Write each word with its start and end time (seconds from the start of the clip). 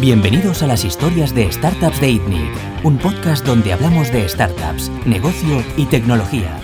Bienvenidos 0.00 0.62
a 0.62 0.66
las 0.66 0.86
historias 0.86 1.34
de 1.34 1.52
Startups 1.52 2.00
de 2.00 2.12
ITNIC, 2.12 2.82
un 2.82 2.98
podcast 2.98 3.44
donde 3.44 3.74
hablamos 3.74 4.10
de 4.10 4.26
startups, 4.26 4.90
negocio 5.06 5.62
y 5.76 5.84
tecnología. 5.84 6.58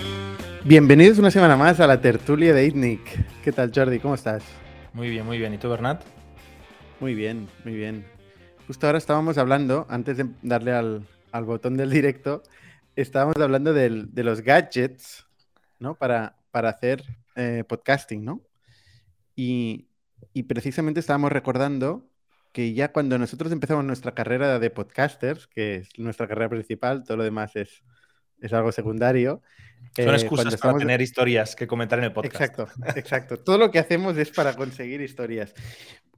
Bienvenidos 0.65 1.19
una 1.19 1.29
semana 1.29 1.55
más 1.55 1.79
a 1.79 1.85
la 1.85 2.01
tertulia 2.01 2.55
de 2.55 2.65
ITNIC. 2.65 3.43
¿Qué 3.43 3.51
tal, 3.51 3.71
Jordi? 3.73 3.99
¿Cómo 3.99 4.15
estás? 4.15 4.43
Muy 4.93 5.11
bien, 5.11 5.27
muy 5.27 5.37
bien. 5.37 5.53
¿Y 5.53 5.59
tú, 5.59 5.69
Bernat? 5.69 6.03
Muy 6.99 7.13
bien, 7.13 7.47
muy 7.63 7.75
bien. 7.75 8.03
Justo 8.65 8.87
ahora 8.87 8.97
estábamos 8.97 9.37
hablando, 9.37 9.85
antes 9.91 10.17
de 10.17 10.27
darle 10.41 10.73
al, 10.73 11.05
botón 11.45 11.77
del 11.77 11.91
directo, 11.91 12.41
estábamos 12.95 13.35
hablando 13.37 13.73
de 13.73 14.23
los 14.23 14.41
gadgets, 14.41 15.27
¿no? 15.77 15.93
Para, 15.93 16.35
para 16.49 16.69
hacer 16.69 17.03
eh, 17.35 17.63
podcasting, 17.67 18.25
¿no? 18.25 18.41
Y, 19.35 19.87
y 20.33 20.43
precisamente 20.43 20.99
estábamos 20.99 21.31
recordando 21.31 22.09
que 22.51 22.73
ya 22.73 22.91
cuando 22.91 23.17
nosotros 23.17 23.51
empezamos 23.51 23.85
nuestra 23.85 24.13
carrera 24.13 24.59
de 24.59 24.69
podcasters, 24.69 25.47
que 25.47 25.75
es 25.75 25.99
nuestra 25.99 26.27
carrera 26.27 26.49
principal, 26.49 27.03
todo 27.03 27.17
lo 27.17 27.23
demás 27.23 27.55
es, 27.55 27.83
es 28.41 28.53
algo 28.53 28.71
secundario. 28.71 29.41
Son 29.95 30.09
eh, 30.09 30.13
excusas 30.13 30.57
para 30.57 30.77
tener 30.77 31.01
historias 31.01 31.55
que 31.55 31.67
comentar 31.67 31.99
en 31.99 32.05
el 32.05 32.13
podcast. 32.13 32.35
Exacto, 32.35 32.67
exacto. 32.95 33.37
Todo 33.37 33.57
lo 33.57 33.71
que 33.71 33.79
hacemos 33.79 34.17
es 34.17 34.31
para 34.31 34.55
conseguir 34.55 35.01
historias. 35.01 35.53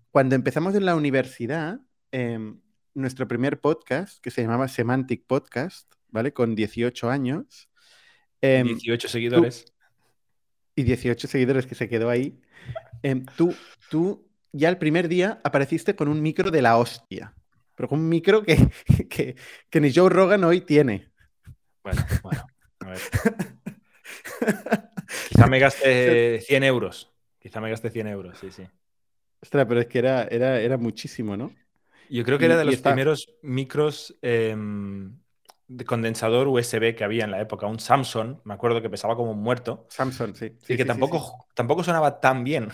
Cuando 0.10 0.36
empezamos 0.36 0.76
en 0.76 0.86
la 0.86 0.96
universidad, 0.96 1.80
em, 2.12 2.60
nuestro 2.94 3.28
primer 3.28 3.60
podcast, 3.60 4.22
que 4.22 4.32
se 4.32 4.42
llamaba 4.42 4.68
Semantic 4.68 5.26
Podcast, 5.26 5.94
¿vale? 6.10 6.34
Con 6.34 6.56
18 6.56 7.10
años. 7.10 7.70
18 8.42 9.08
em, 9.08 9.12
seguidores. 9.12 9.66
y 10.76 10.84
18 10.84 11.28
seguidores 11.28 11.66
que 11.66 11.76
se 11.76 11.88
quedó 11.90 12.10
ahí. 12.10 12.40
Em, 13.04 13.26
tú, 13.38 13.54
tú 13.90 14.31
ya 14.52 14.70
el 14.70 14.78
primer 14.78 15.08
día 15.08 15.40
apareciste 15.44 15.96
con 15.96 16.08
un 16.08 16.22
micro 16.22 16.52
de 16.52 16.62
la 16.62 16.78
hostia. 16.78 17.34
Pero 17.76 17.90
con 17.90 18.00
un 18.00 18.10
micro 18.10 18.44
que, 18.44 18.70
que, 19.70 19.82
ni 19.82 19.94
Joe 19.94 20.10
Rogan 20.10 20.44
hoy 20.44 20.62
tiene. 20.62 21.12
Bueno, 21.84 22.06
bueno. 22.24 22.46
A 22.80 22.90
ver. 22.90 23.00
Quizá 25.30 25.48
me 25.48 25.60
gaste 25.60 26.42
100 26.42 26.64
euros. 26.64 27.12
Quizá 27.40 27.60
me 27.60 27.70
gaste 27.70 27.90
100 27.90 28.08
euros, 28.08 28.38
sí, 28.40 28.52
sí. 28.52 28.64
Ostras, 29.42 29.66
pero 29.68 29.82
es 29.82 29.88
que 29.88 30.00
era, 30.00 30.24
era, 30.26 30.60
era 30.60 30.78
muchísimo, 30.78 31.36
¿no? 31.36 31.52
Yo 32.10 32.24
creo 32.24 32.38
que 32.38 32.46
era 32.46 32.58
de 32.58 32.66
los 32.66 32.78
primeros 32.78 33.34
micros 33.42 34.16
em, 34.22 35.18
de 35.68 35.86
condensador 35.86 36.48
USB 36.50 36.94
que 36.94 37.04
había 37.04 37.24
en 37.24 37.32
la 37.32 37.40
época. 37.42 37.66
Un 37.68 37.80
Samsung, 37.80 38.40
me 38.44 38.54
acuerdo 38.54 38.82
que 38.82 38.90
pesaba 38.90 39.16
como 39.16 39.32
un 39.32 39.42
muerto. 39.42 39.88
Samsung, 39.90 40.36
sí. 40.36 40.52
y 40.68 40.78
que 40.78 40.86
tampoco, 40.86 41.48
tampoco 41.56 41.84
sonaba 41.84 42.20
tan 42.20 42.44
bien. 42.44 42.68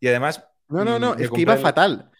Y 0.00 0.06
además 0.06 0.48
no, 0.68 0.84
no, 0.84 0.98
no, 0.98 1.14
es 1.14 1.30
que 1.30 1.40
iba 1.40 1.56
fatal. 1.56 2.10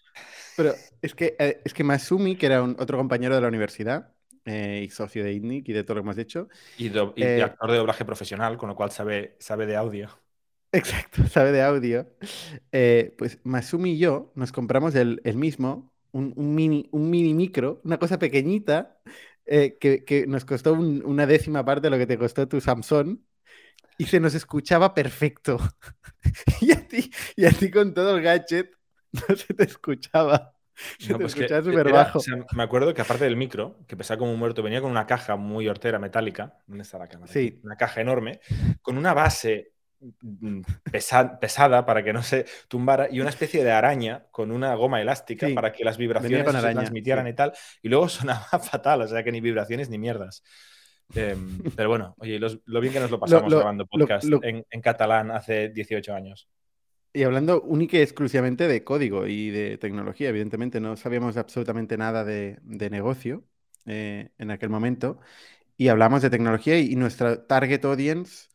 Pero 0.55 0.73
es 1.01 1.13
que, 1.13 1.35
eh, 1.37 1.61
es 1.63 1.73
que 1.73 1.83
Masumi, 1.83 2.35
que 2.35 2.47
era 2.47 2.63
un, 2.63 2.75
otro 2.79 2.97
compañero 2.97 3.35
de 3.35 3.41
la 3.41 3.47
universidad 3.47 4.13
eh, 4.45 4.83
y 4.87 4.89
socio 4.89 5.23
de 5.23 5.33
ITNIC 5.33 5.69
y 5.69 5.73
de 5.73 5.83
todo 5.83 5.95
lo 5.95 6.01
que 6.01 6.05
hemos 6.05 6.17
hecho. 6.17 6.49
Y, 6.77 6.91
eh, 7.15 7.43
actor 7.43 7.71
de 7.71 7.77
doblaje 7.77 8.05
profesional, 8.05 8.57
con 8.57 8.69
lo 8.69 8.75
cual 8.75 8.91
sabe, 8.91 9.35
sabe 9.39 9.67
de 9.67 9.75
audio. 9.75 10.09
Exacto, 10.71 11.27
sabe 11.29 11.51
de 11.51 11.61
audio. 11.61 12.07
pues 13.17 13.39
Masumi 13.43 13.91
y 13.91 13.97
yo 13.99 14.31
nos 14.35 14.51
compramos 14.51 14.95
el, 14.95 15.21
mismo, 15.35 15.93
un, 16.11 16.33
mini, 16.35 16.89
un 16.91 17.09
mini 17.09 17.33
micro, 17.33 17.79
una 17.83 17.99
cosa 17.99 18.17
pequeñita, 18.17 18.97
que, 19.45 20.25
nos 20.27 20.43
costó 20.43 20.73
una 20.73 21.27
décima 21.27 21.63
parte 21.63 21.87
de 21.87 21.91
lo 21.91 21.97
que 21.97 22.07
te 22.07 22.17
costó 22.17 22.47
tu 22.47 22.59
Samsung 22.59 23.19
y 23.97 24.05
se 24.05 24.19
nos 24.19 24.35
escuchaba 24.35 24.93
perfecto. 24.93 25.57
y, 26.61 26.71
a 26.71 26.87
ti, 26.87 27.11
y 27.35 27.45
a 27.45 27.51
ti 27.51 27.71
con 27.71 27.93
todo 27.93 28.15
el 28.15 28.23
gadget 28.23 28.71
no 29.11 29.35
se 29.35 29.53
te 29.53 29.63
escuchaba. 29.63 30.53
Se 30.99 31.07
te 31.07 31.15
pues 31.15 31.33
escuchaba 31.33 31.63
súper 31.63 31.91
bajo. 31.91 32.19
me 32.53 32.63
acuerdo 32.63 32.93
que 32.93 33.01
aparte 33.01 33.23
del 33.23 33.35
micro, 33.35 33.79
que 33.87 33.97
pesaba 33.97 34.19
como 34.19 34.31
un 34.31 34.37
muerto, 34.37 34.61
venía 34.61 34.79
con 34.79 34.91
una 34.91 35.07
caja 35.07 35.35
muy 35.35 35.67
hortera 35.67 35.97
metálica. 35.97 36.59
¿Dónde 36.67 36.83
está 36.83 36.99
la 36.99 37.07
cámara? 37.07 37.31
Sí. 37.31 37.59
Una 37.63 37.75
caja 37.75 38.01
enorme, 38.01 38.41
con 38.83 38.95
una 38.95 39.15
base 39.15 39.71
mm, 39.99 40.61
pesada 40.91 41.83
para 41.83 42.03
que 42.03 42.13
no 42.13 42.21
se 42.21 42.45
tumbara 42.67 43.07
y 43.09 43.19
una 43.21 43.31
especie 43.31 43.63
de 43.63 43.71
araña 43.71 44.27
con 44.29 44.51
una 44.51 44.75
goma 44.75 45.01
elástica 45.01 45.47
para 45.55 45.71
que 45.71 45.83
las 45.83 45.97
vibraciones 45.97 46.45
se 46.45 46.73
transmitieran 46.73 47.27
y 47.27 47.33
tal. 47.33 47.53
Y 47.81 47.89
luego 47.89 48.07
sonaba 48.09 48.59
fatal, 48.59 49.01
o 49.01 49.07
sea 49.07 49.23
que 49.23 49.31
ni 49.31 49.41
vibraciones 49.41 49.89
ni 49.89 49.97
mierdas. 49.97 50.43
Em, 51.15 51.59
pero 51.75 51.89
bueno, 51.89 52.15
oye, 52.19 52.39
lo 52.39 52.81
bien 52.81 52.93
que 52.93 52.99
nos 52.99 53.11
lo 53.11 53.19
pasamos 53.19 53.53
grabando 53.53 53.85
podcast 53.85 54.25
en, 54.41 54.81
catalán 54.81 55.31
hace 55.31 55.69
18 55.69 56.13
años. 56.13 56.49
Y 57.13 57.23
hablando 57.23 57.61
única 57.61 57.97
y 57.97 58.01
exclusivamente 58.01 58.67
de 58.67 58.83
código 58.83 59.25
y 59.25 59.49
de 59.49 59.77
tecnología, 59.77 60.29
evidentemente 60.29 60.79
no 60.79 60.95
sabíamos 60.97 61.37
absolutamente 61.37 61.97
nada 61.97 62.23
de, 62.23 62.59
negocio 62.91 63.43
eh, 63.85 64.29
en 64.37 64.51
aquel 64.51 64.69
momento. 64.69 65.19
Y 65.77 65.87
hablamos 65.87 66.21
de 66.21 66.29
tecnología 66.29 66.77
y, 66.77 66.95
nuestra 66.95 67.47
target 67.47 67.85
audience, 67.85 68.49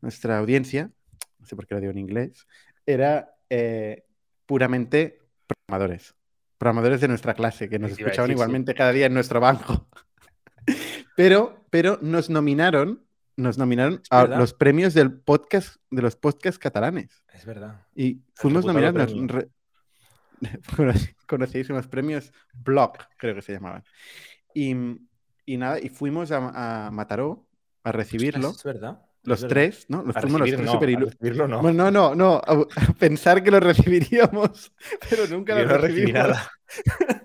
nuestra 0.00 0.38
audiencia, 0.38 0.90
no 1.38 1.46
sé 1.46 1.56
por 1.56 1.66
qué 1.66 1.74
lo 1.74 1.80
digo 1.80 1.92
en 1.92 1.98
inglés, 1.98 2.46
era 2.86 3.34
eh, 3.48 4.04
puramente 4.46 5.18
programadores. 5.46 6.14
Programadores 6.58 7.00
de 7.00 7.08
nuestra 7.08 7.34
clase, 7.34 7.68
que 7.68 7.78
nos 7.78 7.92
escuchaban 7.92 8.30
igualmente 8.30 8.74
cada 8.74 8.92
día 8.92 9.06
en 9.06 9.14
nuestro 9.14 9.40
banco. 9.40 9.88
Pero, 11.16 11.64
pero 11.70 11.98
nos 12.02 12.30
nominaron, 12.30 13.04
nos 13.36 13.58
nominaron 13.58 14.02
a 14.10 14.26
los 14.26 14.54
premios 14.54 14.94
del 14.94 15.12
podcast, 15.12 15.76
de 15.90 16.02
los 16.02 16.16
podcasts 16.16 16.58
catalanes. 16.58 17.22
Es 17.32 17.44
verdad. 17.44 17.86
Y 17.94 18.22
fuimos 18.34 18.64
nominados. 18.64 19.14
Conocísimos 21.26 21.86
premios 21.86 22.32
Blog, 22.52 22.92
creo 23.16 23.34
que 23.34 23.42
se 23.42 23.52
llamaban. 23.52 23.84
Y, 24.54 24.74
nada, 25.56 25.78
y 25.80 25.88
fuimos 25.88 26.30
a, 26.32 26.90
Mataró 26.92 27.46
a 27.82 27.92
recibirlo. 27.92 28.50
es 28.50 28.62
verdad. 28.64 29.00
Los 29.24 29.46
tres, 29.48 29.86
¿no? 29.88 30.02
Los 30.02 30.16
fuimos 30.16 30.40
los 30.40 30.50
tres 30.50 31.36
no, 31.36 31.48
no. 31.48 31.72
no, 31.72 31.90
no, 31.90 32.14
no. 32.14 32.34
A, 32.34 32.66
pensar 32.98 33.42
que 33.42 33.50
lo 33.50 33.58
recibiríamos, 33.60 34.72
pero 35.08 35.26
nunca 35.28 35.54
lo 35.54 35.78
recibimos. 35.78 36.12
nada. 36.12 36.50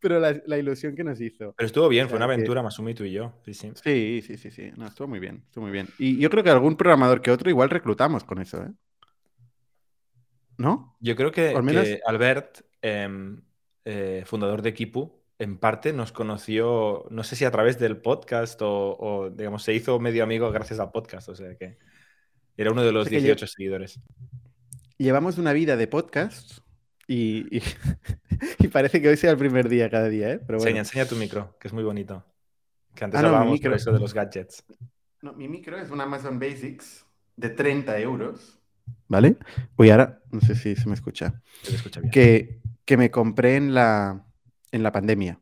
pero 0.00 0.20
la, 0.20 0.58
ilusión 0.58 0.94
que 0.94 1.04
nos 1.04 1.20
hizo. 1.20 1.54
Pero 1.56 1.66
estuvo 1.66 1.88
bien, 1.88 2.08
fue 2.08 2.16
una 2.16 2.26
aventura 2.26 2.62
más 2.62 2.76
tú 2.76 3.04
y 3.04 3.12
yo. 3.12 3.32
Sí, 3.44 3.54
sí. 3.54 3.72
Sí, 3.82 4.22
sí, 4.24 4.36
sí, 4.36 4.50
sí. 4.50 4.70
No, 4.76 4.86
estuvo 4.86 5.08
muy 5.08 5.18
bien, 5.18 5.42
estuvo 5.46 5.64
muy 5.64 5.72
bien. 5.72 5.88
Y 5.98 6.18
yo 6.18 6.30
creo 6.30 6.44
que 6.44 6.50
algún 6.50 6.76
programador 6.76 7.22
que 7.22 7.30
otro 7.30 7.50
igual 7.50 7.70
reclutamos 7.70 8.24
con 8.24 8.40
eso, 8.40 8.62
¿eh? 8.62 8.70
¿No? 10.58 10.96
Yo 11.00 11.16
creo 11.16 11.32
que, 11.32 11.54
Albert, 12.06 12.62
em, 12.80 13.42
eh, 13.84 14.22
fundador 14.24 14.62
de 14.62 14.72
Kipu, 14.72 15.22
en 15.38 15.58
parte 15.58 15.92
nos 15.92 16.12
conoció, 16.12 17.06
no 17.10 17.24
sé 17.24 17.36
si 17.36 17.44
a 17.44 17.50
través 17.50 17.78
del 17.78 17.98
podcast 17.98 18.58
o, 18.62 19.30
digamos, 19.34 19.62
se 19.62 19.74
hizo 19.74 19.98
medio 20.00 20.22
amigo 20.24 20.50
gracias 20.50 20.80
al 20.80 20.90
podcast, 20.90 21.28
o 21.28 21.34
sea 21.34 21.54
que 21.56 21.76
era 22.56 22.72
uno 22.72 22.82
de 22.82 22.92
los 22.92 23.10
18 23.10 23.46
seguidores. 23.46 24.00
Llevamos 24.96 25.36
una 25.36 25.52
vida 25.52 25.76
de 25.76 25.88
podcast 25.88 26.60
y, 27.06 27.60
y, 28.58 28.68
parece 28.68 29.00
que 29.00 29.08
hoy 29.08 29.16
sea 29.16 29.30
el 29.30 29.36
primer 29.36 29.68
día 29.68 29.88
cada 29.88 30.08
día, 30.08 30.32
¿eh? 30.32 30.40
Pero 30.44 30.58
bueno. 30.58 30.78
enseña, 30.78 31.06
tu 31.06 31.16
micro, 31.16 31.56
que 31.58 31.68
es 31.68 31.74
muy 31.74 31.84
bonito. 31.84 32.24
Que 32.94 33.04
antes 33.04 33.20
ah, 33.20 33.26
hablábamos 33.26 33.60
por 33.60 33.74
eso 33.74 33.92
de 33.92 34.00
los 34.00 34.14
gadgets. 34.14 34.64
No, 35.22 35.32
mi 35.34 35.48
micro 35.48 35.78
es 35.78 35.90
un 35.90 36.00
Amazon 36.00 36.38
Basics 36.38 37.06
de 37.36 37.50
30 37.50 37.98
euros. 38.00 38.58
¿Vale? 39.08 39.36
Voy 39.76 39.90
ahora, 39.90 40.22
no 40.30 40.40
sé 40.40 40.54
si 40.54 40.74
se 40.74 40.88
me 40.88 40.94
escucha. 40.94 41.42
Se 41.62 41.74
escucha 41.74 42.00
bien. 42.00 42.10
Que, 42.10 42.60
que 42.84 42.96
me 42.96 43.10
compré 43.10 43.56
en 43.56 43.74
la, 43.74 44.26
en 44.72 44.82
la 44.82 44.92
pandemia. 44.92 45.40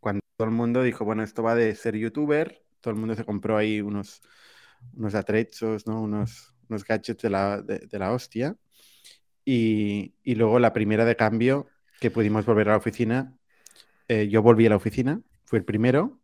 Cuando 0.00 0.20
todo 0.36 0.48
el 0.48 0.54
mundo 0.54 0.82
dijo, 0.82 1.04
bueno, 1.04 1.22
esto 1.22 1.42
va 1.42 1.54
de 1.54 1.74
ser 1.74 1.96
youtuber, 1.96 2.62
todo 2.80 2.94
el 2.94 3.00
mundo 3.00 3.14
se 3.14 3.24
compró 3.24 3.56
ahí 3.56 3.80
unos, 3.80 4.22
unos 4.94 5.14
atrechos, 5.14 5.86
¿no? 5.86 6.00
Unos, 6.00 6.54
unos 6.68 6.84
gadgets 6.84 7.22
de 7.22 7.30
la, 7.30 7.60
de 7.62 7.98
la 7.98 8.12
hostia. 8.12 8.56
Y, 9.48 10.12
luego 10.24 10.58
la 10.58 10.72
primera 10.72 11.04
de 11.04 11.14
cambio 11.14 11.68
que 12.00 12.10
pudimos 12.10 12.44
volver 12.44 12.68
a 12.68 12.72
la 12.72 12.78
oficina, 12.78 13.38
eh, 14.08 14.28
yo 14.28 14.42
volví 14.42 14.66
a 14.66 14.70
la 14.70 14.76
oficina, 14.76 15.22
fue 15.44 15.60
el 15.60 15.64
primero 15.64 16.18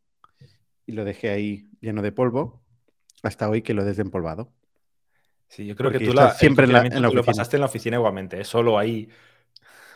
y 0.86 0.92
lo 0.92 1.04
dejé 1.04 1.30
ahí 1.30 1.70
lleno 1.80 2.02
de 2.02 2.10
polvo 2.10 2.60
hasta 3.22 3.48
hoy 3.48 3.62
que 3.62 3.74
lo 3.74 3.82
he 3.82 3.84
desempolvado. 3.84 4.52
Sí, 5.46 5.64
yo 5.66 5.76
creo 5.76 5.92
que 5.92 6.00
tú 6.00 6.12
la, 6.12 6.32
siempre 6.32 6.66
en 6.66 6.72
la, 6.72 6.82
lo 6.82 7.24
pasaste 7.24 7.56
en 7.56 7.60
la 7.60 7.66
oficina 7.66 7.96
igualmente, 7.96 8.40
¿eh? 8.40 8.44
solo 8.44 8.78
ahí 8.78 9.08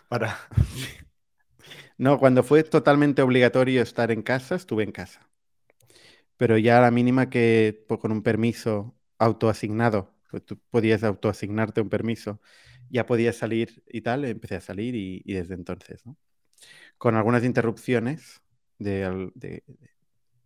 para... 0.08 0.38
No, 1.98 2.18
cuando 2.18 2.42
fue 2.42 2.62
totalmente 2.62 3.22
obligatorio 3.22 3.80
estar 3.80 4.10
en 4.10 4.20
casa, 4.20 4.54
estuve 4.54 4.84
en 4.84 4.92
casa. 4.92 5.26
Pero 6.36 6.58
ya 6.58 6.76
a 6.76 6.82
la 6.82 6.90
mínima 6.90 7.30
que 7.30 7.86
pues, 7.88 7.98
con 7.98 8.12
un 8.12 8.22
permiso 8.22 8.94
autoasignado, 9.18 10.12
pues 10.30 10.44
tú 10.44 10.58
podías 10.68 11.02
autoasignarte 11.04 11.80
un 11.80 11.88
permiso 11.88 12.38
ya 12.90 13.06
podía 13.06 13.32
salir 13.32 13.82
y 13.88 14.00
tal, 14.00 14.24
empecé 14.24 14.56
a 14.56 14.60
salir 14.60 14.94
y, 14.94 15.32
desde 15.32 15.54
entonces, 15.54 16.04
¿no? 16.06 16.16
Con 16.98 17.14
algunas 17.14 17.44
interrupciones 17.44 18.42
de, 18.78 19.04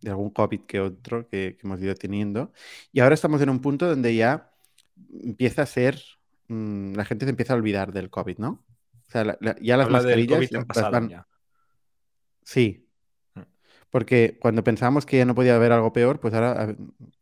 algún 0.05 0.31
COVID 0.31 0.61
que 0.61 0.79
otro 0.79 1.27
que, 1.27 1.57
hemos 1.63 1.81
ido 1.81 1.95
teniendo. 1.95 2.51
Y 2.91 2.99
ahora 2.99 3.15
estamos 3.15 3.41
en 3.41 3.49
un 3.49 3.59
punto 3.59 3.87
donde 3.87 4.15
ya 4.15 4.51
empieza 5.23 5.63
a 5.63 5.65
ser, 5.65 6.01
mm, 6.47 6.93
la 6.93 7.05
gente 7.05 7.25
se 7.25 7.31
empieza 7.31 7.53
a 7.53 7.57
olvidar 7.57 7.93
del 7.93 8.09
COVID, 8.09 8.37
¿no? 8.37 8.65
O 9.07 9.11
sea, 9.11 9.37
ya 9.61 9.77
las 9.77 9.89
mascarillas 9.89 10.49
Sí. 12.43 12.87
Mm. 13.35 13.41
Porque 13.89 14.37
cuando 14.39 14.63
pensábamos 14.63 15.05
que 15.05 15.17
ya 15.17 15.25
no 15.25 15.35
podía 15.35 15.55
haber 15.55 15.71
algo 15.71 15.93
peor, 15.93 16.19
pues 16.19 16.33
ahora, 16.33 16.75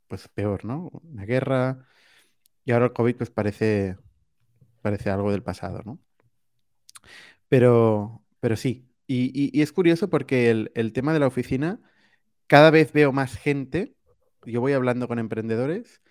pues 0.07 0.27
peor, 0.29 0.65
¿no? 0.65 0.89
Una 1.03 1.25
guerra. 1.25 1.85
Y 2.65 2.71
ahora 2.71 2.85
el 2.85 2.93
COVID, 2.93 3.15
pues 3.15 3.29
parece, 3.29 3.97
parece 4.79 5.09
algo 5.09 5.31
del 5.31 5.43
pasado, 5.43 5.81
¿no? 5.85 5.99
Pero, 7.47 8.23
pero 8.39 8.55
sí. 8.55 8.85
Y, 9.07 9.61
es 9.61 9.71
curioso 9.73 10.09
porque 10.09 10.49
el, 10.51 10.93
tema 10.93 11.13
de 11.13 11.19
la 11.19 11.27
oficina, 11.27 11.79
cada 12.47 12.71
vez 12.71 12.93
veo 12.93 13.11
más 13.11 13.35
gente. 13.37 13.95
Yo 14.45 14.61
voy 14.61 14.73
hablando 14.73 15.07
con 15.07 15.19
emprendedores 15.19 16.01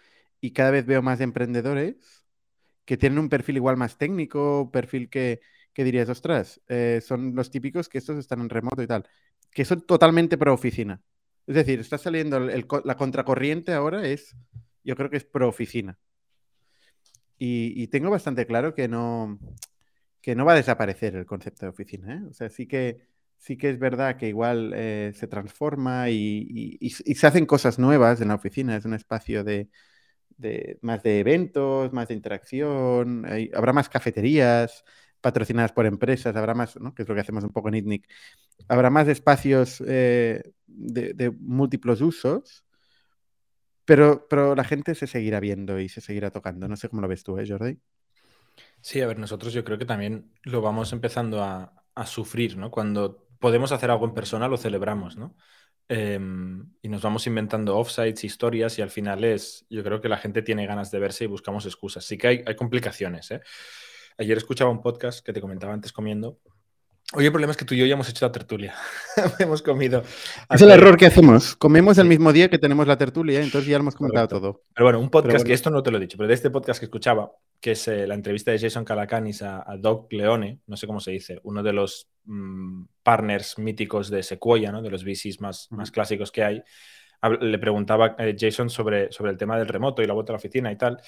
y 0.40 0.52
cada 0.52 0.70
vez 0.70 0.86
veo 0.86 1.02
más 1.02 1.20
emprendedores 1.20 2.24
que 2.84 2.96
tienen 2.96 3.18
un 3.18 3.28
perfil 3.28 3.56
igual 3.56 3.76
más 3.76 3.98
técnico, 3.98 4.70
perfil 4.72 5.10
que, 5.10 5.40
que 5.72 5.84
dirías, 5.84 6.08
ostras, 6.08 6.60
eh, 6.68 7.00
son 7.04 7.34
los 7.34 7.50
típicos 7.50 7.88
que 7.88 7.98
estos 7.98 8.18
están 8.18 8.40
en 8.40 8.48
remoto 8.48 8.82
y 8.82 8.86
tal, 8.86 9.08
que 9.52 9.64
son 9.64 9.82
totalmente 9.82 10.38
pro 10.38 10.54
oficina. 10.54 11.02
Es 11.46 11.54
decir, 11.54 11.80
está 11.80 11.98
saliendo 11.98 12.40
la 12.40 12.96
contracorriente 12.96 13.72
ahora 13.72 14.06
es, 14.06 14.36
yo 14.84 14.96
creo 14.96 15.10
que 15.10 15.18
es 15.18 15.24
pro 15.24 15.48
oficina. 15.48 15.98
Y, 17.38 17.86
tengo 17.88 18.10
bastante 18.10 18.46
claro 18.46 18.74
que 18.74 18.88
no, 18.88 19.38
que 20.20 20.34
no 20.34 20.44
va 20.44 20.52
a 20.52 20.56
desaparecer 20.56 21.14
el 21.16 21.26
concepto 21.26 21.66
de 21.66 21.70
oficina. 21.70 22.16
¿eh? 22.16 22.20
O 22.28 22.32
sea, 22.32 22.50
sí 22.50 22.66
que, 22.66 23.06
sí 23.38 23.56
que 23.56 23.70
es 23.70 23.78
verdad 23.78 24.16
que 24.16 24.28
igual 24.28 24.72
eh, 24.74 25.12
se 25.14 25.28
transforma 25.28 26.10
y, 26.10 26.78
y, 26.80 26.90
se 26.90 27.26
hacen 27.26 27.46
cosas 27.46 27.78
nuevas 27.78 28.20
en 28.20 28.28
la 28.28 28.34
oficina. 28.34 28.76
Es 28.76 28.84
un 28.84 28.94
espacio 28.94 29.44
de, 29.44 29.68
más 30.82 31.02
de 31.02 31.20
eventos, 31.20 31.92
más 31.92 32.08
de 32.08 32.14
interacción, 32.14 33.26
habrá 33.54 33.72
más 33.72 33.88
cafeterías 33.88 34.84
patrocinadas 35.20 35.72
por 35.72 35.86
empresas, 35.86 36.36
habrá 36.36 36.54
más, 36.54 36.76
¿no? 36.80 36.94
que 36.94 37.02
es 37.02 37.08
lo 37.08 37.14
que 37.14 37.20
hacemos 37.20 37.44
un 37.44 37.52
poco 37.52 37.68
en 37.68 37.76
ITNIC, 37.76 38.08
habrá 38.68 38.90
más 38.90 39.08
espacios 39.08 39.82
eh, 39.86 40.42
de, 40.66 41.30
múltiples 41.40 42.00
usos, 42.00 42.64
pero, 43.88 44.28
pero 44.28 44.54
la 44.54 44.64
gente 44.64 44.94
se 44.94 45.06
seguirá 45.06 45.40
viendo 45.40 45.80
y 45.80 45.88
se 45.88 46.02
seguirá 46.02 46.30
tocando. 46.30 46.68
No 46.68 46.76
sé 46.76 46.90
cómo 46.90 47.00
lo 47.00 47.08
ves 47.08 47.24
tú, 47.24 47.38
¿eh, 47.38 47.46
Jordi? 47.48 47.78
Sí, 48.82 49.00
a 49.00 49.06
ver, 49.06 49.18
nosotros 49.18 49.54
yo 49.54 49.64
creo 49.64 49.78
que 49.78 49.86
también 49.86 50.30
lo 50.42 50.60
vamos 50.60 50.92
empezando 50.92 51.42
a, 51.42 51.72
a 51.94 52.04
sufrir, 52.04 52.58
¿no? 52.58 52.70
Cuando 52.70 53.26
podemos 53.38 53.72
hacer 53.72 53.90
algo 53.90 54.04
en 54.04 54.12
persona, 54.12 54.46
lo 54.46 54.58
celebramos, 54.58 55.16
¿no? 55.16 55.34
Em, 55.88 56.70
y 56.82 56.88
nos 56.90 57.00
vamos 57.00 57.26
inventando 57.26 57.78
offsites, 57.78 58.24
historias 58.24 58.78
y 58.78 58.82
al 58.82 58.90
final 58.90 59.24
es, 59.24 59.64
yo 59.70 59.82
creo 59.82 60.02
que 60.02 60.10
la 60.10 60.18
gente 60.18 60.42
tiene 60.42 60.66
ganas 60.66 60.90
de 60.90 60.98
verse 60.98 61.24
y 61.24 61.28
buscamos 61.28 61.64
excusas. 61.64 62.04
Sí 62.04 62.18
que 62.18 62.26
hay, 62.28 62.44
hay 62.46 62.56
complicaciones. 62.56 63.30
¿eh? 63.30 63.40
Ayer 64.18 64.36
escuchaba 64.36 64.70
un 64.70 64.82
podcast 64.82 65.24
que 65.24 65.32
te 65.32 65.40
comentaba 65.40 65.72
antes 65.72 65.92
comiendo 65.92 66.40
Oye, 67.14 67.26
el 67.26 67.32
problema 67.32 67.52
es 67.52 67.56
que 67.56 67.64
tú 67.64 67.72
y 67.72 67.78
yo 67.78 67.86
ya 67.86 67.94
hemos 67.94 68.10
hecho 68.10 68.26
la 68.26 68.32
tertulia. 68.32 68.74
hemos 69.38 69.62
comido. 69.62 70.02
Es 70.50 70.60
el 70.60 70.70
error 70.70 70.98
que 70.98 71.06
hacemos. 71.06 71.56
Comemos 71.56 71.96
el 71.96 72.06
mismo 72.06 72.34
día 72.34 72.50
que 72.50 72.58
tenemos 72.58 72.86
la 72.86 72.98
tertulia, 72.98 73.40
entonces 73.40 73.66
ya 73.66 73.78
hemos 73.78 73.94
comentado 73.94 74.28
todo. 74.28 74.62
Pero 74.74 74.84
bueno, 74.84 75.00
un 75.00 75.08
podcast, 75.08 75.46
que 75.46 75.54
esto 75.54 75.70
no 75.70 75.82
te 75.82 75.90
lo 75.90 75.96
he 75.96 76.00
dicho, 76.00 76.18
pero 76.18 76.28
de 76.28 76.34
este 76.34 76.50
podcast 76.50 76.78
que 76.78 76.84
escuchaba, 76.84 77.32
que 77.60 77.70
es 77.70 77.88
eh, 77.88 78.06
la 78.06 78.12
entrevista 78.12 78.50
de 78.50 78.58
Jason 78.58 78.84
Calacanis 78.84 79.40
a, 79.40 79.64
Doc 79.78 80.12
Leone, 80.12 80.60
no 80.66 80.76
sé 80.76 80.86
cómo 80.86 81.00
se 81.00 81.12
dice, 81.12 81.40
uno 81.44 81.62
de 81.62 81.72
los 81.72 82.10
mm, 82.24 82.84
partners 83.02 83.58
míticos 83.58 84.10
de 84.10 84.22
Sequoia, 84.22 84.70
¿no? 84.70 84.82
de 84.82 84.90
los 84.90 85.02
VCs 85.02 85.40
más, 85.40 85.68
más 85.70 85.90
clásicos 85.90 86.30
que 86.30 86.44
hay, 86.44 86.62
le 87.40 87.58
preguntaba 87.58 88.16
eh, 88.18 88.36
Jason 88.38 88.68
sobre, 88.68 89.10
sobre 89.12 89.32
el 89.32 89.38
tema 89.38 89.56
del 89.56 89.66
remoto 89.66 90.02
y 90.02 90.06
la 90.06 90.12
vuelta 90.12 90.32
a 90.32 90.34
la 90.34 90.38
oficina 90.38 90.70
y 90.70 90.76
tal. 90.76 91.00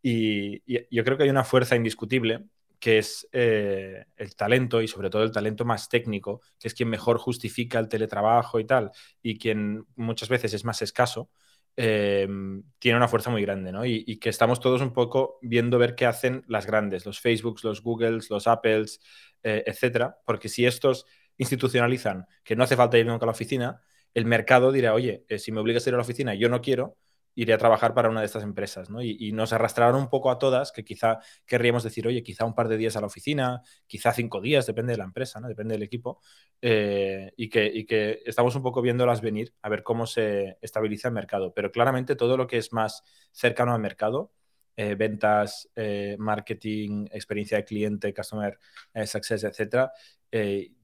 y 0.00 0.62
yo 0.94 1.02
creo 1.02 1.16
que 1.16 1.24
hay 1.24 1.30
una 1.30 1.42
fuerza 1.42 1.74
indiscutible 1.74 2.44
que 2.78 2.98
es 2.98 3.28
eh, 3.32 4.04
el 4.16 4.36
talento 4.36 4.80
y 4.80 4.88
sobre 4.88 5.10
todo 5.10 5.22
el 5.22 5.32
talento 5.32 5.64
más 5.64 5.88
técnico, 5.88 6.40
que 6.58 6.68
es 6.68 6.74
quien 6.74 6.88
mejor 6.88 7.18
justifica 7.18 7.78
el 7.78 7.88
teletrabajo 7.88 8.60
y 8.60 8.64
tal, 8.64 8.90
y 9.22 9.38
quien 9.38 9.84
muchas 9.96 10.28
veces 10.28 10.54
es 10.54 10.64
más 10.64 10.80
escaso, 10.82 11.30
em, 11.76 12.62
tiene 12.78 12.96
una 12.96 13.08
fuerza 13.08 13.30
muy 13.30 13.42
grande, 13.42 13.72
¿no? 13.72 13.84
Y, 13.84 14.18
que 14.18 14.28
estamos 14.28 14.60
todos 14.60 14.80
un 14.82 14.92
poco 14.92 15.38
viendo 15.42 15.78
ver 15.78 15.94
qué 15.94 16.06
hacen 16.06 16.44
las 16.48 16.66
grandes, 16.66 17.06
los 17.06 17.20
Facebooks, 17.20 17.64
los 17.64 17.82
Googles, 17.82 18.30
los 18.30 18.46
Apples, 18.46 19.00
eh, 19.42 19.62
etcétera, 19.66 20.18
porque 20.24 20.48
si 20.48 20.66
estos 20.66 21.06
institucionalizan 21.36 22.26
que 22.44 22.56
no 22.56 22.64
hace 22.64 22.76
falta 22.76 22.98
ir 22.98 23.06
nunca 23.06 23.24
a 23.24 23.28
la 23.28 23.32
oficina, 23.32 23.80
el 24.14 24.24
mercado 24.24 24.72
dirá, 24.72 24.94
oye, 24.94 25.24
eh, 25.28 25.38
si 25.38 25.52
me 25.52 25.60
obligas 25.60 25.86
a 25.86 25.90
ir 25.90 25.94
a 25.94 25.98
la 25.98 26.02
oficina 26.02 26.34
yo 26.34 26.48
no 26.48 26.60
quiero, 26.60 26.96
iré 27.38 27.54
a 27.54 27.58
trabajar 27.58 27.94
para 27.94 28.10
una 28.10 28.18
de 28.18 28.26
estas 28.26 28.42
empresas, 28.42 28.90
¿no? 28.90 29.00
Y, 29.00 29.30
nos 29.30 29.52
arrastraron 29.52 30.00
un 30.00 30.10
poco 30.10 30.32
a 30.32 30.40
todas, 30.40 30.72
que 30.72 30.84
quizá 30.84 31.20
querríamos 31.46 31.84
decir, 31.84 32.04
oye, 32.08 32.24
quizá 32.24 32.44
un 32.44 32.54
par 32.54 32.66
de 32.66 32.76
días 32.76 32.96
a 32.96 33.00
la 33.00 33.06
oficina, 33.06 33.62
quizá 33.86 34.12
cinco 34.12 34.40
días, 34.40 34.66
depende 34.66 34.92
de 34.92 34.98
la 34.98 35.04
empresa, 35.04 35.38
¿no? 35.38 35.46
Depende 35.46 35.74
del 35.74 35.84
equipo, 35.84 36.20
eh, 36.60 37.32
y, 37.36 37.48
que, 37.48 38.22
estamos 38.26 38.56
un 38.56 38.62
poco 38.62 38.82
viéndolas 38.82 39.20
venir 39.20 39.54
a 39.62 39.68
ver 39.68 39.84
cómo 39.84 40.04
se 40.06 40.58
estabiliza 40.62 41.06
el 41.08 41.14
mercado. 41.14 41.54
Pero 41.54 41.70
claramente 41.70 42.16
todo 42.16 42.36
lo 42.36 42.48
que 42.48 42.58
es 42.58 42.72
más 42.72 43.04
cercano 43.30 43.72
al 43.72 43.80
mercado, 43.80 44.32
eh, 44.76 44.96
ventas, 44.96 45.70
eh, 45.76 46.16
marketing, 46.18 47.06
experiencia 47.12 47.58
de 47.58 47.64
cliente, 47.64 48.12
customer 48.12 48.58
success, 49.06 49.44
etcétera, 49.44 49.92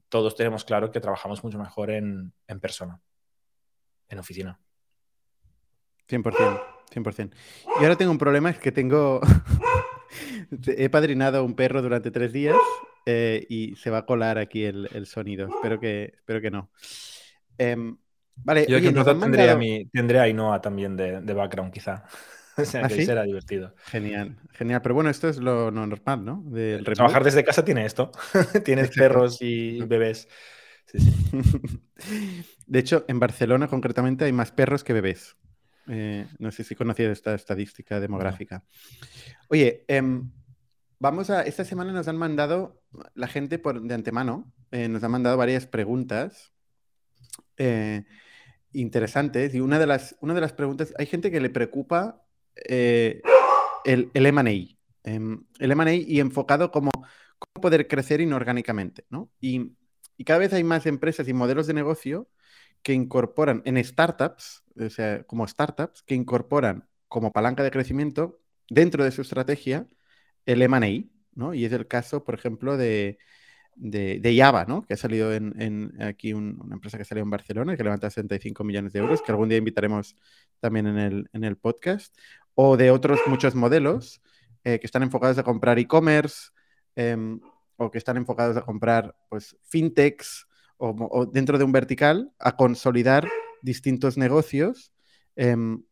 todos 0.08 0.36
tenemos 0.36 0.64
claro 0.64 0.92
que 0.92 1.00
trabajamos 1.00 1.42
mucho 1.42 1.58
mejor 1.58 1.90
en 1.90 2.32
persona, 2.60 3.00
en 4.08 4.18
oficina. 4.20 4.60
100%, 6.08 6.62
100%. 6.92 7.30
Y 7.80 7.82
ahora 7.82 7.96
tengo 7.96 8.10
un 8.10 8.18
problema, 8.18 8.50
es 8.50 8.58
que 8.58 8.72
tengo... 8.72 9.20
He 10.66 10.88
padrinado 10.88 11.44
un 11.44 11.54
perro 11.54 11.82
durante 11.82 12.10
tres 12.10 12.32
días 12.32 12.56
eh, 13.06 13.44
y 13.48 13.74
se 13.76 13.90
va 13.90 13.98
a 13.98 14.06
colar 14.06 14.38
aquí 14.38 14.64
el, 14.64 15.06
sonido. 15.06 15.48
Espero 15.48 15.80
que, 15.80 16.12
espero 16.16 16.40
que 16.40 16.50
no. 16.50 16.70
Em, 17.58 17.96
vale, 18.36 18.66
Yo 18.68 18.76
oye, 18.76 18.94
que 18.94 19.04
tendré, 19.04 19.50
a 19.50 19.56
mi, 19.56 19.86
tendré 19.86 20.20
a 20.20 20.28
Inoa 20.28 20.60
también 20.60 20.96
de, 20.96 21.20
background, 21.34 21.72
quizá. 21.72 22.04
O 22.56 22.64
sea, 22.64 22.84
¿Ah, 22.84 22.88
que 22.88 23.04
será 23.04 23.24
divertido. 23.24 23.74
Genial, 23.86 24.36
genial. 24.52 24.80
Pero 24.80 24.94
bueno, 24.94 25.10
esto 25.10 25.28
es 25.28 25.38
lo 25.38 25.72
normal, 25.72 26.24
¿no? 26.24 26.44
Trabajar 26.84 27.24
desde 27.24 27.42
casa 27.42 27.64
tiene 27.64 27.84
esto. 27.84 28.12
Tienes 28.64 28.90
perros 28.90 29.38
y 29.40 29.82
bebés. 29.82 30.28
Sí, 30.86 31.00
sí. 31.00 31.82
De 32.68 32.78
hecho, 32.78 33.04
en 33.08 33.18
Barcelona 33.18 33.66
concretamente 33.66 34.24
hay 34.24 34.32
más 34.32 34.52
perros 34.52 34.84
que 34.84 34.92
bebés. 34.92 35.36
Eh, 35.88 36.26
no 36.38 36.50
sé 36.50 36.64
si 36.64 36.74
conocías 36.74 37.12
esta 37.12 37.34
estadística 37.34 38.00
demográfica. 38.00 38.64
Oye, 39.48 39.84
em, 39.88 40.30
vamos 40.98 41.30
a. 41.30 41.42
Esta 41.42 41.64
semana 41.64 41.92
nos 41.92 42.08
han 42.08 42.16
mandado, 42.16 42.82
la 43.14 43.28
gente 43.28 43.58
por, 43.58 43.82
de 43.82 43.94
antemano, 43.94 44.52
eh, 44.70 44.88
nos 44.88 45.02
ha 45.04 45.08
mandado 45.08 45.36
varias 45.36 45.66
preguntas 45.66 46.52
eh, 47.56 48.04
interesantes. 48.72 49.54
Y 49.54 49.60
una 49.60 49.78
de, 49.78 49.86
las, 49.86 50.16
una 50.20 50.34
de 50.34 50.40
las 50.40 50.52
preguntas, 50.52 50.94
hay 50.98 51.06
gente 51.06 51.30
que 51.30 51.40
le 51.40 51.50
preocupa 51.50 52.24
el, 52.54 53.22
el 53.84 54.32
MA. 54.32 54.76
Em, 55.04 55.44
el 55.58 55.76
MA 55.76 55.92
y 55.92 56.20
enfocado 56.20 56.70
como 56.70 56.90
cómo 57.38 57.62
poder 57.62 57.88
crecer 57.88 58.20
inorgánicamente, 58.20 59.04
¿no? 59.10 59.30
Y, 59.40 59.76
y 60.16 60.24
cada 60.24 60.38
vez 60.38 60.52
hay 60.52 60.64
más 60.64 60.86
empresas 60.86 61.28
y 61.28 61.34
modelos 61.34 61.66
de 61.66 61.74
negocio 61.74 62.28
que 62.84 62.92
incorporan 62.92 63.62
en 63.64 63.82
startups, 63.82 64.62
o 64.78 64.90
sea, 64.90 65.24
como 65.24 65.48
startups, 65.48 66.02
que 66.02 66.14
incorporan 66.14 66.88
como 67.08 67.32
palanca 67.32 67.64
de 67.64 67.70
crecimiento 67.72 68.40
dentro 68.68 69.02
de 69.04 69.10
su 69.10 69.22
estrategia 69.22 69.88
el 70.46 70.62
M&A, 70.62 71.08
¿no? 71.34 71.54
Y 71.54 71.64
es 71.64 71.72
el 71.72 71.88
caso, 71.88 72.24
por 72.24 72.34
ejemplo, 72.34 72.76
de, 72.76 73.18
de, 73.76 74.36
Java, 74.36 74.66
¿no? 74.66 74.82
Que 74.82 74.94
ha 74.94 74.96
salido 74.96 75.32
en, 75.32 75.94
aquí 76.02 76.34
una 76.34 76.74
empresa 76.74 76.98
que 76.98 77.04
salió 77.04 77.24
en 77.24 77.30
Barcelona, 77.30 77.76
que 77.76 77.84
levanta 77.84 78.10
65 78.10 78.62
millones 78.64 78.92
de 78.92 79.00
euros, 79.00 79.22
que 79.22 79.32
algún 79.32 79.48
día 79.48 79.58
invitaremos 79.58 80.16
también 80.60 80.86
en 80.86 80.98
el, 80.98 81.30
en 81.32 81.44
el 81.44 81.56
podcast, 81.56 82.16
o 82.54 82.76
de 82.76 82.90
otros 82.90 83.18
muchos 83.26 83.54
modelos 83.54 84.20
eh, 84.62 84.78
que 84.78 84.86
están 84.86 85.02
enfocados 85.02 85.38
a 85.38 85.42
comprar 85.42 85.78
e-commerce, 85.78 86.50
em, 86.96 87.40
o 87.76 87.90
que 87.90 87.98
están 87.98 88.16
enfocados 88.18 88.56
a 88.56 88.62
comprar, 88.62 89.16
pues, 89.28 89.56
fintechs, 89.62 90.46
o, 90.78 91.26
dentro 91.26 91.58
de 91.58 91.64
un 91.64 91.72
vertical 91.72 92.32
a 92.38 92.56
consolidar 92.56 93.28
distintos 93.62 94.16
negocios 94.16 94.92
em, 95.36 95.82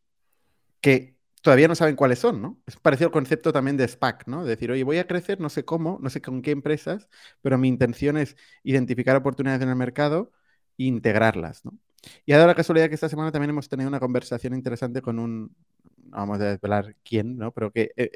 que 0.80 1.16
todavía 1.42 1.68
no 1.68 1.74
saben 1.74 1.96
cuáles 1.96 2.20
son, 2.20 2.40
¿no? 2.40 2.60
Es 2.66 2.76
parecido 2.76 3.08
al 3.08 3.12
concepto 3.12 3.52
también 3.52 3.76
de 3.76 3.86
SPAC, 3.88 4.26
¿no? 4.28 4.44
decir, 4.44 4.70
oye, 4.70 4.84
voy 4.84 4.98
a 4.98 5.06
crecer, 5.06 5.40
no 5.40 5.48
sé 5.48 5.64
cómo, 5.64 5.98
no 6.00 6.08
sé 6.10 6.22
con 6.22 6.42
qué 6.42 6.52
empresas, 6.52 7.08
pero 7.42 7.58
mi 7.58 7.68
intención 7.68 8.16
es 8.16 8.36
identificar 8.62 9.16
oportunidades 9.16 9.62
en 9.62 9.68
el 9.68 9.76
mercado 9.76 10.32
e 10.78 10.84
integrarlas, 10.84 11.64
¿no? 11.64 11.78
Y 12.26 12.32
ha 12.32 12.36
dado 12.36 12.48
la 12.48 12.54
casualidad 12.54 12.88
que 12.88 12.94
esta 12.96 13.08
semana 13.08 13.30
también 13.30 13.50
hemos 13.50 13.68
tenido 13.68 13.88
una 13.88 14.00
conversación 14.00 14.54
interesante 14.54 15.02
con 15.02 15.18
un, 15.18 15.54
vamos 15.96 16.40
a 16.40 16.44
desvelar 16.44 16.96
quién, 17.04 17.36
¿no? 17.36 17.52
Pero 17.52 17.70
que 17.70 17.92
eh, 17.96 18.10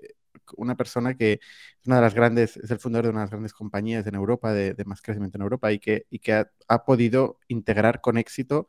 una 0.57 0.77
persona 0.77 1.17
que 1.17 1.35
es 1.35 1.87
una 1.87 1.97
de 1.97 2.03
las 2.03 2.15
grandes, 2.15 2.57
es 2.57 2.71
el 2.71 2.79
fundador 2.79 3.07
de 3.07 3.11
una 3.11 3.21
de 3.21 3.25
las 3.25 3.31
grandes 3.31 3.53
compañías 3.53 4.07
en 4.07 4.15
Europa, 4.15 4.53
de, 4.53 4.75
más 4.85 5.03
crecimiento 5.03 5.39
en 5.39 5.43
Europa, 5.43 5.73
y 5.73 5.79
que, 5.79 6.07
y 6.11 6.19
que 6.19 6.47
ha, 6.69 6.85
podido 6.85 7.39
integrar 7.49 8.01
con 8.01 8.19
éxito 8.19 8.69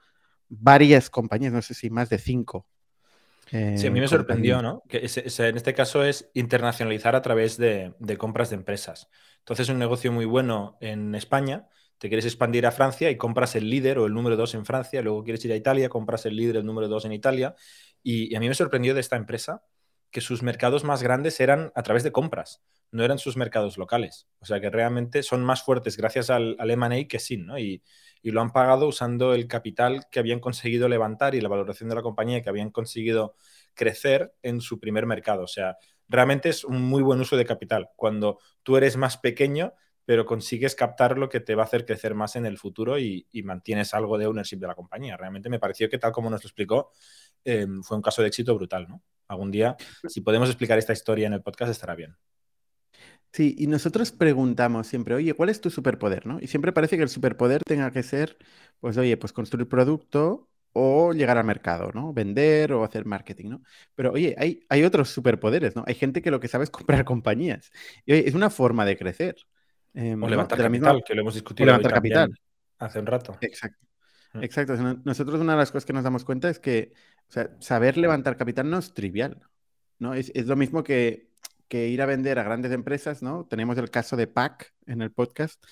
varias 0.50 1.10
compañías, 1.10 1.54
no 1.54 1.62
sé 1.62 1.74
si 1.74 1.90
más 1.90 2.10
de 2.10 2.18
cinco. 2.18 2.68
sí, 3.50 3.58
a 3.58 3.92
mí 3.92 4.00
me 4.00 4.06
eh, 4.06 4.10
sorprendió, 4.10 4.62
¿no? 4.62 4.84
Que 4.88 5.00
en 5.00 5.58
este 5.58 5.74
caso 5.74 6.04
es 6.04 6.30
internacionalizar 6.34 7.16
a 7.16 7.22
través 7.22 7.58
de, 7.58 7.94
compras 8.18 8.50
de 8.50 8.56
empresas. 8.56 9.10
Entonces, 9.40 9.70
un 9.70 9.80
negocio 9.80 10.12
muy 10.12 10.26
bueno 10.26 10.78
en 10.82 11.16
España 11.16 11.68
te 11.98 12.10
quieres 12.10 12.26
expandir 12.26 12.66
a 12.66 12.72
Francia 12.72 13.10
y 13.10 13.18
compras 13.18 13.56
el 13.56 13.70
líder 13.70 13.98
o 13.98 14.06
el 14.06 14.14
número 14.14 14.36
dos 14.36 14.54
en 14.54 14.66
Francia, 14.66 15.02
luego 15.02 15.24
quieres 15.24 15.44
ir 15.46 15.52
a 15.52 15.56
Italia, 15.56 15.90
compras 15.90 16.26
el 16.28 16.36
líder, 16.36 16.58
el 16.58 16.66
número 16.66 16.88
dos 16.88 17.06
en 17.06 17.12
Italia. 17.12 17.56
Y, 18.04 18.36
a 18.36 18.40
mí 18.40 18.48
me 18.48 18.54
sorprendió 18.54 18.94
de 18.94 19.02
esta 19.02 19.16
empresa 19.16 19.64
que 20.12 20.22
sus 20.22 20.44
mercados 20.44 20.84
más 20.84 21.04
grandes 21.04 21.40
eran 21.40 21.72
a 21.76 21.84
través 21.84 22.04
de 22.04 22.12
compras, 22.12 22.62
no 22.92 23.04
eran 23.04 23.20
sus 23.20 23.38
mercados 23.38 23.78
locales. 23.78 24.28
O 24.40 24.46
sea 24.46 24.60
que 24.62 24.70
realmente 24.70 25.24
son 25.24 25.44
más 25.44 25.64
fuertes 25.64 25.98
gracias 25.98 26.30
al, 26.30 26.56
al 26.60 26.72
M&A 26.72 27.08
que 27.08 27.20
sin, 27.20 27.46
¿no? 27.46 27.60
Y, 27.60 27.84
y 28.22 28.32
lo 28.32 28.42
han 28.42 28.52
pagado 28.52 28.88
usando 28.88 29.34
el 29.34 29.48
capital 29.48 30.08
que 30.12 30.20
habían 30.20 30.40
conseguido 30.40 30.90
levantar 30.90 31.36
y 31.36 31.42
la 31.42 31.50
valoración 31.50 31.90
de 31.90 31.96
la 31.96 32.02
compañía 32.02 32.42
que 32.42 32.50
habían 32.50 32.72
conseguido 32.72 33.36
crecer 33.74 34.34
en 34.42 34.62
su 34.62 34.80
primer 34.80 35.06
mercado. 35.06 35.44
O 35.44 35.48
sea, 35.48 35.78
realmente 36.08 36.50
es 36.50 36.64
un 36.64 36.82
muy 36.82 37.04
buen 37.04 37.20
uso 37.20 37.38
de 37.38 37.46
capital. 37.46 37.90
Cuando 37.96 38.40
tú 38.64 38.78
eres 38.78 38.98
más 38.98 39.18
pequeño, 39.18 39.74
pero 40.08 40.26
consigues 40.26 40.74
captar 40.74 41.18
lo 41.18 41.28
que 41.28 41.42
te 41.42 41.54
va 41.54 41.64
a 41.64 41.66
hacer 41.66 41.86
crecer 41.86 42.16
más 42.16 42.38
en 42.38 42.46
el 42.46 42.58
futuro 42.58 42.98
y, 42.98 43.28
mantienes 43.44 43.94
algo 43.94 44.18
de 44.18 44.26
ownership 44.26 44.56
de 44.56 44.68
la 44.68 44.74
compañía. 44.74 45.18
Realmente 45.18 45.50
me 45.50 45.60
pareció 45.60 45.90
que 45.90 45.98
tal 45.98 46.14
como 46.14 46.30
nos 46.30 46.42
lo 46.46 46.48
explicó, 46.48 46.92
em, 47.44 47.84
fue 47.84 47.98
un 47.98 48.02
caso 48.02 48.22
de 48.22 48.30
éxito 48.30 48.56
brutal, 48.56 48.88
¿no? 48.88 49.04
Algún 49.28 49.52
día, 49.52 49.76
si 50.08 50.22
podemos 50.22 50.48
explicar 50.48 50.78
esta 50.78 50.94
historia 50.94 51.28
en 51.28 51.34
el 51.34 51.42
podcast, 51.42 51.72
estará 51.72 51.94
bien. 51.94 52.16
Sí, 53.34 53.54
y 53.58 53.68
nosotros 53.68 54.14
preguntamos 54.14 54.88
siempre, 54.88 55.14
oye, 55.14 55.34
¿cuál 55.34 55.50
es 55.50 55.60
tu 55.60 55.70
superpoder? 55.70 56.26
¿no? 56.26 56.40
Y 56.40 56.48
siempre 56.48 56.72
parece 56.72 56.96
que 56.96 57.04
el 57.04 57.10
superpoder 57.10 57.62
tenga 57.66 57.92
que 57.92 58.02
ser, 58.02 58.38
pues, 58.80 58.98
oye, 58.98 59.18
pues 59.18 59.34
construir 59.34 59.68
producto 59.68 60.50
o 60.72 61.12
llegar 61.12 61.38
al 61.38 61.44
mercado, 61.46 61.92
¿no? 61.94 62.14
Vender 62.14 62.72
o 62.72 62.86
hacer 62.86 63.04
marketing, 63.04 63.50
¿no? 63.50 63.62
Pero 63.94 64.14
oye, 64.14 64.36
hay, 64.38 64.62
hay 64.70 64.84
otros 64.86 65.10
superpoderes, 65.10 65.76
¿no? 65.76 65.84
Hay 65.86 65.96
gente 65.96 66.22
que 66.22 66.32
lo 66.32 66.40
que 66.40 66.48
sabe 66.48 66.64
es 66.64 66.70
comprar 66.70 67.04
compañías. 67.06 67.72
Y 68.06 68.14
oye, 68.14 68.28
es 68.30 68.36
una 68.36 68.50
forma 68.50 68.86
de 68.86 68.98
crecer. 68.98 69.36
Em, 69.98 70.22
o 70.22 70.30
levantar 70.30 70.60
capital, 70.60 71.04
que 71.04 71.16
lo 71.16 71.22
hemos 71.22 71.34
discutido. 71.34 71.66
levantar 71.66 71.92
capital. 71.92 72.40
Hace 72.78 73.00
un 73.00 73.08
rato. 73.08 73.36
Exacto. 73.42 73.84
Mm. 74.34 74.44
Exacto. 74.44 74.76
nosotros 75.04 75.42
una 75.42 75.54
de 75.54 75.58
las 75.58 75.72
cosas 75.72 75.86
que 75.86 75.94
nos 75.94 76.04
damos 76.04 76.24
cuenta 76.24 76.50
es 76.50 76.60
que 76.60 76.94
saber 77.60 77.98
levantar 77.98 78.38
capital 78.38 78.70
no 78.70 78.78
es 78.78 78.94
trivial. 78.94 79.42
¿no? 79.98 80.14
Es, 80.14 80.32
es 80.36 80.46
lo 80.46 80.56
mismo 80.56 80.84
que, 80.84 81.32
que, 81.68 81.88
ir 81.88 82.04
a 82.04 82.06
vender 82.06 82.38
a 82.38 82.44
grandes 82.44 82.72
empresas, 82.74 83.24
¿no? 83.24 83.48
Tenemos 83.50 83.76
el 83.80 83.90
caso 83.90 84.16
de 84.16 84.28
PAC 84.28 84.72
en 84.86 85.02
el 85.02 85.12
podcast 85.12 85.66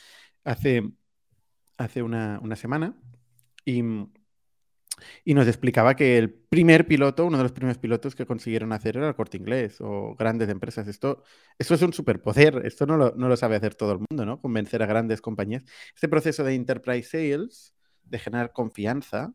hace, 0.44 0.90
hace 1.78 2.02
una, 2.02 2.40
una 2.42 2.56
semana. 2.56 2.96
Y 3.64 3.84
y 5.24 5.34
nos 5.34 5.48
explicaba 5.48 5.96
que 5.96 6.18
el 6.18 6.34
primer 6.34 6.88
piloto, 6.88 7.26
uno 7.26 7.38
de 7.38 7.44
los 7.44 7.52
primeros 7.52 7.78
pilotos 7.78 8.16
que 8.16 8.26
consiguieron 8.26 8.72
hacer 8.74 8.98
era 8.98 9.08
el 9.08 9.16
corte 9.16 9.38
inglés 9.38 9.78
o 9.82 10.16
grandes 10.18 10.50
empresas. 10.50 10.88
Esto, 10.88 11.24
esto 11.58 11.74
es 11.74 11.82
un 11.82 11.94
superpoder, 11.94 12.62
esto 12.66 12.86
no 12.86 12.98
lo, 12.98 13.14
no 13.16 13.28
lo 13.28 13.38
sabe 13.38 13.56
hacer 13.56 13.76
todo 13.76 13.94
el 13.94 14.00
mundo, 14.10 14.26
¿no? 14.26 14.42
Convencer 14.42 14.82
a 14.84 14.86
grandes 14.86 15.22
compañías. 15.22 15.64
Este 15.94 16.08
proceso 16.08 16.44
de 16.44 16.56
enterprise 16.56 17.10
sales, 17.10 17.74
de 18.04 18.20
generar 18.20 18.52
confianza, 18.54 19.34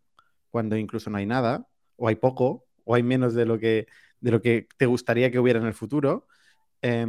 cuando 0.50 0.76
incluso 0.76 1.10
no 1.10 1.18
hay 1.18 1.26
nada, 1.26 1.66
o 1.96 2.08
hay 2.08 2.16
poco, 2.16 2.66
o 2.84 2.94
hay 2.94 3.02
menos 3.02 3.34
de 3.34 3.46
lo 3.46 3.58
que, 3.58 3.86
de 4.20 4.30
lo 4.30 4.40
que 4.40 4.68
te 4.76 4.86
gustaría 4.86 5.30
que 5.30 5.38
hubiera 5.38 5.60
en 5.60 5.66
el 5.66 5.74
futuro, 5.74 6.26
eh, 6.82 7.06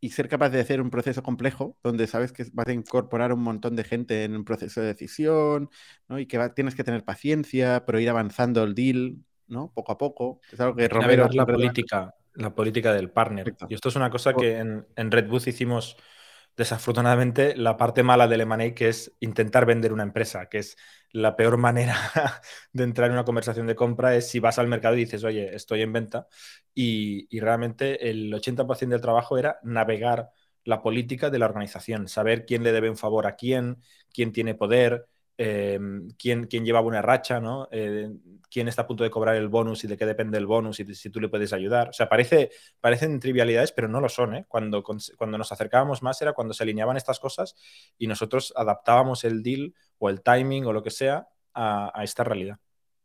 y 0.00 0.10
ser 0.10 0.28
capaz 0.28 0.50
de 0.50 0.60
hacer 0.60 0.80
un 0.80 0.90
proceso 0.90 1.22
complejo 1.22 1.76
donde 1.82 2.06
sabes 2.06 2.32
que 2.32 2.46
vas 2.52 2.68
a 2.68 2.72
incorporar 2.72 3.32
un 3.32 3.42
montón 3.42 3.76
de 3.76 3.84
gente 3.84 4.24
en 4.24 4.36
un 4.36 4.44
proceso 4.44 4.80
de 4.80 4.88
decisión, 4.88 5.70
¿no? 6.08 6.18
Y 6.18 6.26
que 6.26 6.38
tienes 6.54 6.74
que 6.74 6.84
tener 6.84 7.04
paciencia, 7.04 7.84
pero 7.84 7.98
ir 7.98 8.08
avanzando 8.08 8.62
el 8.62 8.74
deal, 8.74 9.18
¿no? 9.46 9.72
Poco 9.74 9.92
a 9.92 9.98
poco. 9.98 10.40
Es 10.52 10.60
algo 10.60 10.76
que 10.76 10.88
Romero... 10.88 11.28
La 11.32 11.46
política, 11.46 12.14
la 12.34 12.54
política 12.54 12.92
del 12.92 13.10
partner. 13.10 13.54
Y 13.68 13.74
esto 13.74 13.88
es 13.88 13.96
una 13.96 14.10
cosa 14.10 14.34
que 14.34 14.58
en, 14.58 14.86
en 14.94 15.10
Red 15.10 15.28
Bull 15.28 15.42
hicimos 15.44 15.96
desafortunadamente 16.58 17.56
la 17.56 17.76
parte 17.76 18.02
mala 18.02 18.26
del 18.26 18.42
M&A 18.42 18.74
que 18.74 18.88
es 18.88 19.14
intentar 19.20 19.64
vender 19.64 19.92
una 19.92 20.02
empresa, 20.02 20.48
que 20.48 20.58
es 20.58 20.76
la 21.12 21.36
peor 21.36 21.56
manera 21.56 21.96
de 22.72 22.84
entrar 22.84 23.06
en 23.06 23.14
una 23.14 23.24
conversación 23.24 23.68
de 23.68 23.76
compra 23.76 24.16
es 24.16 24.28
si 24.28 24.40
vas 24.40 24.58
al 24.58 24.66
mercado 24.66 24.96
y 24.96 25.00
dices, 25.00 25.22
oye, 25.22 25.54
estoy 25.54 25.82
en 25.82 25.92
venta 25.92 26.26
y, 26.74 27.28
y 27.34 27.40
realmente 27.40 28.10
el 28.10 28.34
80% 28.34 28.88
del 28.88 29.00
trabajo 29.00 29.38
era 29.38 29.60
navegar 29.62 30.30
la 30.64 30.82
política 30.82 31.30
de 31.30 31.38
la 31.38 31.46
organización, 31.46 32.08
saber 32.08 32.44
quién 32.44 32.64
le 32.64 32.72
debe 32.72 32.90
un 32.90 32.96
favor 32.96 33.26
a 33.28 33.36
quién, 33.36 33.80
quién 34.12 34.32
tiene 34.32 34.54
poder, 34.56 35.06
Em, 35.40 36.10
quién, 36.18 36.48
quién, 36.48 36.64
lleva 36.64 36.80
una 36.80 37.00
racha, 37.00 37.38
¿no? 37.38 37.68
Eh, 37.70 38.10
quién 38.50 38.66
está 38.66 38.82
a 38.82 38.86
punto 38.88 39.04
de 39.04 39.10
cobrar 39.10 39.36
el 39.36 39.46
bonus 39.46 39.84
y 39.84 39.86
de 39.86 39.96
qué 39.96 40.04
depende 40.04 40.36
el 40.36 40.46
bonus 40.46 40.80
y 40.80 40.94
si 40.96 41.10
tú 41.10 41.20
le 41.20 41.28
puedes 41.28 41.52
ayudar. 41.52 41.90
O 41.90 41.92
sea, 41.92 42.08
parece, 42.08 42.50
parecen 42.80 43.20
trivialidades, 43.20 43.70
pero 43.70 43.86
no 43.86 44.00
lo 44.00 44.08
son. 44.08 44.34
¿eh? 44.34 44.46
Cuando, 44.48 44.82
cuando 44.82 45.38
nos 45.38 45.52
acercábamos 45.52 46.02
más 46.02 46.20
era 46.20 46.32
cuando 46.32 46.54
se 46.54 46.64
alineaban 46.64 46.96
estas 46.96 47.20
cosas 47.20 47.54
y 47.98 48.08
nosotros 48.08 48.52
adaptábamos 48.56 49.22
el 49.22 49.44
deal 49.44 49.74
o 49.98 50.10
el 50.10 50.22
timing 50.22 50.64
o 50.66 50.72
lo 50.72 50.82
que 50.82 50.90
sea 50.90 51.28
a, 51.54 52.02
esta 52.02 52.24
realidad. 52.24 52.58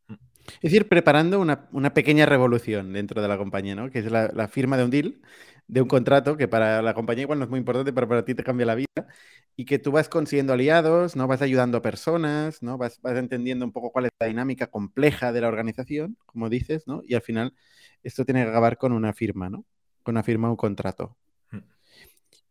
Es 0.08 0.72
decir, 0.72 0.90
preparando 0.90 1.40
una, 1.40 1.70
una, 1.72 1.94
pequeña 1.94 2.26
revolución 2.26 2.94
dentro 2.94 3.22
de 3.22 3.28
la 3.28 3.38
compañía, 3.38 3.76
¿no? 3.76 3.92
Que 3.92 4.00
es 4.00 4.12
la, 4.12 4.32
la 4.34 4.48
firma 4.48 4.76
de 4.76 4.84
un 4.84 4.90
deal 4.90 5.22
de 5.68 5.82
un 5.82 5.88
contrato 5.88 6.36
que 6.36 6.48
para 6.48 6.82
la 6.82 6.94
compañía 6.94 7.24
igual 7.24 7.40
no 7.40 7.46
es 7.46 7.50
muy 7.50 7.60
importante, 7.60 7.94
pero 7.94 8.08
para 8.08 8.26
ti 8.26 8.36
te 8.36 8.44
cambia 8.44 8.66
la 8.66 8.76
vida 8.76 9.08
y 9.56 9.66
que 9.66 9.80
tú 9.80 9.92
vas 9.92 10.10
consiguiendo 10.10 10.54
aliados, 10.54 11.16
¿no? 11.16 11.28
Vas 11.28 11.42
ayudando 11.42 11.78
a 11.78 11.82
personas, 11.82 12.64
¿no? 12.64 12.78
Vas, 12.78 13.00
vas 13.02 13.18
entendiendo 13.18 13.66
un 13.66 13.72
poco 13.72 13.92
cuál 13.92 14.06
es 14.06 14.12
la 14.20 14.28
dinámica 14.28 14.68
compleja 14.68 15.32
de 15.32 15.42
la 15.42 15.48
organización, 15.48 16.18
como 16.26 16.50
dices, 16.50 16.88
¿no? 16.88 17.04
Y 17.06 17.14
al 17.14 17.22
final 17.22 17.54
esto 18.02 18.26
tiene 18.26 18.44
que 18.44 18.50
acabar 18.50 18.78
con 18.78 18.92
una 18.94 19.14
firma, 19.14 19.50
¿no? 19.50 19.66
Con 20.02 20.16
una 20.16 20.24
firma 20.24 20.48
o 20.48 20.52
un 20.52 20.58
contrato. 20.58 21.18
Mm. 21.52 21.60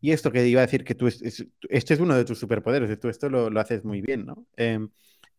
Y 0.00 0.12
esto 0.12 0.30
que 0.30 0.46
iba 0.46 0.60
a 0.60 0.66
decir 0.66 0.84
que 0.84 0.94
tú, 0.94 1.08
este 1.08 1.94
es 1.94 2.00
uno 2.00 2.14
de 2.14 2.24
tus 2.24 2.38
superpoderes, 2.38 2.98
tú 3.00 3.08
esto 3.08 3.28
lo, 3.28 3.50
lo 3.50 3.60
haces 3.60 3.84
muy 3.84 4.00
bien, 4.00 4.24
¿no? 4.24 4.46
Em, 4.56 4.88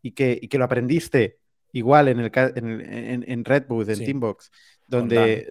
y, 0.02 0.12
que, 0.12 0.38
y, 0.42 0.50
que, 0.50 0.58
lo 0.58 0.66
aprendiste 0.66 1.40
igual 1.72 2.10
en, 2.10 2.20
el, 2.20 2.32
en, 2.36 3.24
en, 3.26 3.46
Red 3.46 3.66
en 3.70 4.06
Teambox, 4.06 4.52
donde 4.86 5.48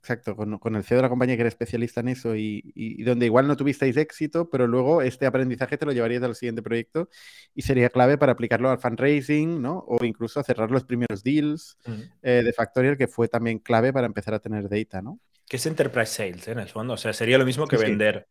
Exacto, 0.00 0.34
con, 0.34 0.76
el 0.76 0.82
CEO 0.82 0.96
de 0.96 1.02
la 1.02 1.08
compañía 1.10 1.36
que 1.36 1.42
era 1.42 1.48
especialista 1.50 2.00
en 2.00 2.08
eso 2.08 2.34
y, 2.34 3.02
donde 3.04 3.26
igual 3.26 3.46
no 3.46 3.54
tuvisteis 3.54 3.98
éxito, 3.98 4.48
pero 4.48 4.66
luego 4.66 5.02
este 5.02 5.26
aprendizaje 5.26 5.76
te 5.76 5.84
lo 5.84 5.92
llevarías 5.92 6.22
al 6.22 6.34
siguiente 6.34 6.62
proyecto 6.62 7.10
y 7.54 7.60
sería 7.60 7.90
clave 7.90 8.16
para 8.16 8.32
aplicarlo 8.32 8.70
al 8.70 8.78
fundraising, 8.78 9.60
¿no? 9.60 9.84
O 9.86 10.02
incluso 10.02 10.40
a 10.40 10.42
cerrar 10.42 10.70
los 10.70 10.84
primeros 10.84 11.22
deals 11.22 11.76
eh, 12.22 12.40
de 12.42 12.52
Factorial, 12.54 12.96
que 12.96 13.08
fue 13.08 13.28
también 13.28 13.58
clave 13.58 13.92
para 13.92 14.06
empezar 14.06 14.32
a 14.32 14.38
tener 14.38 14.70
data, 14.70 15.02
¿no? 15.02 15.20
Que 15.46 15.58
es 15.58 15.66
enterprise 15.66 16.06
sales, 16.14 16.48
¿eh? 16.48 16.52
en 16.52 16.60
el 16.60 16.68
fondo. 16.68 16.94
O 16.94 16.96
sea, 16.96 17.12
sería 17.12 17.36
lo 17.36 17.44
mismo 17.44 17.66
que 17.66 17.76
vender, 17.76 18.26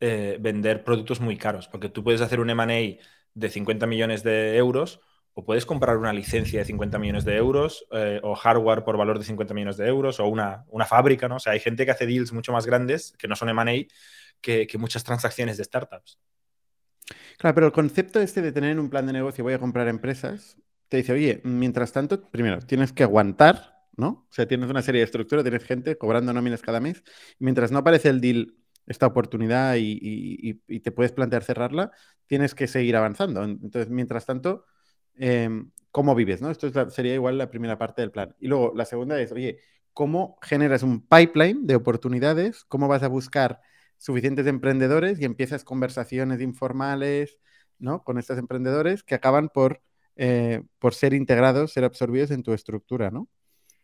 eh, 0.00 0.36
vender 0.38 0.84
productos 0.84 1.20
muy 1.20 1.38
caros, 1.38 1.68
porque 1.68 1.88
tú 1.88 2.04
puedes 2.04 2.20
hacer 2.20 2.38
un 2.38 2.50
M&A 2.50 3.02
de 3.32 3.48
50 3.48 3.86
millones 3.86 4.22
de 4.22 4.58
euros 4.58 5.00
o 5.34 5.44
puedes 5.44 5.66
comprar 5.66 5.96
una 5.96 6.12
licencia 6.12 6.60
de 6.60 6.64
50 6.64 6.98
millones 6.98 7.24
de 7.24 7.36
euros 7.36 7.86
eh, 7.90 8.20
o 8.22 8.36
hardware 8.36 8.84
por 8.84 8.96
valor 8.96 9.18
de 9.18 9.24
50 9.24 9.52
millones 9.52 9.76
de 9.76 9.86
euros 9.86 10.20
o 10.20 10.26
una, 10.26 10.64
una, 10.68 10.86
fábrica, 10.86 11.28
¿no? 11.28 11.36
O 11.36 11.40
sea, 11.40 11.52
hay 11.52 11.60
gente 11.60 11.84
que 11.84 11.90
hace 11.90 12.06
deals 12.06 12.32
mucho 12.32 12.52
más 12.52 12.66
grandes 12.66 13.12
que 13.18 13.26
no 13.26 13.34
son 13.34 13.48
M&A 13.48 13.86
que, 14.40 14.66
que, 14.66 14.78
muchas 14.78 15.02
transacciones 15.02 15.56
de 15.56 15.64
startups. 15.64 16.20
Claro, 17.36 17.54
pero 17.54 17.66
el 17.66 17.72
concepto 17.72 18.20
este 18.20 18.42
de 18.42 18.52
tener 18.52 18.78
un 18.78 18.88
plan 18.88 19.06
de 19.06 19.12
negocio, 19.12 19.42
voy 19.42 19.54
a 19.54 19.58
comprar 19.58 19.88
empresas, 19.88 20.56
te 20.88 20.98
dice, 20.98 21.12
oye, 21.12 21.40
mientras 21.42 21.92
tanto, 21.92 22.30
primero, 22.30 22.60
tienes 22.60 22.92
que 22.92 23.02
aguantar, 23.02 23.74
¿no? 23.96 24.26
O 24.30 24.32
sea, 24.32 24.46
tienes 24.46 24.70
una 24.70 24.82
serie 24.82 25.00
de 25.00 25.06
estructuras, 25.06 25.42
tienes 25.42 25.64
gente 25.64 25.98
cobrando 25.98 26.32
nóminas 26.32 26.62
cada 26.62 26.78
mes, 26.78 27.02
mientras 27.40 27.72
no 27.72 27.78
aparece 27.78 28.08
el 28.08 28.20
deal, 28.20 28.54
esta 28.86 29.06
oportunidad 29.06 29.76
y, 29.76 30.60
y 30.68 30.80
te 30.80 30.92
puedes 30.92 31.10
plantear 31.10 31.42
cerrarla, 31.42 31.90
tienes 32.26 32.54
que 32.54 32.66
seguir 32.66 32.96
avanzando. 32.96 33.42
Entonces, 33.42 33.88
mientras 33.88 34.26
tanto, 34.26 34.66
Em, 35.16 35.70
cómo 35.90 36.14
vives, 36.14 36.42
¿no? 36.42 36.50
Esto 36.50 36.90
sería 36.90 37.14
igual 37.14 37.38
la 37.38 37.50
primera 37.50 37.78
parte 37.78 38.02
del 38.02 38.10
plan. 38.10 38.34
Y 38.40 38.48
luego 38.48 38.72
la 38.74 38.84
segunda 38.84 39.20
es, 39.20 39.30
oye, 39.30 39.60
¿cómo 39.92 40.38
generas 40.42 40.82
un 40.82 41.06
pipeline 41.06 41.66
de 41.66 41.76
oportunidades? 41.76 42.64
¿Cómo 42.64 42.88
vas 42.88 43.02
a 43.02 43.08
buscar 43.08 43.60
suficientes 43.98 44.46
emprendedores 44.46 45.20
y 45.20 45.24
empiezas 45.24 45.62
conversaciones 45.62 46.40
informales, 46.40 47.38
¿no? 47.78 48.02
Con 48.02 48.18
estos 48.18 48.38
emprendedores 48.38 49.04
que 49.04 49.14
acaban 49.14 49.48
por, 49.48 49.82
eh, 50.16 50.62
por 50.78 50.94
ser 50.94 51.14
integrados, 51.14 51.72
ser 51.72 51.84
absorbidos 51.84 52.32
en 52.32 52.42
tu 52.42 52.52
estructura, 52.52 53.10
¿no? 53.10 53.28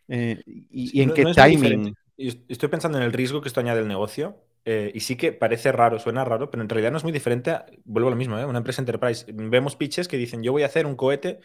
Eh, 0.09 0.43
y, 0.47 1.01
en 1.01 1.15
qué 1.15 1.25
timing. 1.27 1.95
Estoy 2.17 2.69
pensando 2.69 2.99
en 2.99 3.05
el 3.05 3.13
riesgo 3.13 3.41
que 3.41 3.49
esto 3.49 3.61
añade 3.61 3.81
el 3.81 3.89
negocio 3.89 4.37
eh, 4.65 4.91
y 4.95 5.01
sí 5.01 5.17
que 5.17 5.33
parece 5.33 5.73
raro, 5.73 5.99
suena 5.99 6.25
raro, 6.25 6.51
pero 6.51 6.63
en 6.63 6.69
realidad 6.69 6.91
no 6.91 6.99
es 6.99 7.05
muy 7.05 7.13
diferente. 7.13 7.57
vuelvo 7.85 8.09
a 8.09 8.11
lo 8.11 8.17
mismo, 8.17 8.39
¿eh? 8.39 8.45
una 8.45 8.59
empresa 8.59 8.83
enterprise. 8.83 9.27
Vemos 9.33 9.77
pitches 9.77 10.09
que 10.09 10.17
dicen: 10.17 10.43
Yo 10.43 10.53
voy 10.53 10.63
a 10.63 10.67
hacer 10.67 10.87
un 10.87 10.97
cohete 10.97 11.41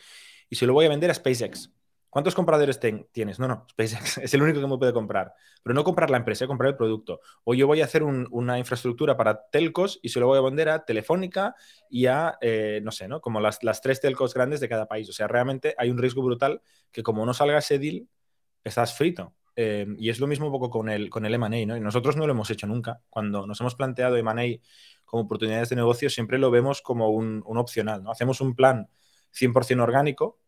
y 0.50 0.56
se 0.56 0.66
lo 0.66 0.74
voy 0.74 0.86
a 0.86 0.90
vender 0.90 1.10
a 1.12 1.14
SpaceX. 1.14 1.72
¿Cuántos 2.10 2.34
compradores 2.34 2.80
tienes? 3.12 3.40
No, 3.40 3.48
no, 3.48 3.68
SpaceX 3.72 4.20
es 4.20 4.34
el 4.34 4.42
único 4.42 4.62
que 4.62 4.68
me 4.68 4.78
puede 4.78 4.94
comprar. 4.94 5.34
Pero 5.64 5.74
no 5.74 5.84
comprar 5.84 6.10
la 6.10 6.18
empresa, 6.18 6.48
comprar 6.48 6.70
el 6.72 6.78
producto. 6.78 7.20
O 7.44 7.54
yo 7.54 7.68
voy 7.68 7.82
a 7.82 7.86
hacer 7.86 8.04
una 8.04 8.58
infraestructura 8.58 9.18
para 9.18 9.48
telcos 9.50 10.00
y 10.02 10.10
se 10.10 10.20
lo 10.20 10.28
voy 10.28 10.38
a 10.38 10.42
vender 10.42 10.70
a 10.70 10.86
Telefónica 10.86 11.56
y 11.90 12.06
a, 12.06 12.38
eh, 12.40 12.80
no 12.84 12.92
sé, 12.92 13.08
¿no? 13.08 13.20
Como 13.22 13.42
las, 13.42 13.64
las 13.64 13.82
tres 13.82 14.00
telcos 14.00 14.34
grandes 14.34 14.60
de 14.62 14.70
cada 14.70 14.88
país. 14.88 15.10
O 15.10 15.14
sea, 15.14 15.28
realmente 15.28 15.76
hay 15.78 15.90
un 15.90 15.98
riesgo 15.98 16.24
brutal 16.24 16.62
que 16.92 17.04
como 17.04 17.26
no 17.26 17.34
salga 17.34 17.58
ese 17.58 17.80
deal, 17.80 18.08
estás 18.64 18.98
frito. 18.98 19.34
Em, 19.56 19.96
y 20.00 20.10
es 20.10 20.20
lo 20.20 20.28
mismo 20.28 20.48
un 20.48 20.52
poco 20.52 20.70
con 20.70 20.90
el, 20.90 21.10
con 21.10 21.26
el 21.26 21.34
M&A, 21.34 21.66
¿no? 21.66 21.78
Y 21.78 21.80
nosotros 21.80 22.16
no 22.16 22.26
lo 22.26 22.34
hemos 22.34 22.50
hecho 22.50 22.68
nunca. 22.68 23.02
Cuando 23.10 23.48
nos 23.48 23.60
hemos 23.62 23.76
planteado 23.76 24.18
M&A 24.18 24.60
como 25.06 25.24
oportunidades 25.24 25.70
de 25.70 25.76
negocio, 25.76 26.10
siempre 26.10 26.38
lo 26.38 26.52
vemos 26.52 26.82
como 26.82 27.10
un, 27.10 27.44
opcional, 27.46 28.04
¿no? 28.04 28.12
Hacemos 28.12 28.42
un 28.42 28.56
plan 28.56 28.90
100% 29.34 29.82
orgánico 29.82 30.40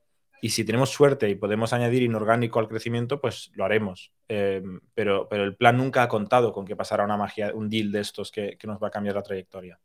y 0.42 0.50
si 0.50 0.64
tenemos 0.66 0.90
suerte 0.92 1.30
y 1.30 1.36
podemos 1.36 1.74
añadir 1.74 2.04
inorgánico 2.04 2.60
al 2.60 2.68
crecimiento, 2.68 3.20
pues 3.22 3.52
lo 3.56 3.66
haremos. 3.66 4.12
Em, 4.28 4.80
pero, 4.94 5.28
pero 5.30 5.44
el 5.44 5.56
plan 5.56 5.78
nunca 5.78 6.04
ha 6.04 6.08
contado 6.08 6.52
con 6.54 6.66
que 6.66 6.76
pasara 6.76 7.06
una 7.06 7.18
magia, 7.18 7.54
un 7.54 7.70
deal 7.70 7.92
de 7.92 8.02
estos 8.02 8.32
que, 8.32 8.58
nos 8.64 8.82
va 8.82 8.88
a 8.88 8.92
cambiar 8.92 9.16
la 9.16 9.24
trayectoria. 9.24 9.80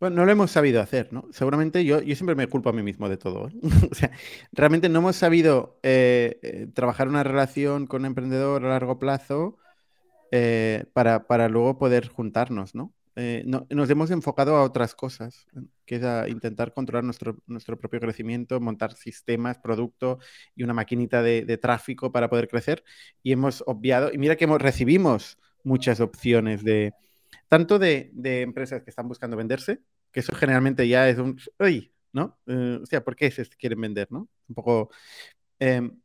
Bueno, 0.00 0.16
no 0.16 0.24
lo 0.24 0.32
hemos 0.32 0.50
sabido 0.50 0.80
hacer, 0.80 1.12
¿no? 1.12 1.28
Seguramente 1.32 1.84
yo, 1.84 2.00
yo 2.00 2.14
siempre 2.14 2.34
me 2.34 2.48
culpo 2.48 2.70
a 2.70 2.72
mí 2.72 2.82
mismo 2.82 3.08
de 3.08 3.16
todo. 3.16 3.48
¿eh? 3.48 3.52
o 3.90 3.94
sea, 3.94 4.10
realmente 4.52 4.88
no 4.88 5.00
hemos 5.00 5.16
sabido 5.16 5.78
eh, 5.82 6.38
eh, 6.42 6.68
trabajar 6.74 7.08
una 7.08 7.22
relación 7.22 7.86
con 7.86 8.02
un 8.02 8.06
emprendedor 8.06 8.64
a 8.64 8.68
largo 8.68 8.98
plazo 8.98 9.58
para, 10.92 11.26
para, 11.26 11.48
luego 11.48 11.78
poder 11.78 12.08
juntarnos, 12.08 12.74
¿no? 12.74 12.92
Eh, 13.18 13.44
nos 13.46 13.88
hemos 13.88 14.10
enfocado 14.10 14.56
a 14.56 14.62
otras 14.62 14.94
cosas, 14.94 15.46
que 15.86 15.96
es 15.96 16.04
a 16.04 16.28
intentar 16.28 16.74
controlar 16.74 17.02
nuestro, 17.02 17.38
nuestro 17.46 17.78
propio 17.78 17.98
crecimiento, 17.98 18.60
montar 18.60 18.94
sistemas, 18.94 19.58
producto 19.58 20.18
y 20.54 20.62
una 20.64 20.74
maquinita 20.74 21.22
de, 21.22 21.58
tráfico 21.58 22.12
para 22.12 22.28
poder 22.28 22.46
crecer. 22.46 22.84
Y 23.22 23.32
hemos 23.32 23.64
obviado, 23.66 24.12
y 24.12 24.18
mira 24.18 24.36
que 24.36 24.46
recibimos 24.46 25.38
muchas 25.64 26.00
opciones 26.00 26.62
de, 26.62 26.92
tanto 27.48 27.78
de, 27.78 28.10
empresas 28.42 28.82
que 28.82 28.90
están 28.90 29.08
buscando 29.08 29.36
venderse, 29.36 29.80
que 30.12 30.20
eso 30.20 30.34
generalmente 30.34 30.88
ya 30.88 31.08
es 31.08 31.18
un, 31.18 31.38
uy, 31.58 31.92
¿no? 32.12 32.38
Eh, 32.46 32.80
o 32.82 32.86
sea, 32.86 33.04
¿por 33.04 33.16
qué 33.16 33.30
se 33.30 33.46
quieren 33.46 33.80
vender, 33.80 34.08
no? 34.10 34.28
Un 34.48 34.54
poco... 34.54 34.90
Em, 35.58 36.00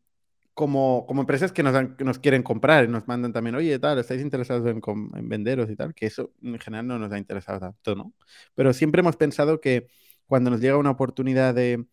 como, 0.54 1.08
empresas 1.10 1.52
que 1.52 1.64
nos, 1.64 2.20
quieren 2.20 2.44
comprar 2.44 2.86
y 2.86 2.88
nos 2.88 3.08
mandan 3.08 3.34
también, 3.34 3.56
oye, 3.56 3.80
tal, 3.80 3.98
estáis 4.00 4.22
interesados 4.22 4.68
en, 4.68 4.82
en, 5.16 5.30
venderos 5.30 5.70
y 5.70 5.76
tal, 5.76 5.94
que 5.96 6.06
eso 6.06 6.34
en 6.42 6.60
general 6.60 6.88
no 6.88 7.00
nos 7.00 7.12
ha 7.12 7.18
interesado 7.18 7.60
tanto, 7.60 7.96
¿no? 7.96 8.14
Pero 8.54 8.74
siempre 8.74 9.00
hemos 9.00 9.16
pensado 9.18 9.62
que 9.62 9.88
cuando 10.28 10.50
nos 10.52 10.62
llega 10.62 10.78
una 10.78 10.92
oportunidad 10.92 11.56
de, 11.56 11.86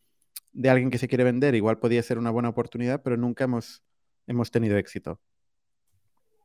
de 0.52 0.70
alguien 0.70 0.90
que 0.90 0.98
se 0.98 1.08
quiere 1.08 1.24
vender, 1.24 1.54
igual 1.54 1.78
podía 1.78 2.02
ser 2.02 2.18
una 2.18 2.30
buena 2.30 2.48
oportunidad, 2.50 3.02
pero 3.02 3.16
nunca 3.16 3.44
hemos, 3.44 3.82
hemos 4.26 4.50
tenido 4.50 4.76
éxito. 4.76 5.20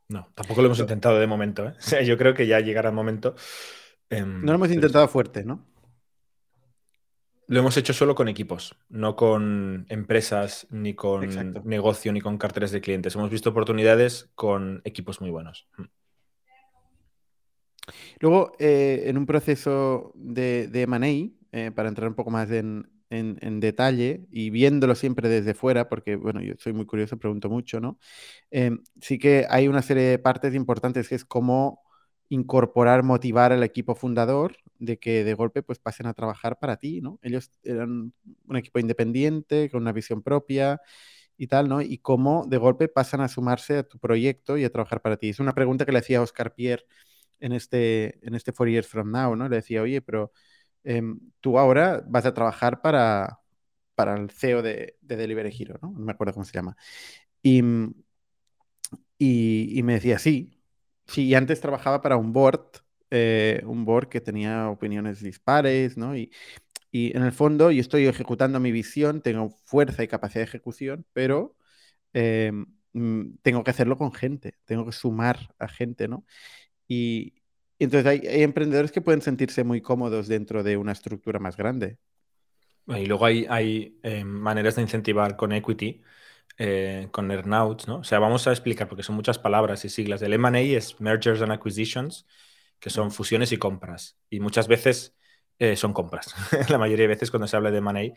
No, 0.08 0.30
tampoco 0.34 0.60
lo 0.60 0.66
hemos 0.66 0.80
intentado 0.80 1.18
de 1.18 1.26
momento. 1.26 1.66
¿eh? 1.66 1.74
O 1.78 1.82
sea, 1.82 2.02
yo 2.02 2.16
creo 2.18 2.34
que 2.34 2.46
ya 2.46 2.60
llegará 2.60 2.90
el 2.90 2.94
momento. 2.94 3.34
Em, 4.10 4.40
no 4.42 4.52
lo 4.52 4.54
hemos 4.54 4.70
intentado 4.70 5.08
fuerte, 5.08 5.44
¿no? 5.44 5.66
Lo 7.46 7.60
hemos 7.60 7.76
hecho 7.76 7.92
solo 7.92 8.14
con 8.14 8.28
equipos, 8.28 8.74
no 8.88 9.16
con 9.16 9.84
empresas, 9.90 10.66
ni 10.70 10.94
con 10.94 11.28
negocio, 11.64 12.10
ni 12.12 12.22
con 12.22 12.38
carteles 12.38 12.70
de 12.70 12.80
clientes. 12.80 13.14
Hemos 13.14 13.28
visto 13.28 13.50
oportunidades 13.50 14.30
con 14.34 14.80
equipos 14.84 15.20
muy 15.20 15.30
buenos. 15.30 15.68
Mm. 15.76 15.82
Luego, 18.20 18.52
eh, 18.58 19.02
en 19.06 19.18
un 19.18 19.26
proceso 19.26 20.12
de, 20.14 20.68
de 20.68 20.82
M&A, 20.82 21.34
eh, 21.52 21.70
para 21.70 21.90
entrar 21.90 22.08
un 22.08 22.14
poco 22.14 22.30
más 22.30 22.50
en, 22.50 22.88
detalle 23.10 24.26
y 24.30 24.50
viéndolo 24.50 24.94
siempre 24.94 25.28
desde 25.28 25.54
fuera, 25.54 25.88
porque, 25.88 26.16
bueno, 26.16 26.42
yo 26.42 26.54
soy 26.58 26.72
muy 26.72 26.86
curioso, 26.86 27.18
pregunto 27.18 27.48
mucho, 27.48 27.80
¿no? 27.80 27.98
Eh, 28.50 28.72
sí 29.00 29.18
que 29.18 29.46
hay 29.50 29.68
una 29.68 29.82
serie 29.82 30.04
de 30.04 30.18
partes 30.18 30.54
importantes 30.54 31.08
que 31.08 31.14
es 31.16 31.24
cómo 31.24 31.82
incorporar, 32.28 33.02
motivar 33.02 33.52
al 33.52 33.62
equipo 33.62 33.94
fundador 33.94 34.56
de 34.78 34.98
que 34.98 35.24
de 35.24 35.34
golpe 35.34 35.62
pues 35.62 35.78
pasen 35.78 36.06
a 36.06 36.14
trabajar 36.14 36.58
para 36.58 36.76
ti, 36.76 37.00
¿no? 37.00 37.18
Ellos 37.22 37.50
eran 37.62 38.12
un 38.48 38.56
equipo 38.56 38.78
independiente, 38.78 39.70
con 39.70 39.82
una 39.82 39.92
visión 39.92 40.22
propia 40.22 40.80
y 41.36 41.46
tal, 41.48 41.68
¿no? 41.68 41.80
Y 41.82 41.98
cómo 41.98 42.46
de 42.48 42.58
golpe 42.58 42.88
pasan 42.88 43.20
a 43.20 43.28
sumarse 43.28 43.78
a 43.78 43.82
tu 43.84 43.98
proyecto 43.98 44.56
y 44.58 44.64
a 44.64 44.70
trabajar 44.70 45.02
para 45.02 45.16
ti. 45.16 45.28
Es 45.30 45.40
una 45.40 45.54
pregunta 45.54 45.84
que 45.86 45.92
le 45.92 45.98
hacía 45.98 46.22
Oscar 46.22 46.54
Pierre 46.54 46.84
en 47.40 47.52
este, 47.52 48.26
en 48.26 48.34
este 48.34 48.52
Four 48.52 48.70
Years 48.70 48.88
From 48.88 49.10
Now, 49.10 49.36
¿no? 49.36 49.48
Le 49.48 49.56
decía, 49.56 49.82
oye, 49.82 50.00
pero 50.02 50.32
em, 50.84 51.20
tú 51.40 51.58
ahora 51.58 52.04
vas 52.08 52.26
a 52.26 52.34
trabajar 52.34 52.82
para, 52.82 53.40
para 53.94 54.16
el 54.16 54.30
CEO 54.30 54.62
de, 54.62 54.96
de 55.02 55.16
Delivery 55.16 55.54
Hero, 55.58 55.78
¿no? 55.82 55.92
No 55.92 56.00
me 56.06 56.12
acuerdo 56.12 56.34
cómo 56.34 56.44
se 56.44 56.52
llama. 56.54 56.76
Y, 57.42 57.62
y, 59.18 59.78
y 59.78 59.82
me 59.82 59.94
decía, 59.94 60.18
sí, 60.18 60.50
Sí, 61.08 61.34
antes 61.36 61.62
trabajaba 61.62 62.02
para 62.02 62.18
un 62.18 62.34
board, 62.34 62.66
eh, 63.12 63.62
un 63.66 63.86
board 63.86 64.08
que 64.10 64.20
tenía 64.22 64.70
opiniones 64.70 65.22
dispares, 65.22 65.96
¿no? 65.98 66.16
Y, 66.18 66.32
y, 66.92 67.16
en 67.16 67.24
el 67.24 67.32
fondo 67.32 67.70
yo 67.72 67.80
estoy 67.80 68.06
ejecutando 68.06 68.60
mi 68.60 68.72
visión, 68.72 69.22
tengo 69.22 69.50
fuerza 69.66 70.04
y 70.04 70.08
capacidad 70.08 70.42
de 70.42 70.46
ejecución, 70.48 71.06
pero 71.14 71.56
eh, 72.14 72.52
mm, 72.94 73.36
tengo 73.42 73.64
que 73.64 73.70
hacerlo 73.72 73.98
con 73.98 74.12
gente, 74.14 74.56
tengo 74.66 74.86
que 74.86 74.92
sumar 74.92 75.54
a 75.58 75.68
gente, 75.68 76.08
¿no? 76.08 76.26
Y, 76.88 77.34
entonces 77.78 78.06
hay, 78.06 78.42
emprendedores 78.42 78.92
que 78.92 79.00
pueden 79.00 79.22
sentirse 79.22 79.64
muy 79.64 79.80
cómodos 79.80 80.28
dentro 80.28 80.62
de 80.62 80.76
una 80.76 80.92
estructura 80.92 81.38
más 81.38 81.56
grande. 81.56 81.98
Y 82.86 83.06
luego 83.06 83.24
hay, 83.24 83.46
hay 83.48 83.98
eh, 84.02 84.24
maneras 84.24 84.76
de 84.76 84.82
incentivar 84.82 85.36
con 85.36 85.52
equity 85.52 86.02
eh, 86.58 87.08
con 87.10 87.30
earnouts, 87.30 87.88
¿no? 87.88 87.96
O 87.98 88.04
sea, 88.04 88.18
vamos 88.18 88.46
a 88.46 88.50
explicar, 88.50 88.88
porque 88.88 89.02
son 89.02 89.16
muchas 89.16 89.38
palabras 89.38 89.84
y 89.84 89.88
siglas. 89.88 90.22
El 90.22 90.34
M&A 90.34 90.60
es 90.60 91.00
Mergers 91.00 91.42
and 91.42 91.50
Acquisitions, 91.50 92.26
que 92.78 92.90
son 92.90 93.10
fusiones 93.10 93.52
y 93.52 93.56
compras. 93.56 94.18
Y 94.30 94.40
muchas 94.40 94.68
veces 94.68 95.16
eh, 95.58 95.76
son 95.76 95.92
compras. 95.92 96.34
La 96.68 96.78
mayoría 96.78 97.04
de 97.04 97.08
veces 97.14 97.30
cuando 97.30 97.48
se 97.48 97.56
habla 97.56 97.70
de 97.70 97.78
M&A 97.78 98.12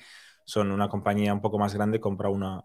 son 0.46 0.72
una 0.72 0.90
compañía 0.90 1.34
un 1.34 1.42
poco 1.42 1.58
más 1.58 1.74
grande 1.74 2.00
compra 2.00 2.30
una 2.30 2.64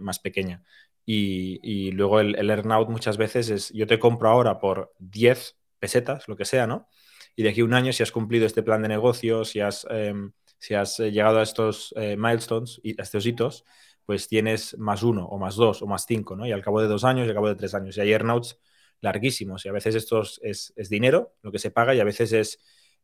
más 0.00 0.18
pequeña. 0.18 0.64
Y, 1.06 1.90
luego 1.92 2.20
el, 2.20 2.36
el 2.36 2.50
earnout 2.50 2.88
muchas 2.88 3.16
veces 3.16 3.50
es 3.50 3.70
yo 3.70 3.86
te 3.86 3.98
compro 3.98 4.28
ahora 4.28 4.58
por 4.58 4.92
10 4.98 5.59
pesetas, 5.80 6.28
lo 6.28 6.36
que 6.36 6.44
sea, 6.44 6.66
¿no? 6.66 6.88
Y 7.36 7.42
de 7.42 7.50
aquí 7.50 7.62
a 7.62 7.64
un 7.64 7.74
año, 7.74 7.92
si 7.92 8.02
has 8.02 8.12
cumplido 8.12 8.46
este 8.46 8.62
plan 8.62 8.82
de 8.82 8.88
negocio, 8.88 9.44
si 9.44 9.60
has, 9.60 9.86
em, 9.90 10.32
si 10.58 10.74
has 10.74 10.98
llegado 10.98 11.38
a 11.40 11.42
estos 11.42 11.94
milestones 11.96 12.80
y 12.82 13.00
a 13.00 13.04
estos 13.04 13.24
hitos, 13.26 13.64
pues 14.04 14.28
tienes 14.28 14.76
más 14.78 15.02
uno 15.02 15.26
o 15.26 15.38
más 15.38 15.54
dos 15.56 15.82
o 15.82 15.86
más 15.86 16.04
cinco, 16.06 16.36
¿no? 16.36 16.46
Y 16.46 16.52
al 16.52 16.62
cabo 16.62 16.80
de 16.80 16.88
dos 16.88 17.04
años 17.04 17.26
y 17.26 17.28
al 17.28 17.34
cabo 17.34 17.48
de 17.48 17.54
tres 17.54 17.74
años. 17.74 17.96
Y 17.96 18.00
hay 18.00 18.12
earnouts 18.12 18.58
larguísimos 19.00 19.64
y 19.64 19.68
a 19.68 19.72
veces 19.72 19.94
esto 19.94 20.22
es, 20.42 20.72
dinero, 20.90 21.34
lo 21.42 21.52
que 21.52 21.58
se 21.58 21.70
paga, 21.70 21.94
y 21.94 22.00
a 22.00 22.04
veces 22.04 22.32
es 22.32 22.58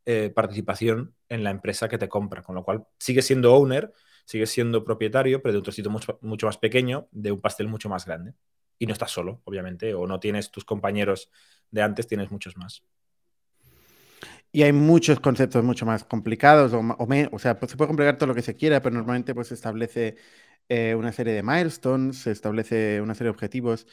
eh, 0.04 0.30
participación 0.34 1.14
en 1.28 1.44
la 1.44 1.50
empresa 1.50 1.88
que 1.88 1.98
te 1.98 2.08
compra, 2.08 2.42
con 2.42 2.54
lo 2.54 2.64
cual 2.64 2.86
sigues 2.98 3.26
siendo 3.26 3.54
owner, 3.54 3.92
sigues 4.24 4.50
siendo 4.50 4.84
propietario, 4.84 5.42
pero 5.42 5.52
de 5.52 5.58
un 5.58 5.64
trocito 5.64 5.90
mucho 5.90 6.46
más 6.46 6.58
pequeño, 6.58 7.08
de 7.12 7.32
un 7.32 7.40
pastel 7.40 7.68
mucho 7.68 7.88
más 7.88 8.04
grande. 8.04 8.34
Y 8.78 8.86
no 8.86 8.92
estás 8.92 9.10
solo, 9.10 9.40
obviamente, 9.44 9.94
o 9.94 10.06
no 10.06 10.20
tienes 10.20 10.50
tus 10.50 10.64
compañeros 10.64 11.30
de 11.70 11.82
antes, 11.82 12.06
tienes 12.06 12.30
muchos 12.30 12.56
más. 12.56 12.82
Y 14.52 14.62
hay 14.62 14.72
muchos 14.72 15.20
conceptos 15.20 15.64
mucho 15.64 15.84
más 15.84 16.04
complicados, 16.04 16.72
o, 16.72 16.80
o, 16.80 17.38
sea, 17.38 17.58
pues 17.58 17.70
se 17.70 17.76
puede 17.76 17.88
complicar 17.88 18.16
todo 18.16 18.28
lo 18.28 18.34
que 18.34 18.42
se 18.42 18.56
quiera, 18.56 18.80
pero 18.80 18.94
normalmente 18.94 19.34
pues 19.34 19.48
se 19.48 19.54
establece 19.54 20.16
eh, 20.68 20.94
una 20.94 21.12
serie 21.12 21.34
de 21.34 21.42
milestones, 21.42 22.18
se 22.18 22.30
establece 22.30 23.00
una 23.00 23.14
serie 23.14 23.26
de 23.26 23.34
objetivos. 23.34 23.86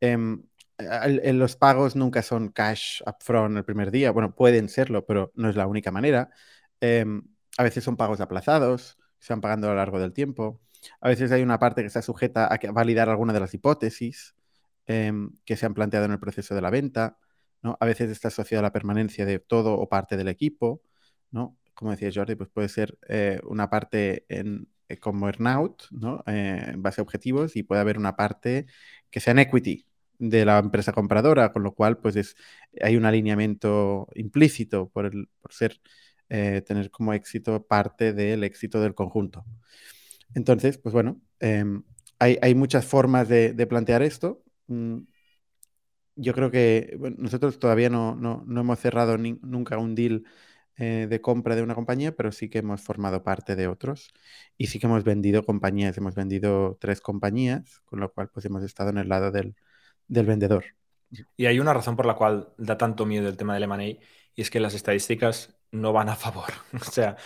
Em, 0.00 0.42
los 0.78 1.56
pagos 1.56 1.96
nunca 1.96 2.22
son 2.22 2.48
cash 2.48 3.02
upfront 3.06 3.56
el 3.56 3.64
primer 3.64 3.90
día. 3.90 4.10
Bueno, 4.10 4.34
pueden 4.34 4.68
serlo, 4.68 5.06
pero 5.06 5.32
no 5.34 5.48
es 5.48 5.56
la 5.56 5.66
única 5.66 5.90
manera. 5.90 6.30
Em, 6.80 7.22
a 7.58 7.62
veces 7.62 7.84
son 7.84 7.96
pagos 7.96 8.20
aplazados, 8.20 8.98
se 9.18 9.32
van 9.32 9.40
pagando 9.40 9.68
a 9.68 9.70
lo 9.70 9.76
largo 9.76 9.98
del 9.98 10.12
tiempo. 10.12 10.60
A 11.00 11.08
veces 11.08 11.32
hay 11.32 11.42
una 11.42 11.58
parte 11.58 11.82
que 11.82 11.86
está 11.88 12.02
sujeta 12.02 12.46
a 12.46 12.58
validar 12.72 13.08
alguna 13.08 13.32
de 13.32 13.40
las 13.40 13.54
hipótesis 13.54 14.34
em, 14.86 15.30
que 15.44 15.56
se 15.56 15.66
han 15.66 15.74
planteado 15.74 16.06
en 16.06 16.12
el 16.12 16.20
proceso 16.20 16.54
de 16.54 16.62
la 16.62 16.70
venta. 16.70 17.18
¿no? 17.62 17.76
A 17.80 17.86
veces 17.86 18.10
está 18.10 18.28
asociado 18.28 18.60
a 18.60 18.62
la 18.62 18.72
permanencia 18.72 19.24
de 19.26 19.38
todo 19.38 19.74
o 19.74 19.88
parte 19.88 20.16
del 20.16 20.28
equipo. 20.28 20.82
¿no? 21.30 21.56
Como 21.74 21.90
decía 21.90 22.10
Jordi, 22.12 22.36
pues 22.36 22.48
puede 22.48 22.68
ser 22.68 22.98
eh, 23.08 23.40
una 23.44 23.68
parte 23.70 24.24
en, 24.28 24.68
eh, 24.88 24.98
como 24.98 25.26
earnout, 25.28 25.84
¿no? 25.90 26.22
Eh, 26.26 26.70
en 26.72 26.82
base 26.82 27.00
a 27.00 27.04
objetivos 27.04 27.56
y 27.56 27.62
puede 27.62 27.82
haber 27.82 27.98
una 27.98 28.16
parte 28.16 28.66
que 29.10 29.20
sea 29.20 29.32
en 29.32 29.40
equity 29.40 29.86
de 30.18 30.44
la 30.46 30.58
empresa 30.58 30.92
compradora, 30.92 31.52
con 31.52 31.62
lo 31.62 31.74
cual 31.74 31.98
pues 31.98 32.16
es, 32.16 32.36
hay 32.80 32.96
un 32.96 33.04
alineamiento 33.04 34.08
implícito 34.14 34.88
por, 34.88 35.06
el, 35.06 35.28
por 35.42 35.52
ser, 35.52 35.80
tener 36.28 36.90
como 36.90 37.12
éxito 37.12 37.66
parte 37.66 38.12
del 38.14 38.42
éxito 38.44 38.80
del 38.80 38.94
conjunto. 38.94 39.44
Entonces, 40.34 40.78
pues 40.78 40.92
bueno, 40.92 41.20
em, 41.40 41.82
hay, 42.18 42.54
muchas 42.54 42.86
formas 42.86 43.28
de, 43.28 43.66
plantear 43.66 44.02
esto. 44.02 44.42
Mm, 44.66 45.00
yo 46.16 46.32
creo 46.32 46.50
que 46.50 46.98
nosotros 47.18 47.58
todavía 47.58 47.90
no, 47.90 48.16
no, 48.16 48.42
no 48.46 48.60
hemos 48.62 48.78
cerrado 48.78 49.18
nunca 49.18 49.78
un 49.78 49.94
deal 49.94 50.24
eh, 50.78 51.06
de 51.08 51.22
compra 51.22 51.56
de 51.56 51.62
una 51.62 51.74
compañía, 51.74 52.14
pero 52.14 52.32
sí 52.32 52.50
que 52.50 52.58
hemos 52.58 52.82
formado 52.82 53.22
parte 53.22 53.56
de 53.56 53.66
otros 53.66 54.12
y 54.58 54.66
sí 54.66 54.78
que 54.78 54.86
hemos 54.86 55.04
vendido 55.04 55.42
compañías, 55.42 55.96
hemos 55.96 56.14
vendido 56.14 56.76
tres 56.78 57.00
compañías, 57.00 57.80
con 57.86 58.00
lo 58.00 58.12
cual 58.12 58.28
pues 58.28 58.44
hemos 58.44 58.62
estado 58.62 58.90
en 58.90 58.98
el 58.98 59.08
lado 59.08 59.30
del, 59.30 59.54
vendedor. 60.06 60.66
Y 61.34 61.46
hay 61.46 61.60
una 61.60 61.72
razón 61.72 61.96
por 61.96 62.04
la 62.04 62.14
cual 62.14 62.52
da 62.58 62.76
tanto 62.76 63.06
miedo 63.06 63.26
el 63.26 63.38
tema 63.38 63.54
del 63.54 63.62
M&A 63.62 63.84
y 63.84 64.00
es 64.36 64.50
que 64.50 64.60
las 64.60 64.74
estadísticas 64.74 65.56
no 65.70 65.94
van 65.94 66.10
a 66.10 66.14
favor. 66.14 66.52
o 66.74 66.84
sea, 66.84 67.16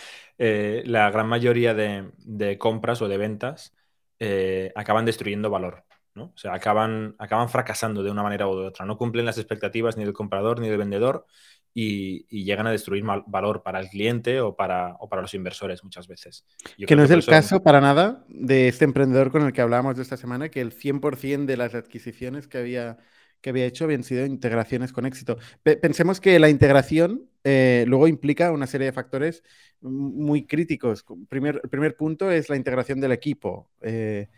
eh, 0.43 0.83
la 0.87 1.11
gran 1.11 1.29
mayoría 1.29 1.75
de, 1.75 2.57
compras 2.59 3.03
o 3.03 3.09
de 3.09 3.19
ventas 3.19 3.75
eh, 4.19 4.73
acaban 4.75 5.05
destruyendo 5.05 5.51
valor. 5.51 5.85
¿no? 6.15 6.33
O 6.35 6.39
sea, 6.39 6.55
acaban, 6.55 7.15
acaban 7.19 7.51
fracasando 7.51 8.03
de 8.03 8.11
una 8.11 8.23
manera 8.23 8.49
u 8.49 8.53
otra. 8.53 8.87
No 8.87 8.97
cumplen 8.97 9.27
las 9.27 9.37
expectativas 9.37 9.99
ni 9.99 10.05
del 10.05 10.15
comprador 10.15 10.59
ni 10.59 10.71
del 10.71 10.79
vendedor 10.79 11.27
y, 11.75 12.27
llegan 12.43 12.67
a 12.67 12.71
destruir 12.71 13.05
valor 13.27 13.63
para 13.63 13.81
el 13.81 13.89
cliente 13.89 14.41
o 14.41 14.57
para, 14.57 14.97
o 14.99 15.11
para 15.11 15.21
los 15.21 15.35
inversores 15.35 15.85
muchas 15.85 16.09
veces. 16.09 16.47
que 16.87 16.97
no 16.97 17.05
es 17.05 17.11
el 17.11 17.27
caso 17.27 17.63
para 17.63 17.83
nada 17.83 18.25
de 18.29 18.69
este 18.69 18.87
emprendedor 18.87 19.31
con 19.31 19.43
el 19.45 19.53
que 19.53 19.61
hablábamos 19.61 19.97
de 19.97 20.03
esta 20.03 20.17
semana, 20.17 20.49
que 20.49 20.63
el 20.63 20.73
100% 20.73 21.45
de 21.45 21.57
las 21.59 21.75
adquisiciones 21.75 22.49
que 22.49 22.57
había, 22.57 22.97
que 23.43 23.51
había 23.51 23.67
hecho 23.67 23.85
habían 23.85 24.05
sido 24.05 24.25
integraciones 24.25 24.91
con 24.91 25.05
éxito. 25.05 25.37
pensemos 25.63 26.19
que 26.19 26.39
la 26.39 26.49
integración 26.49 27.29
eh, 27.45 27.85
luego 27.87 28.09
implica 28.09 28.53
una 28.53 28.67
serie 28.67 28.87
de 28.87 28.93
factores 28.93 29.43
muy 29.81 30.47
críticos. 30.47 31.05
Primer, 31.29 31.61
el 31.63 31.71
primer 31.71 31.97
punto 31.97 32.31
es 32.31 32.49
la 32.49 32.57
integración 32.57 33.01
del 33.01 33.13
equipo. 33.13 33.71
Eh, 33.81 34.29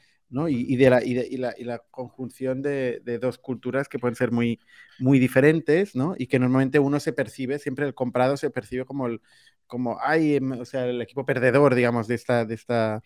y, 0.48 0.76
de 0.76 0.90
la, 0.90 1.04
y, 1.04 1.36
la, 1.36 1.78
conjunción 1.90 2.62
de, 2.62 3.00
dos 3.20 3.38
culturas 3.38 3.88
que 3.88 3.98
pueden 3.98 4.16
ser 4.16 4.32
muy, 4.32 4.60
muy 4.98 5.18
diferentes, 5.18 5.94
¿no? 5.94 6.14
Y 6.16 6.26
que 6.26 6.38
normalmente 6.38 6.78
uno 6.78 7.00
se 7.00 7.12
percibe, 7.12 7.58
siempre 7.58 7.86
el 7.86 7.94
comprado 7.94 8.36
se 8.38 8.50
percibe 8.50 8.86
como 8.86 9.06
el, 9.06 9.20
como, 9.66 9.98
ay, 10.00 10.36
em, 10.36 10.52
o 10.52 10.64
sea, 10.64 10.86
el 10.86 11.02
equipo 11.02 11.26
perdedor, 11.26 11.74
digamos, 11.74 12.08
de 12.08 12.14
esta, 12.14 12.46
de 12.46 12.54
esta, 12.54 13.02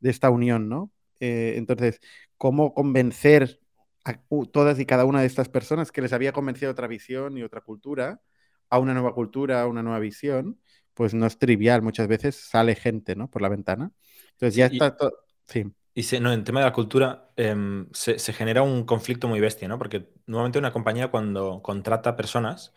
de 0.00 0.10
esta 0.10 0.30
unión, 0.30 0.68
¿no? 0.68 0.92
Eh, 1.20 1.54
entonces, 1.56 2.00
¿cómo 2.36 2.74
convencer 2.74 3.60
a 4.04 4.20
todas 4.52 4.78
y 4.78 4.86
cada 4.86 5.04
una 5.04 5.20
de 5.20 5.26
estas 5.26 5.48
personas 5.48 5.90
que 5.90 6.02
les 6.02 6.12
había 6.12 6.32
convencido 6.32 6.70
otra 6.70 6.86
visión 6.86 7.36
y 7.36 7.42
otra 7.42 7.60
cultura 7.60 8.22
a 8.70 8.78
una 8.78 8.94
nueva 8.94 9.14
cultura, 9.14 9.62
a 9.62 9.66
una 9.66 9.82
nueva 9.82 9.98
visión? 9.98 10.60
Pues 10.98 11.14
no 11.14 11.26
es 11.26 11.38
trivial, 11.38 11.80
muchas 11.80 12.08
veces 12.08 12.34
sale 12.34 12.74
gente, 12.74 13.14
¿no? 13.14 13.30
Por 13.30 13.40
la 13.40 13.48
ventana. 13.48 13.92
Entonces 14.32 14.56
ya 14.56 14.66
está 14.66 14.96
todo... 14.96 15.12
Sí. 15.46 15.64
Y 15.94 16.02
no, 16.18 16.32
en 16.32 16.42
tema 16.42 16.58
de 16.58 16.66
la 16.66 16.72
cultura 16.72 17.30
em, 17.36 17.86
se, 17.92 18.18
genera 18.32 18.62
un 18.62 18.82
conflicto 18.82 19.28
muy 19.28 19.38
bestia, 19.38 19.68
¿no? 19.68 19.78
Porque 19.78 20.08
nuevamente 20.26 20.58
una 20.58 20.72
compañía 20.72 21.06
cuando 21.06 21.62
contrata 21.62 22.16
personas 22.16 22.74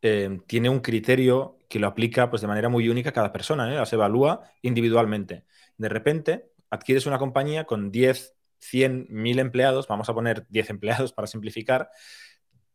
em, 0.00 0.38
tiene 0.46 0.68
un 0.68 0.78
criterio 0.78 1.58
que 1.68 1.80
lo 1.80 1.88
aplica 1.88 2.30
pues, 2.30 2.40
de 2.40 2.46
manera 2.46 2.68
muy 2.68 2.88
única 2.88 3.10
a 3.10 3.12
cada 3.12 3.32
persona, 3.32 3.68
¿eh? 3.68 3.74
las 3.74 3.92
evalúa 3.92 4.48
individualmente. 4.62 5.44
De 5.76 5.88
repente 5.88 6.52
adquieres 6.70 7.06
una 7.06 7.18
compañía 7.18 7.64
con 7.64 7.90
10, 7.90 8.36
100, 8.58 9.08
1000 9.10 9.40
empleados, 9.40 9.88
vamos 9.88 10.08
a 10.08 10.14
poner 10.14 10.46
10 10.50 10.70
empleados 10.70 11.12
para 11.12 11.26
simplificar, 11.26 11.90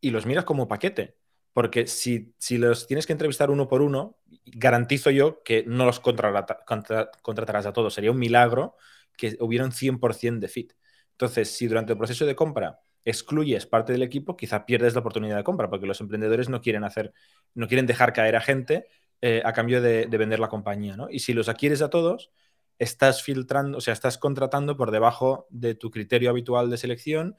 y 0.02 0.10
los 0.10 0.26
miras 0.26 0.44
como 0.44 0.68
paquete. 0.68 1.16
Porque 1.54 1.88
si, 1.88 2.34
si 2.38 2.58
los 2.58 2.88
tienes 2.88 3.06
que 3.06 3.14
entrevistar 3.14 3.52
uno 3.52 3.68
por 3.68 3.82
uno, 3.82 4.18
garantizo 4.46 5.10
yo 5.10 5.44
que 5.44 5.64
no 5.68 5.86
los 5.86 6.00
contratarás 6.00 7.66
a 7.66 7.74
todos. 7.74 7.94
Sería 7.94 8.12
un 8.12 8.20
milagro 8.20 8.76
que 9.18 9.36
hubiera 9.40 9.66
un 9.66 9.72
100% 9.72 10.40
de 10.40 10.48
fit. 10.48 10.74
Entonces, 11.12 11.50
si 11.50 11.68
durante 11.68 11.94
el 11.94 11.98
proceso 11.98 12.26
de 12.26 12.36
compra 12.36 12.80
excluyes 13.04 13.66
parte 13.66 13.94
del 13.94 14.04
equipo, 14.04 14.38
quizá 14.38 14.66
pierdes 14.66 14.94
la 14.94 15.00
oportunidad 15.02 15.38
de 15.38 15.44
compra, 15.44 15.70
porque 15.70 15.86
los 15.86 16.02
emprendedores 16.02 16.50
no 16.50 16.62
quieren 16.62 16.84
hacer, 16.84 17.14
no 17.54 17.68
quieren 17.68 17.86
dejar 17.86 18.14
caer 18.14 18.36
a 18.36 18.42
gente 18.42 18.88
eh, 19.22 19.42
a 19.46 19.54
cambio 19.54 19.82
de, 19.82 20.06
vender 20.08 20.40
la 20.40 20.50
compañía, 20.50 20.96
¿no? 20.96 21.08
Y 21.10 21.20
si 21.20 21.34
los 21.34 21.50
adquieres 21.50 21.82
a 21.82 21.90
todos, 21.90 22.32
estás 22.80 23.22
filtrando, 23.24 23.78
o 23.78 23.82
sea, 23.82 23.94
estás 23.94 24.18
contratando 24.18 24.78
por 24.78 24.92
debajo 24.92 25.48
de 25.50 25.76
tu 25.76 25.92
criterio 25.92 26.30
habitual 26.30 26.70
de 26.70 26.78
selección 26.78 27.36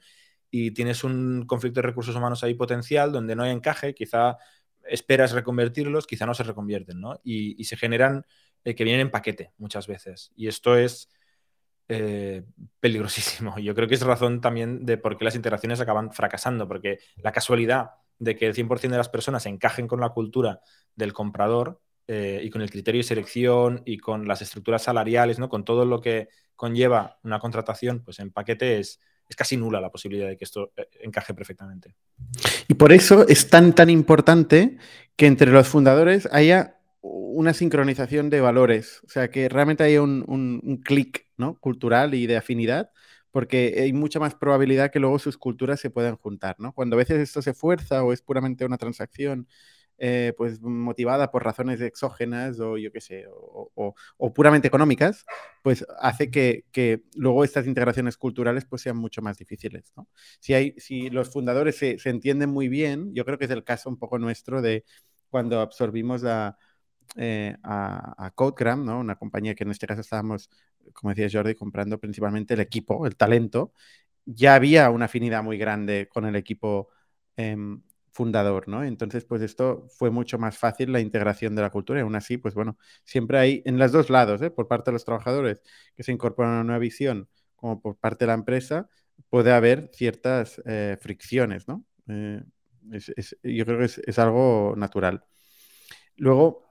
y 0.55 0.69
tienes 0.69 1.03
un 1.03 1.45
conflicto 1.47 1.81
de 1.81 1.87
recursos 1.87 2.15
humanos 2.15 2.43
ahí 2.43 2.53
potencial 2.53 3.11
donde 3.11 3.35
no 3.35 3.41
hay 3.41 3.49
encaje, 3.49 3.95
quizá 3.95 4.37
esperas 4.83 5.31
reconvertirlos, 5.31 6.05
quizá 6.05 6.27
no 6.27 6.35
se 6.35 6.43
reconvierten, 6.43 7.01
¿no? 7.01 7.19
Y, 7.23 7.63
se 7.63 7.75
generan 7.75 8.23
eh, 8.63 8.75
que 8.75 8.83
vienen 8.83 9.01
en 9.01 9.09
paquete 9.09 9.51
muchas 9.57 9.87
veces. 9.87 10.31
Y 10.35 10.47
esto 10.47 10.77
es 10.77 11.09
eh, 11.87 12.43
peligrosísimo. 12.79 13.57
Yo 13.59 13.73
creo 13.73 13.87
que 13.87 13.95
es 13.95 14.03
razón 14.03 14.41
también 14.41 14.85
de 14.85 14.99
por 14.99 15.17
qué 15.17 15.25
las 15.25 15.33
integraciones 15.33 15.79
acaban 15.79 16.13
fracasando, 16.13 16.67
porque 16.67 16.99
la 17.15 17.31
casualidad 17.31 17.93
de 18.19 18.35
que 18.35 18.45
el 18.45 18.53
100% 18.53 18.91
de 18.91 18.97
las 18.97 19.09
personas 19.09 19.47
encajen 19.47 19.87
con 19.87 20.01
la 20.01 20.09
cultura 20.09 20.61
del 20.95 21.13
comprador 21.13 21.81
eh, 22.05 22.41
y 22.43 22.51
con 22.51 22.61
el 22.61 22.69
criterio 22.69 22.99
de 22.99 23.07
selección 23.07 23.81
y 23.85 23.97
con 23.97 24.27
las 24.27 24.43
estructuras 24.43 24.83
salariales, 24.83 25.39
¿no? 25.39 25.49
con 25.49 25.65
todo 25.65 25.83
lo 25.83 25.99
que 25.99 26.29
conlleva 26.55 27.17
una 27.23 27.39
contratación, 27.39 28.03
pues 28.03 28.19
en 28.19 28.31
paquete 28.31 28.77
es, 28.77 28.99
es 29.29 29.35
casi 29.35 29.57
nula 29.57 29.81
la 29.81 29.91
posibilidad 29.91 30.27
de 30.27 30.37
que 30.37 30.45
esto 30.45 30.71
eh, 30.77 30.87
encaje 31.01 31.33
perfectamente. 31.33 31.95
Y 32.67 32.75
por 32.75 32.91
eso 32.91 33.27
es 33.27 33.49
tan, 33.49 33.73
tan 33.73 33.89
importante 33.89 34.77
que 35.15 35.27
entre 35.27 35.51
los 35.51 35.67
fundadores 35.67 36.27
haya 36.31 36.79
una 37.01 37.53
sincronización 37.53 38.29
de 38.29 38.41
valores, 38.41 39.01
o 39.05 39.09
sea, 39.09 39.29
que 39.29 39.49
realmente 39.49 39.83
haya 39.83 40.01
un, 40.01 40.23
un, 40.27 40.77
clic 40.77 41.27
¿no? 41.35 41.59
cultural 41.59 42.13
y 42.13 42.27
de 42.27 42.37
afinidad, 42.37 42.91
porque 43.31 43.75
hay 43.81 43.91
mucha 43.91 44.19
más 44.19 44.35
probabilidad 44.35 44.91
que 44.91 44.99
luego 44.99 45.19
sus 45.19 45.37
culturas 45.37 45.79
se 45.79 45.89
puedan 45.89 46.15
juntar, 46.15 46.55
¿no? 46.59 46.71
Cuando 46.73 46.95
a 46.95 46.99
veces 46.99 47.19
esto 47.19 47.41
se 47.41 47.53
fuerza 47.53 48.03
o 48.03 48.13
es 48.13 48.21
puramente 48.21 48.63
una 48.63 48.77
transacción 48.77 49.47
eh, 49.97 50.33
pues 50.37 50.61
motivada 50.61 51.31
por 51.31 51.43
razones 51.43 51.79
exógenas 51.81 52.59
o 52.59 52.77
yo 52.77 52.91
qué 52.91 53.01
sé, 53.01 53.25
o, 53.29 53.95
puramente 54.33 54.67
económicas, 54.67 55.25
pues 55.61 55.85
hace 55.99 56.29
que, 56.31 56.65
que, 56.71 57.03
luego 57.15 57.43
estas 57.43 57.67
integraciones 57.67 58.17
culturales 58.17 58.65
pues 58.65 58.81
sean 58.81 58.97
mucho 58.97 59.21
más 59.21 59.37
difíciles. 59.37 59.93
¿no? 59.95 60.07
Si, 60.39 60.53
hay, 60.53 60.73
si 60.77 61.09
los 61.09 61.31
fundadores 61.31 61.77
se, 61.77 61.99
se, 61.99 62.09
entienden 62.09 62.49
muy 62.49 62.67
bien, 62.67 63.13
yo 63.13 63.25
creo 63.25 63.37
que 63.37 63.45
es 63.45 63.51
el 63.51 63.63
caso 63.63 63.89
un 63.89 63.97
poco 63.97 64.19
nuestro 64.19 64.61
de 64.61 64.83
cuando 65.29 65.61
absorbimos 65.61 66.21
la, 66.21 66.57
eh, 67.15 67.55
a, 67.63 68.31
Codegram, 68.35 68.85
¿no? 68.85 68.99
una 68.99 69.15
compañía 69.15 69.53
que 69.55 69.63
en 69.63 69.71
este 69.71 69.85
caso 69.85 70.01
estábamos, 70.01 70.49
como 70.93 71.13
decía 71.13 71.29
Jordi, 71.31 71.53
comprando 71.55 71.99
principalmente 71.99 72.55
el 72.55 72.59
equipo, 72.59 73.05
el 73.05 73.15
talento, 73.15 73.73
ya 74.25 74.55
había 74.55 74.89
una 74.89 75.05
afinidad 75.05 75.43
muy 75.43 75.57
grande 75.57 76.07
con 76.11 76.25
el 76.25 76.35
equipo 76.35 76.89
em, 77.35 77.83
fundador, 78.13 78.67
¿no? 78.67 78.83
Entonces, 78.83 79.25
pues 79.25 79.41
esto 79.41 79.87
fue 79.97 80.11
mucho 80.11 80.37
más 80.37 80.57
fácil 80.57 80.91
la 80.91 80.99
integración 80.99 81.55
de 81.55 81.61
la 81.63 81.69
cultura 81.71 81.99
y 81.99 82.03
aún 82.03 82.15
así, 82.15 82.37
pues 82.37 82.53
bueno, 82.53 82.77
siempre 83.03 83.39
hay 83.39 83.61
en 83.65 83.77
los 83.79 83.91
dos 83.91 84.09
lados, 84.09 84.41
¿eh? 84.41 84.51
por 84.51 84.67
parte 84.67 84.91
de 84.91 84.93
los 84.93 85.05
trabajadores 85.05 85.61
que 85.95 86.03
se 86.03 86.11
incorporan 86.11 86.51
a 86.51 86.55
una 86.55 86.63
nueva 86.63 86.79
visión, 86.79 87.27
como 87.55 87.81
por 87.81 87.97
parte 87.97 88.25
de 88.25 88.27
la 88.27 88.35
empresa, 88.35 88.89
puede 89.29 89.51
haber 89.51 89.89
ciertas 89.93 90.61
eh, 90.65 90.97
fricciones, 91.01 91.67
¿no? 91.67 91.83
yo 92.05 93.65
creo 93.65 93.79
que 93.79 93.85
es, 93.85 93.97
es 93.99 94.19
algo 94.19 94.73
natural. 94.77 95.23
Luego, 96.17 96.63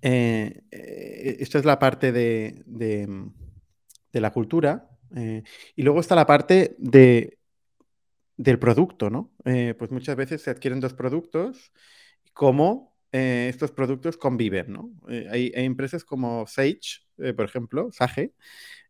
eh, 0.00 0.62
eh, 0.70 1.36
esta 1.40 1.58
es 1.58 1.64
la 1.64 1.78
parte 1.78 2.12
de, 2.12 2.64
la 4.12 4.30
cultura. 4.32 4.88
Eh, 5.14 5.42
y 5.76 5.82
luego 5.82 6.00
está 6.00 6.14
la 6.14 6.26
parte 6.26 6.74
de, 6.78 7.38
del 8.36 8.58
producto, 8.58 9.10
¿no? 9.10 9.32
pues 9.78 9.90
muchas 9.90 10.16
veces 10.16 10.42
se 10.42 10.50
adquieren 10.50 10.80
dos 10.80 10.94
productos, 10.94 11.72
cómo 12.32 12.96
estos 13.12 13.72
productos 13.72 14.16
conviven, 14.16 14.72
¿no? 14.72 14.90
Hay, 15.30 15.52
empresas 15.54 16.02
como 16.02 16.46
Sage, 16.46 17.02
por 17.36 17.44
ejemplo, 17.44 17.90
Sage, 17.92 18.32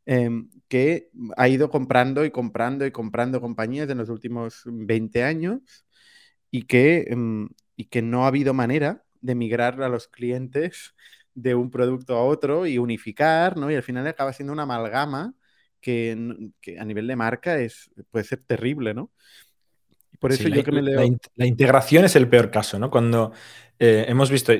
em, 0.06 0.48
que 0.68 1.10
ha 1.36 1.48
ido 1.48 1.70
comprando 1.70 2.24
y 2.24 2.30
comprando 2.30 2.86
y 2.86 2.92
comprando 2.92 3.40
compañías 3.40 3.90
en 3.90 3.98
los 3.98 4.08
últimos 4.08 4.62
20 4.66 5.24
años 5.24 5.84
y 6.50 6.64
que, 6.64 7.06
em, 7.08 7.48
y 7.76 7.86
que 7.86 8.02
no 8.02 8.24
ha 8.24 8.28
habido 8.28 8.54
manera 8.54 9.04
de 9.20 9.34
migrar 9.34 9.82
a 9.82 9.88
los 9.88 10.08
clientes 10.08 10.94
de 11.34 11.54
un 11.54 11.70
producto 11.70 12.16
a 12.16 12.24
otro 12.24 12.66
y 12.66 12.78
unificar, 12.78 13.56
¿no? 13.56 13.70
Y 13.70 13.74
al 13.74 13.82
final 13.82 14.06
acaba 14.06 14.32
siendo 14.32 14.52
una 14.52 14.64
amalgama 14.64 15.34
que, 15.82 16.12
a 16.78 16.84
nivel 16.84 17.06
de 17.06 17.16
marca 17.16 17.58
es, 17.58 17.90
puede 18.10 18.24
ser 18.24 18.42
terrible, 18.46 18.94
¿no? 18.94 19.10
por 20.18 20.30
eso 20.30 20.48
yo 20.48 20.62
que 20.62 20.70
me 20.70 20.82
leo... 20.82 21.00
La, 21.34 21.46
integración 21.46 22.04
es 22.04 22.14
el 22.14 22.28
peor 22.28 22.52
caso, 22.52 22.78
¿no? 22.78 22.90
Cuando 22.90 23.32
eh, 23.80 24.04
hemos 24.06 24.30
visto 24.30 24.52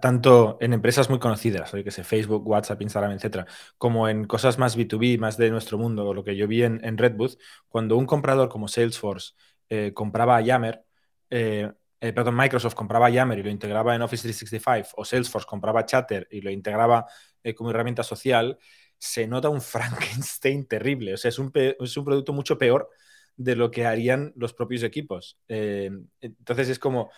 tanto 0.00 0.56
en 0.62 0.72
empresas 0.72 1.10
muy 1.10 1.18
conocidas, 1.18 1.70
que 1.70 1.90
sé, 1.90 2.04
Facebook, 2.04 2.48
WhatsApp, 2.48 2.80
Instagram, 2.80 3.12
etcétera, 3.12 3.46
como 3.76 4.08
en 4.08 4.24
cosas 4.24 4.58
más 4.58 4.78
B2B, 4.78 5.18
más 5.18 5.36
de 5.36 5.50
nuestro 5.50 5.76
mundo, 5.76 6.14
lo 6.14 6.24
que 6.24 6.36
yo 6.36 6.48
vi 6.48 6.62
en, 6.62 6.80
en 6.82 6.96
Redwood, 6.96 7.34
cuando 7.68 7.98
un 7.98 8.06
comprador 8.06 8.48
como 8.48 8.66
Salesforce 8.66 9.34
eh, 9.68 9.92
compraba 9.92 10.38
a 10.38 10.40
Yammer, 10.40 10.84
eh, 11.28 11.70
eh, 12.02 12.14
perdón, 12.14 12.34
Microsoft 12.34 12.74
compraba 12.74 13.10
Yammer 13.10 13.38
y 13.38 13.42
lo 13.42 13.50
integraba 13.50 13.94
en 13.94 14.00
Office 14.00 14.22
365 14.22 14.94
o 14.96 15.04
Salesforce 15.04 15.46
compraba 15.46 15.84
Chatter 15.84 16.26
y 16.30 16.40
lo 16.40 16.50
integraba 16.50 17.04
eh, 17.42 17.54
como 17.54 17.70
herramienta 17.70 18.02
social, 18.02 18.58
se 19.00 19.26
nota 19.26 19.48
un 19.48 19.60
Frankenstein 19.60 20.66
terrible. 20.66 21.14
O 21.14 21.16
sea, 21.16 21.30
es 21.30 21.38
un, 21.40 21.50
es 21.54 21.96
un 21.96 22.04
producto 22.04 22.32
mucho 22.32 22.56
peor 22.56 22.88
de 23.36 23.56
lo 23.56 23.70
que 23.70 23.86
harían 23.86 24.32
los 24.36 24.52
propios 24.52 24.82
equipos. 24.82 25.38
Eh, 25.48 25.90
entonces 26.20 26.68
es 26.68 26.78
como, 26.78 27.10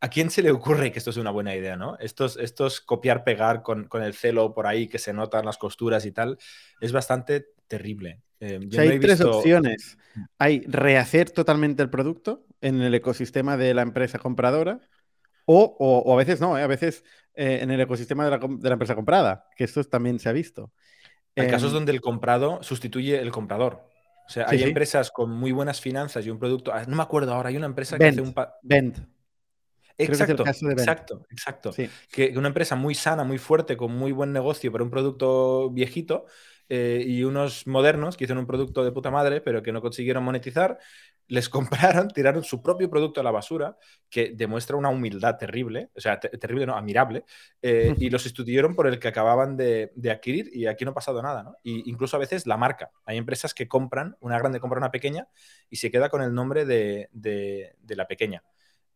¿a 0.00 0.08
quién 0.08 0.30
se 0.30 0.42
le 0.42 0.50
ocurre 0.50 0.90
que 0.90 0.98
esto 0.98 1.10
es 1.10 1.18
una 1.18 1.30
buena 1.30 1.54
idea, 1.54 1.76
no? 1.76 1.98
Estos, 1.98 2.38
estos 2.38 2.80
copiar, 2.80 3.22
pegar 3.22 3.62
con, 3.62 3.84
con 3.84 4.02
el 4.02 4.14
celo 4.14 4.54
por 4.54 4.66
ahí 4.66 4.88
que 4.88 4.98
se 4.98 5.12
notan 5.12 5.44
las 5.44 5.58
costuras 5.58 6.06
y 6.06 6.12
tal, 6.12 6.38
es 6.80 6.92
bastante 6.92 7.48
terrible. 7.68 8.22
hay 8.40 8.98
tres 8.98 9.20
opciones. 9.20 9.98
Hay 10.38 10.60
rehacer 10.66 11.30
totalmente 11.30 11.82
el 11.82 11.90
producto, 11.90 12.46
en 12.62 12.80
el 12.80 12.94
ecosistema 12.94 13.56
de 13.56 13.74
la 13.74 13.82
empresa 13.82 14.18
compradora 14.18 14.80
o, 15.52 16.12
a 16.12 16.16
veces 16.16 16.40
no, 16.40 16.56
¿eh? 16.56 16.62
a 16.62 16.66
veces 16.66 17.04
eh, 17.34 17.58
en 17.62 17.70
el 17.70 17.80
ecosistema 17.80 18.24
de 18.24 18.30
la, 18.30 18.72
empresa 18.72 18.94
comprada, 18.94 19.48
que 19.56 19.64
esto 19.64 19.82
también 19.84 20.18
se 20.18 20.28
ha 20.28 20.32
visto. 20.32 20.72
Hay 21.36 21.48
casos 21.48 21.70
em, 21.70 21.74
donde 21.74 21.92
el 21.92 22.00
comprado 22.00 22.62
sustituye 22.62 23.18
el 23.20 23.30
comprador. 23.30 23.88
O 24.26 24.32
sea, 24.32 24.46
hay 24.48 24.62
empresas 24.62 25.10
con 25.10 25.30
muy 25.30 25.52
buenas 25.52 25.80
finanzas 25.80 26.24
y 26.24 26.30
un 26.30 26.38
producto. 26.38 26.72
Ah, 26.72 26.84
no 26.86 26.96
me 26.96 27.02
acuerdo 27.02 27.34
ahora, 27.34 27.48
hay 27.48 27.56
una 27.56 27.66
empresa 27.66 27.98
que 27.98 28.06
hace 28.06 28.20
un. 28.20 28.34
Vend. 28.62 29.06
Exacto, 29.98 30.44
exacto, 30.46 31.26
exacto. 31.30 31.72
Que 32.10 32.32
una 32.36 32.48
empresa 32.48 32.76
muy 32.76 32.94
sana, 32.94 33.24
muy 33.24 33.38
fuerte, 33.38 33.76
con 33.76 33.92
muy 33.92 34.12
buen 34.12 34.32
negocio, 34.32 34.72
pero 34.72 34.84
un 34.84 34.90
producto 34.90 35.70
viejito, 35.70 36.26
eh, 36.68 37.02
y 37.04 37.24
unos 37.24 37.66
modernos 37.66 38.16
que 38.16 38.24
hicieron 38.24 38.42
un 38.42 38.46
producto 38.46 38.84
de 38.84 38.92
puta 38.92 39.10
madre, 39.10 39.40
pero 39.40 39.62
que 39.62 39.72
no 39.72 39.82
consiguieron 39.82 40.22
monetizar, 40.22 40.78
les 41.30 41.48
compraron, 41.48 42.08
tiraron 42.14 42.44
su 42.44 42.60
propio 42.62 42.90
producto 42.90 43.20
a 43.20 43.24
la 43.24 43.30
basura, 43.30 43.78
que 44.10 44.32
demuestra 44.34 44.76
una 44.76 44.90
humildad 44.90 45.36
terrible, 45.38 45.90
o 45.96 46.00
sea, 46.00 46.20
terrible, 46.20 46.66
no, 46.66 46.76
admirable, 46.76 47.24
eh, 47.62 47.94
y 47.98 48.10
los 48.10 48.22
sustituyeron 48.22 48.74
por 48.74 48.86
el 48.86 48.98
que 48.98 49.08
acababan 49.08 49.56
de, 49.56 49.92
adquirir 50.10 50.50
y 50.52 50.66
aquí 50.66 50.84
no 50.84 50.90
ha 50.90 50.94
pasado 50.94 51.22
nada, 51.22 51.42
¿no? 51.42 51.56
Y 51.62 51.88
incluso 51.88 52.16
a 52.16 52.20
veces 52.20 52.46
la 52.46 52.56
marca. 52.56 52.90
Hay 53.04 53.16
empresas 53.16 53.54
que 53.54 53.68
compran, 53.68 54.16
una 54.20 54.38
grande 54.38 54.60
compra 54.60 54.78
una 54.78 54.90
pequeña 54.90 55.28
y 55.70 55.76
se 55.76 55.90
queda 55.90 56.08
con 56.08 56.22
el 56.22 56.34
nombre 56.34 56.64
de, 56.64 57.08
de 57.12 57.96
la 57.96 58.06
pequeña. 58.06 58.42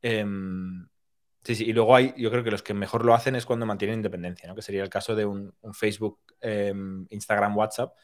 Em, 0.03 0.87
Sí, 1.44 1.55
sí, 1.57 1.64
y 1.66 1.75
luego 1.75 1.94
hay, 1.94 2.14
yo 2.16 2.31
creo 2.31 2.42
que 2.42 2.51
los 2.51 2.62
que 2.62 2.73
mejor 2.73 3.05
lo 3.05 3.14
hacen 3.14 3.37
es 3.37 3.44
cuando 3.44 3.66
mantienen 3.66 3.99
independencia, 3.99 4.49
¿no? 4.49 4.55
Que 4.55 4.62
sería 4.62 4.83
el 4.83 4.88
caso 4.88 5.14
de 5.14 5.27
un, 5.27 5.55
Facebook, 5.75 6.18
em, 6.40 7.07
Instagram, 7.11 7.55
WhatsApp, 7.55 7.94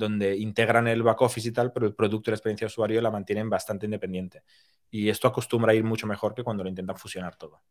donde 0.00 0.36
integran 0.36 0.88
el 0.88 1.04
back 1.04 1.22
office 1.22 1.48
y 1.48 1.52
tal, 1.52 1.72
pero 1.72 1.86
el 1.86 1.94
producto 1.94 2.30
y 2.30 2.32
la 2.32 2.36
experiencia 2.36 2.66
de 2.66 2.70
usuario 2.70 3.00
la 3.00 3.12
mantienen 3.12 3.48
bastante 3.50 3.86
independiente. 3.86 4.42
Y 4.90 5.08
esto 5.10 5.28
acostumbra 5.28 5.72
a 5.72 5.76
ir 5.76 5.84
mucho 5.84 6.08
mejor 6.08 6.34
que 6.34 6.44
cuando 6.44 6.64
lo 6.64 6.70
intentan 6.70 6.96
fusionar 6.98 7.36
todo. 7.36 7.62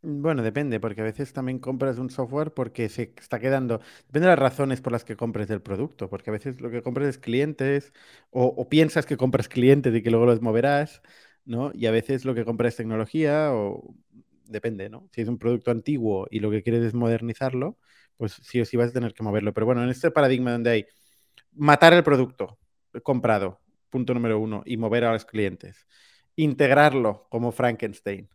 Bueno, 0.00 0.44
depende, 0.44 0.78
porque 0.78 1.00
a 1.00 1.04
veces 1.04 1.32
también 1.32 1.58
compras 1.58 1.98
un 1.98 2.08
software 2.10 2.54
porque 2.54 2.88
se 2.88 3.14
está 3.18 3.40
quedando. 3.40 3.80
Depende 4.06 4.28
de 4.28 4.32
las 4.36 4.38
razones 4.38 4.80
por 4.80 4.92
las 4.92 5.04
que 5.04 5.16
compres 5.16 5.50
el 5.50 5.60
producto, 5.60 6.08
porque 6.08 6.30
a 6.30 6.32
veces 6.32 6.60
lo 6.60 6.70
que 6.70 6.82
compras 6.82 7.08
es 7.08 7.18
clientes 7.18 7.92
o, 8.30 8.44
o 8.46 8.68
piensas 8.68 9.06
que 9.06 9.16
compras 9.16 9.48
clientes 9.48 9.92
y 9.94 10.02
que 10.02 10.10
luego 10.10 10.26
los 10.26 10.40
moverás, 10.40 11.02
¿no? 11.44 11.72
Y 11.74 11.86
a 11.86 11.90
veces 11.90 12.24
lo 12.24 12.34
que 12.34 12.44
compras 12.44 12.74
es 12.74 12.76
tecnología 12.76 13.50
o 13.52 13.92
depende, 14.44 14.88
¿no? 14.88 15.08
Si 15.12 15.20
es 15.22 15.28
un 15.28 15.38
producto 15.38 15.72
antiguo 15.72 16.28
y 16.30 16.38
lo 16.40 16.50
que 16.52 16.62
quieres 16.62 16.84
es 16.84 16.94
modernizarlo, 16.94 17.76
pues 18.16 18.34
sí 18.42 18.60
o 18.60 18.64
sí 18.64 18.76
vas 18.76 18.90
a 18.90 18.92
tener 18.92 19.14
que 19.14 19.24
moverlo. 19.24 19.52
Pero 19.52 19.66
bueno, 19.66 19.82
en 19.82 19.90
este 19.90 20.12
paradigma 20.12 20.52
donde 20.52 20.70
hay 20.70 20.86
matar 21.52 21.92
el 21.92 22.04
producto 22.04 22.58
comprado, 23.02 23.60
punto 23.90 24.14
número 24.14 24.38
uno, 24.38 24.62
y 24.66 24.76
mover 24.76 25.04
a 25.04 25.12
los 25.12 25.24
clientes, 25.24 25.86
integrarlo 26.36 27.26
como 27.30 27.52
Frankenstein, 27.52 28.28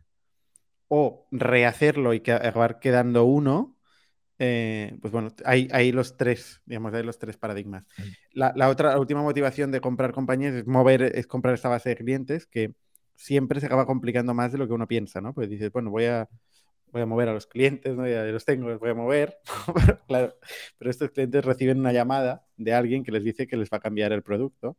o 0.88 1.26
rehacerlo 1.30 2.14
y 2.14 2.18
acabar 2.18 2.78
quedando 2.78 3.24
uno, 3.24 3.78
eh, 4.38 4.96
pues 5.00 5.12
bueno, 5.12 5.30
hay, 5.44 5.68
hay, 5.72 5.92
los 5.92 6.16
tres, 6.16 6.60
digamos, 6.66 6.92
hay 6.94 7.02
los 7.02 7.18
tres 7.18 7.36
paradigmas. 7.36 7.84
La, 8.32 8.52
la, 8.56 8.68
otra, 8.68 8.90
la 8.90 8.98
última 8.98 9.22
motivación 9.22 9.70
de 9.70 9.80
comprar 9.80 10.12
compañías 10.12 10.54
es 10.54 10.66
mover, 10.66 11.02
es 11.02 11.26
comprar 11.26 11.54
esta 11.54 11.68
base 11.68 11.90
de 11.90 11.96
clientes 11.96 12.46
que 12.46 12.74
siempre 13.14 13.60
se 13.60 13.66
acaba 13.66 13.86
complicando 13.86 14.34
más 14.34 14.52
de 14.52 14.58
lo 14.58 14.66
que 14.66 14.74
uno 14.74 14.88
piensa, 14.88 15.20
¿no? 15.20 15.32
Pues 15.34 15.48
dices, 15.48 15.70
bueno, 15.72 15.90
voy 15.90 16.06
a, 16.06 16.28
voy 16.94 17.02
a 17.02 17.06
mover 17.06 17.28
a 17.28 17.34
los 17.34 17.46
clientes, 17.46 17.94
¿no? 17.96 18.08
Ya 18.08 18.22
los 18.22 18.44
tengo, 18.44 18.68
los 18.68 18.80
voy 18.80 18.90
a 18.90 18.94
mover. 18.94 19.38
pero, 19.74 20.00
claro, 20.06 20.38
pero 20.78 20.90
estos 20.90 21.10
clientes 21.10 21.44
reciben 21.44 21.80
una 21.80 21.92
llamada 21.92 22.46
de 22.56 22.72
alguien 22.72 23.02
que 23.02 23.12
les 23.12 23.24
dice 23.24 23.46
que 23.46 23.56
les 23.56 23.68
va 23.68 23.78
a 23.78 23.80
cambiar 23.80 24.12
el 24.12 24.22
producto 24.22 24.78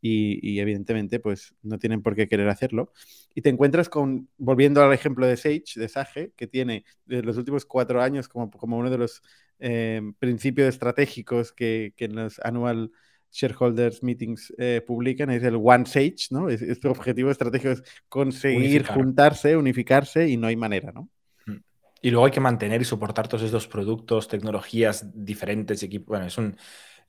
y, 0.00 0.58
evidentemente 0.58 1.20
pues 1.20 1.54
no 1.62 1.78
tienen 1.78 2.02
por 2.02 2.16
qué 2.16 2.28
querer 2.28 2.48
hacerlo. 2.48 2.92
Y 3.34 3.42
te 3.42 3.48
encuentras 3.48 3.88
con, 3.88 4.28
volviendo 4.36 4.82
al 4.82 4.92
ejemplo 4.92 5.26
de 5.26 5.36
Sage, 5.36 5.64
de 5.76 5.88
Sage, 5.88 6.32
que 6.36 6.48
tiene 6.48 6.84
de 7.06 7.22
los 7.22 7.36
últimos 7.36 7.64
cuatro 7.64 8.02
años 8.02 8.28
como, 8.28 8.50
como 8.50 8.76
uno 8.76 8.90
de 8.90 8.98
los 8.98 9.22
eh, 9.60 10.02
principios 10.18 10.68
estratégicos 10.68 11.52
que, 11.52 11.94
que 11.96 12.06
en 12.06 12.16
los 12.16 12.40
annual 12.40 12.90
shareholders 13.30 14.02
meetings 14.02 14.52
eh, 14.58 14.82
publican 14.86 15.30
es 15.30 15.42
el 15.44 15.54
One 15.56 15.86
Sage, 15.86 16.26
¿no? 16.30 16.48
Es, 16.48 16.60
este 16.62 16.88
objetivo 16.88 17.30
estratégico 17.30 17.72
es 17.72 17.82
conseguir 18.08 18.84
juntarse, 18.84 19.56
unificarse 19.56 20.28
y 20.28 20.36
no 20.36 20.48
hay 20.48 20.56
manera, 20.56 20.92
¿no? 20.92 21.08
Y 22.02 22.10
luego 22.10 22.26
hay 22.26 22.32
que 22.32 22.40
mantener 22.40 22.82
y 22.82 22.84
soportar 22.84 23.28
todos 23.28 23.44
estos 23.44 23.68
productos, 23.68 24.28
tecnologías 24.28 25.06
diferentes, 25.14 25.82
equipos. 25.82 26.08
Bueno, 26.08 26.26
es 26.26 26.36
un 26.36 26.56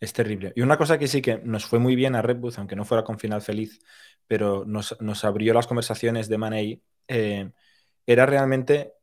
es 0.04 0.14
terrible. 0.14 0.54
Y 0.56 0.62
una 0.62 0.78
cosa 0.78 0.98
que 0.98 1.08
sí 1.08 1.22
que 1.22 1.40
nos 1.44 1.66
fue 1.66 1.80
muy 1.80 1.96
bien 1.96 2.16
a 2.16 2.22
Redbooth, 2.22 2.58
aunque 2.58 2.76
no 2.76 2.86
fuera 2.86 3.04
con 3.04 3.20
final 3.20 3.42
feliz, 3.42 3.80
pero 4.28 4.66
nos, 4.66 4.94
abrió 5.24 5.54
las 5.54 5.68
conversaciones 5.68 6.28
de 6.30 6.38
Money, 6.38 6.84
eh, 7.08 7.52
era 8.06 8.26
realmente 8.26 8.94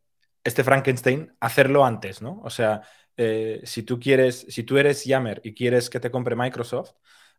este 0.44 0.64
Frankenstein 0.64 1.34
hacerlo 1.40 1.84
antes, 1.84 2.22
¿no? 2.22 2.40
O 2.42 2.50
sea, 2.50 2.82
eh, 3.16 3.60
si 3.64 3.82
tú 3.82 3.98
quieres, 3.98 4.46
si 4.48 4.62
tú 4.64 4.78
eres 4.78 5.04
Yammer 5.04 5.40
y 5.44 5.54
quieres 5.54 5.90
que 5.90 6.00
te 6.00 6.10
compre 6.10 6.36
Microsoft, 6.36 6.92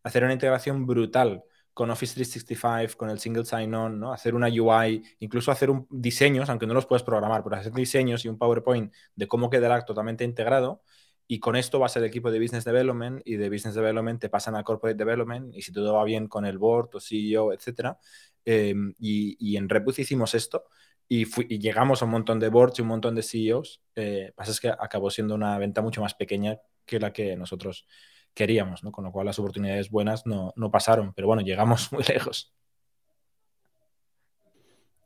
hacer 0.04 0.24
una 0.24 0.34
integración 0.34 0.86
brutal 0.88 1.44
con 1.74 1.90
Office 1.90 2.14
365, 2.16 2.98
con 2.98 3.10
el 3.10 3.20
single 3.20 3.46
sign-on, 3.46 4.00
¿no? 4.00 4.14
hacer 4.14 4.36
una 4.36 4.48
UI, 4.48 5.04
incluso 5.20 5.52
hacer 5.52 5.70
un, 5.70 5.88
diseños, 5.90 6.50
aunque 6.50 6.68
no 6.68 6.74
los 6.74 6.86
puedes 6.86 7.04
programar, 7.04 7.44
pero 7.44 7.56
hacer 7.56 7.72
diseños 7.74 8.26
y 8.26 8.28
un 8.28 8.38
PowerPoint 8.38 8.94
de 9.16 9.28
cómo 9.28 9.50
quedará 9.50 9.84
totalmente 9.86 10.24
integrado. 10.24 10.84
Y 11.28 11.40
con 11.40 11.56
esto 11.56 11.80
vas 11.80 11.96
al 11.96 12.04
equipo 12.04 12.30
de 12.30 12.40
Business 12.40 12.66
Development 12.66 13.22
y 13.24 13.38
de 13.38 13.50
Business 13.50 13.74
Development 13.76 14.20
te 14.20 14.28
pasan 14.28 14.56
a 14.56 14.64
Corporate 14.64 14.98
Development 14.98 15.56
y 15.56 15.62
si 15.62 15.72
todo 15.72 15.94
va 15.94 16.04
bien 16.04 16.28
con 16.28 16.46
el 16.46 16.58
board 16.58 16.90
o 16.96 17.00
CEO, 17.00 17.54
etc. 17.54 17.96
Y, 18.44 19.38
y, 19.40 19.56
en 19.56 19.70
Repus 19.70 20.00
hicimos 20.00 20.34
esto 20.34 20.66
y, 21.14 21.26
llegamos 21.60 22.02
a 22.02 22.06
un 22.06 22.12
montón 22.12 22.40
de 22.40 22.48
boards 22.48 22.80
y 22.80 22.82
un 22.84 22.88
montón 22.88 23.16
de 23.16 23.22
CEOs. 23.22 23.82
Eh, 23.96 24.32
pasa 24.34 24.52
es 24.52 24.62
que 24.62 24.70
acabó 24.70 25.10
siendo 25.10 25.36
una 25.36 25.58
venta 25.58 25.82
mucho 25.82 26.00
más 26.00 26.14
pequeña 26.14 26.58
que 26.86 27.00
la 27.02 27.12
que 27.12 27.36
nosotros 27.36 27.86
queríamos, 28.34 28.84
¿no? 28.84 28.92
Con 28.92 29.04
lo 29.06 29.12
cual 29.12 29.26
las 29.26 29.40
oportunidades 29.40 29.90
buenas 29.90 30.26
no, 30.26 30.54
pasaron, 30.72 31.14
pero 31.14 31.28
bueno, 31.28 31.42
llegamos 31.42 31.92
muy 31.94 32.04
lejos. 32.04 32.54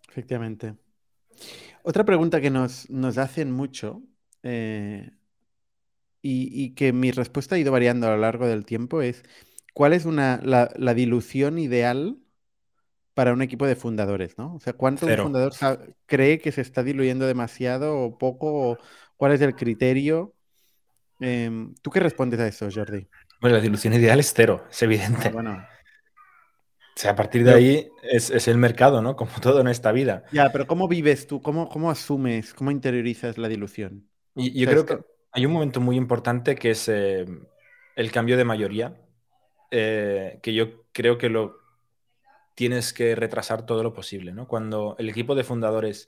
Efectivamente. 0.09 0.75
Otra 1.83 2.05
pregunta 2.05 2.41
que 2.41 2.49
nos, 2.49 2.87
hacen 3.17 3.51
mucho 3.51 4.01
eh, 4.43 5.11
y, 6.21 6.73
que 6.73 6.93
mi 6.93 7.11
respuesta 7.11 7.55
ha 7.55 7.59
ido 7.59 7.71
variando 7.71 8.07
a 8.07 8.11
lo 8.11 8.17
largo 8.17 8.47
del 8.47 8.65
tiempo 8.65 9.01
es, 9.01 9.23
¿cuál 9.73 9.93
es 9.93 10.05
una, 10.05 10.39
la 10.43 10.93
dilución 10.93 11.59
ideal 11.59 12.17
para 13.15 13.33
un 13.33 13.41
equipo 13.41 13.65
de 13.65 13.77
fundadores, 13.77 14.37
¿no? 14.37 14.53
O 14.55 14.59
sea, 14.59 14.73
¿cuánto 14.73 15.07
un 15.07 15.17
fundador 15.17 15.53
cree 16.05 16.37
que 16.37 16.51
se 16.51 16.61
está 16.61 16.83
diluyendo 16.83 17.25
demasiado 17.25 17.97
o 17.97 18.17
poco? 18.17 18.77
¿Cuál 19.15 19.31
es 19.31 19.41
el 19.41 19.55
criterio? 19.55 20.34
Em, 21.25 21.73
¿Tú 21.81 21.89
qué 21.89 21.99
respondes 21.99 22.39
a 22.39 22.47
eso, 22.47 22.69
Jordi? 22.71 23.07
Bueno, 23.41 23.55
la 23.55 23.61
dilución 23.63 23.93
ideal 23.93 24.19
es 24.19 24.31
cero, 24.31 24.67
es 24.69 24.83
evidente. 24.83 25.29
Ah, 25.29 25.31
bueno. 25.31 25.53
O 25.53 26.99
sea, 26.99 27.11
a 27.11 27.15
partir 27.15 27.43
de 27.43 27.51
ahí 27.51 27.89
es, 28.03 28.47
el 28.47 28.59
mercado, 28.59 29.01
¿no? 29.01 29.15
Como 29.15 29.31
todo 29.41 29.59
en 29.59 29.67
esta 29.67 29.91
vida. 29.91 30.25
Ya, 30.31 30.51
pero 30.51 30.67
¿cómo 30.67 30.87
vives 30.87 31.25
tú? 31.25 31.41
¿Cómo, 31.41 31.67
cómo 31.67 31.89
asumes? 31.89 32.53
¿Cómo 32.53 32.69
interiorizas 32.69 33.39
la 33.39 33.47
dilución? 33.47 34.07
Y, 34.35 34.51
yo 34.59 34.69
creo 34.69 34.85
que 34.85 34.99
hay 35.31 35.47
un 35.47 35.51
momento 35.51 35.81
muy 35.81 35.97
importante 35.97 36.53
que 36.53 36.69
es 36.71 36.87
eh, 36.89 37.25
el 37.95 38.11
cambio 38.11 38.37
de 38.37 38.45
mayoría, 38.45 38.95
eh, 39.71 40.39
que 40.43 40.53
yo 40.53 40.83
creo 40.91 41.17
que 41.17 41.29
lo 41.29 41.57
tienes 42.53 42.93
que 42.93 43.15
retrasar 43.15 43.65
todo 43.65 43.81
lo 43.81 43.93
posible. 43.93 44.31
¿no? 44.31 44.47
Cuando 44.47 44.95
el 44.99 45.09
equipo 45.09 45.33
de 45.33 45.43
fundadores 45.43 46.07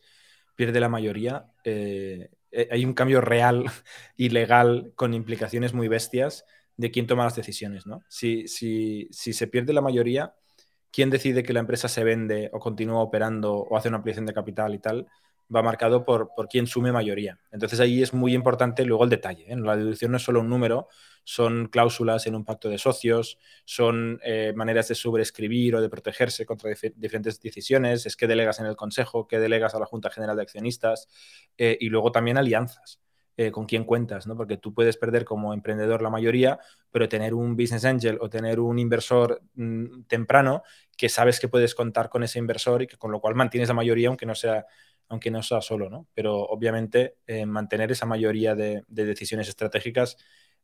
pierde 0.55 0.79
la 0.79 0.89
mayoría, 0.89 1.51
eh, 1.63 2.29
hay 2.71 2.85
un 2.85 2.93
cambio 2.93 3.21
real 3.21 3.65
y 4.15 4.29
legal 4.29 4.91
con 4.95 5.13
implicaciones 5.13 5.73
muy 5.73 5.87
bestias 5.87 6.45
de 6.77 6.91
quién 6.91 7.07
toma 7.07 7.25
las 7.25 7.35
decisiones. 7.35 7.85
¿no? 7.85 8.03
Si, 8.07 8.47
si, 8.47 9.07
si 9.11 9.33
se 9.33 9.47
pierde 9.47 9.73
la 9.73 9.81
mayoría, 9.81 10.35
quién 10.91 11.09
decide 11.09 11.43
que 11.43 11.53
la 11.53 11.59
empresa 11.59 11.87
se 11.87 12.03
vende 12.03 12.49
o 12.53 12.59
continúa 12.59 13.01
operando 13.01 13.55
o 13.55 13.77
hace 13.77 13.89
una 13.89 13.97
ampliación 13.97 14.25
de 14.25 14.33
capital 14.33 14.73
y 14.73 14.79
tal, 14.79 15.07
va 15.53 15.61
marcado 15.61 16.03
por, 16.03 16.33
por 16.35 16.47
quién 16.47 16.67
sume 16.67 16.91
mayoría. 16.91 17.39
Entonces 17.51 17.79
ahí 17.79 18.01
es 18.01 18.13
muy 18.13 18.33
importante 18.33 18.83
luego 18.85 19.03
el 19.03 19.09
detalle. 19.09 19.51
¿eh? 19.51 19.55
La 19.55 19.75
deducción 19.75 20.11
no 20.11 20.17
es 20.17 20.23
solo 20.23 20.41
un 20.41 20.49
número, 20.49 20.87
son 21.23 21.67
cláusulas 21.67 22.27
en 22.27 22.35
un 22.35 22.45
pacto 22.45 22.69
de 22.69 22.77
socios, 22.77 23.37
son 23.65 24.19
eh, 24.23 24.53
maneras 24.55 24.87
de 24.89 24.95
sobreescribir 24.95 25.75
o 25.75 25.81
de 25.81 25.89
protegerse 25.89 26.45
contra 26.45 26.71
diferentes 26.95 27.39
decisiones, 27.39 28.05
es 28.05 28.15
que 28.15 28.27
delegas 28.27 28.59
en 28.59 28.65
el 28.65 28.75
consejo, 28.75 29.27
que 29.27 29.39
delegas 29.39 29.73
a 29.75 29.79
la 29.79 29.85
Junta 29.85 30.09
General 30.09 30.35
de 30.35 30.43
Accionistas 30.43 31.07
eh, 31.57 31.77
y 31.79 31.89
luego 31.89 32.11
también 32.11 32.37
alianzas. 32.37 32.99
con 33.51 33.67
quién 33.67 33.83
cuentas, 33.83 34.25
¿no? 34.25 34.35
Porque 34.35 34.57
tú 34.57 34.73
puedes 34.73 34.97
perder 34.97 35.23
como 35.23 35.53
emprendedor 35.53 36.01
la 36.01 36.09
mayoría, 36.09 36.57
pero 36.89 37.07
tener 37.07 37.35
un 37.35 37.55
business 37.55 37.85
angel 37.85 38.17
o 38.19 38.31
tener 38.31 38.59
un 38.59 38.79
inversor 38.79 39.43
mm, 39.53 40.05
temprano 40.07 40.63
que 40.97 41.07
sabes 41.07 41.39
que 41.39 41.47
puedes 41.47 41.75
contar 41.75 42.09
con 42.09 42.23
ese 42.23 42.39
inversor 42.39 42.81
y 42.81 42.87
que 42.87 42.97
con 42.97 43.11
lo 43.11 43.21
cual 43.21 43.35
mantienes 43.35 43.69
la 43.69 43.75
mayoría 43.75 44.07
aunque 44.07 44.25
no 44.25 44.33
sea 44.33 44.65
aunque 45.09 45.31
no 45.31 45.43
sea 45.43 45.61
solo, 45.61 45.89
¿no? 45.89 46.07
Pero 46.13 46.35
obviamente 46.35 47.17
eh, 47.27 47.45
mantener 47.45 47.91
esa 47.91 48.05
mayoría 48.05 48.55
de, 48.55 48.83
decisiones 48.87 49.47
estratégicas 49.47 50.17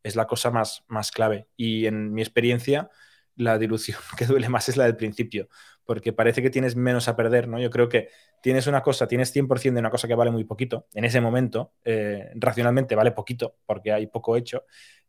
es 0.03 0.15
la 0.15 0.27
cosa 0.27 0.51
más, 0.51 0.84
más 0.88 1.12
clave. 1.12 1.47
Y 1.56 1.86
en 1.86 2.13
mi 2.13 2.21
experiencia, 2.21 2.89
la 3.36 3.58
dilución 3.58 3.97
que 4.17 4.25
duele 4.25 4.49
más 4.49 4.69
es 4.69 4.77
la 4.77 4.86
del 4.86 4.95
principio, 4.95 5.49
porque 5.86 6.13
parece 6.13 6.41
que 6.41 6.49
tienes 6.49 6.75
menos 6.75 7.08
a 7.08 7.15
perder, 7.15 7.47
¿no? 7.47 7.60
Yo 7.60 7.69
creo 7.69 7.89
que 7.89 8.10
tienes 8.41 8.67
una 8.67 8.82
cosa, 8.82 9.08
tienes 9.08 9.34
100% 9.34 9.73
de 9.73 9.79
una 9.79 9.89
cosa 9.89 10.08
que 10.08 10.15
vale 10.15 10.32
muy 10.32 10.43
poquito, 10.43 10.88
en 10.93 11.06
ese 11.06 11.21
momento, 11.21 11.73
eh, 11.86 12.32
racionalmente 12.36 12.95
vale 12.95 13.12
poquito, 13.12 13.58
porque 13.65 13.91
hay 13.91 14.08
poco 14.08 14.36
hecho, 14.36 14.65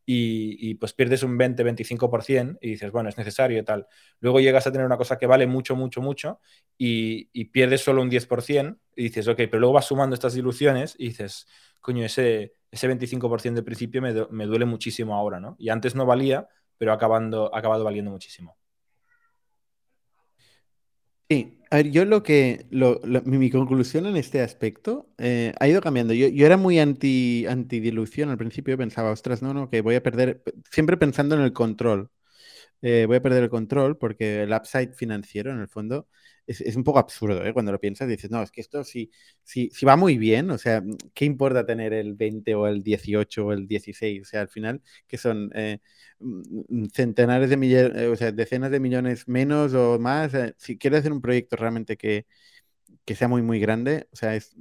y, 0.06 0.74
pues 0.74 0.92
pierdes 0.92 1.22
un 1.22 1.38
20-25% 1.38 2.58
y 2.60 2.70
dices, 2.70 2.92
bueno, 2.92 3.08
es 3.08 3.16
necesario 3.16 3.58
y 3.58 3.64
tal. 3.64 3.86
Luego 4.20 4.40
llegas 4.40 4.66
a 4.66 4.72
tener 4.72 4.86
una 4.86 4.96
cosa 4.96 5.18
que 5.18 5.26
vale 5.26 5.46
mucho, 5.46 5.76
mucho, 5.76 6.02
mucho 6.02 6.40
y, 6.76 7.44
pierdes 7.46 7.82
solo 7.82 8.02
un 8.02 8.10
10% 8.10 8.78
y 8.96 9.04
dices, 9.04 9.28
ok, 9.28 9.36
pero 9.36 9.60
luego 9.60 9.74
vas 9.74 9.86
sumando 9.86 10.14
estas 10.14 10.34
diluciones 10.34 10.94
y 10.98 11.08
dices, 11.08 11.46
coño, 11.80 12.04
ese, 12.04 12.54
ese 12.70 12.88
25% 12.88 13.54
de 13.54 13.62
principio 13.62 14.02
me, 14.02 14.12
me, 14.30 14.46
duele 14.46 14.64
muchísimo 14.64 15.14
ahora, 15.14 15.40
¿no? 15.40 15.56
Y 15.58 15.68
antes 15.70 15.94
no 15.94 16.06
valía, 16.06 16.48
pero 16.76 16.92
ha 16.92 16.94
acabando, 16.94 17.54
acabado 17.54 17.84
valiendo 17.84 18.10
muchísimo. 18.10 18.56
Sí, 21.34 21.58
a 21.70 21.76
ver, 21.78 21.90
yo 21.90 22.04
lo 22.04 22.22
que, 22.22 22.66
mi, 23.24 23.50
conclusión 23.50 24.06
en 24.06 24.16
este 24.16 24.40
aspecto 24.40 25.08
eh, 25.18 25.52
ha 25.58 25.66
ido 25.66 25.80
cambiando. 25.80 26.14
Yo, 26.14 26.28
yo 26.28 26.46
era 26.46 26.56
muy 26.56 26.78
anti, 26.78 27.44
anti-dilución 27.48 28.30
al 28.30 28.38
principio, 28.38 28.78
pensaba, 28.78 29.10
ostras, 29.10 29.42
no, 29.42 29.52
no, 29.52 29.68
que 29.68 29.80
voy 29.80 29.96
a 29.96 30.02
perder, 30.02 30.44
siempre 30.70 30.96
pensando 30.96 31.34
en 31.34 31.40
el 31.42 31.52
control. 31.52 32.10
Eh, 32.82 33.06
voy 33.08 33.16
a 33.16 33.22
perder 33.22 33.44
el 33.44 33.50
control 33.50 33.98
porque 33.98 34.44
el 34.44 34.52
upside 34.52 34.94
financiero, 34.94 35.52
en 35.52 35.60
el 35.60 35.68
fondo, 35.68 36.08
es, 36.46 36.76
un 36.76 36.85
poco 36.85 36.98
absurdo, 36.98 37.44
¿eh? 37.44 37.52
Cuando 37.52 37.72
lo 37.72 37.80
piensas, 37.80 38.09
dices, 38.09 38.30
no, 38.30 38.42
es 38.42 38.50
que 38.50 38.61
esto 38.61 38.85
si, 38.85 39.11
si, 39.42 39.70
si, 39.70 39.87
va 39.87 39.96
muy 39.96 40.18
bien, 40.18 40.50
o 40.50 40.59
sea, 40.59 40.83
¿qué 41.14 41.24
importa 41.24 41.64
tener 41.66 41.92
el 41.92 42.14
20 42.14 42.54
o 42.54 42.66
el 42.66 42.83
18 42.83 43.46
o 43.46 43.52
el 43.52 43.66
16? 43.66 44.22
O 44.22 44.24
sea, 44.24 44.42
al 44.42 44.48
final, 44.48 44.83
que 45.07 45.18
son 45.18 45.50
eh, 45.54 45.78
mm, 46.18 46.87
centenares 46.92 47.50
de 47.50 47.57
millones, 47.57 47.92
eh, 47.96 48.09
o 48.09 48.16
sea, 48.16 48.33
decenas 48.33 48.70
de 48.70 48.80
millones 48.80 49.28
menos 49.28 49.74
o 49.74 49.98
más. 49.98 50.33
si 50.59 50.78
quieres 50.78 51.00
hacer 51.00 51.12
un 51.12 51.20
proyecto 51.20 51.57
realmente 51.57 51.96
que, 51.96 52.26
que 53.04 53.14
sea 53.14 53.28
muy, 53.28 53.42
muy 53.42 53.61
grande, 53.61 54.09
o 54.12 54.16
sea, 54.16 54.37
es, 54.37 54.57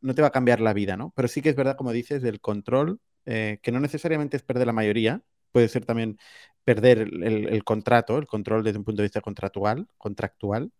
no 0.00 0.14
te 0.14 0.22
va 0.22 0.28
a 0.28 0.32
cambiar 0.32 0.60
la 0.60 0.72
vida, 0.74 0.96
¿no? 0.96 1.12
Pero 1.16 1.28
sí 1.28 1.42
que 1.42 1.50
es 1.50 1.56
verdad, 1.56 1.76
como 1.76 1.92
dices, 1.92 2.22
del 2.22 2.40
control, 2.40 3.00
que 3.26 3.72
no 3.72 3.80
necesariamente 3.80 4.36
es 4.36 4.42
perder 4.42 4.66
la 4.66 4.72
mayoría, 4.74 5.22
puede 5.52 5.68
ser 5.68 5.84
también 5.86 6.18
perder 6.64 6.98
el, 7.00 7.48
el, 7.48 7.64
contrato, 7.64 8.18
el 8.18 8.26
control 8.26 8.64
desde 8.64 8.78
un 8.78 8.84
punto 8.84 9.02
de 9.02 9.06
vista 9.06 9.20
contractual, 9.22 9.88
contractual, 9.98 10.72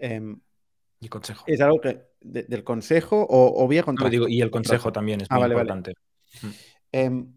Em, 0.00 0.40
y 0.98 1.08
consejo. 1.08 1.44
Es 1.46 1.60
algo 1.60 1.80
que 1.80 2.10
del 2.20 2.64
consejo 2.64 3.22
o, 3.22 3.64
o 3.64 3.68
vía 3.68 3.84
digo, 4.10 4.28
y 4.28 4.42
el 4.42 4.50
consejo 4.50 4.92
también 4.92 5.22
es 5.22 5.28
ah, 5.30 5.38
muy 5.38 5.46
importante. 5.46 5.94
Mm. 6.42 6.48
Em, 6.92 7.32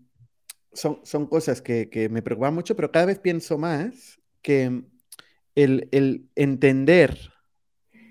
son, 0.74 1.00
son 1.04 1.28
cosas 1.28 1.62
que, 1.62 2.10
me 2.12 2.22
preocupan 2.22 2.54
mucho, 2.54 2.76
pero 2.76 2.92
cada 2.92 3.06
vez 3.06 3.20
pienso 3.20 3.58
más 3.58 4.20
que 4.42 4.84
el, 5.56 6.30
entender 6.36 7.18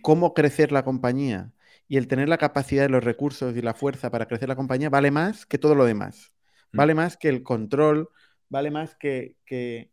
cómo 0.02 0.32
crecer 0.32 0.72
la 0.72 0.84
compañía 0.84 1.52
y 1.88 1.96
el 1.96 2.08
tener 2.08 2.28
la 2.28 2.38
capacidad 2.38 2.84
de 2.84 2.88
los 2.88 3.04
recursos 3.04 3.56
y 3.56 3.62
la 3.62 3.74
fuerza 3.74 4.10
para 4.10 4.26
crecer 4.26 4.48
la 4.48 4.56
compañía 4.56 4.88
vale 4.88 5.10
más 5.10 5.44
que 5.44 5.58
todo 5.58 5.74
lo 5.74 5.84
demás. 5.84 6.32
Mm. 6.72 6.76
Vale 6.76 6.94
más 6.94 7.16
que 7.16 7.28
el 7.28 7.42
control, 7.42 8.08
vale 8.48 8.70
más 8.70 8.94
que, 8.94 9.36
que, 9.44 9.90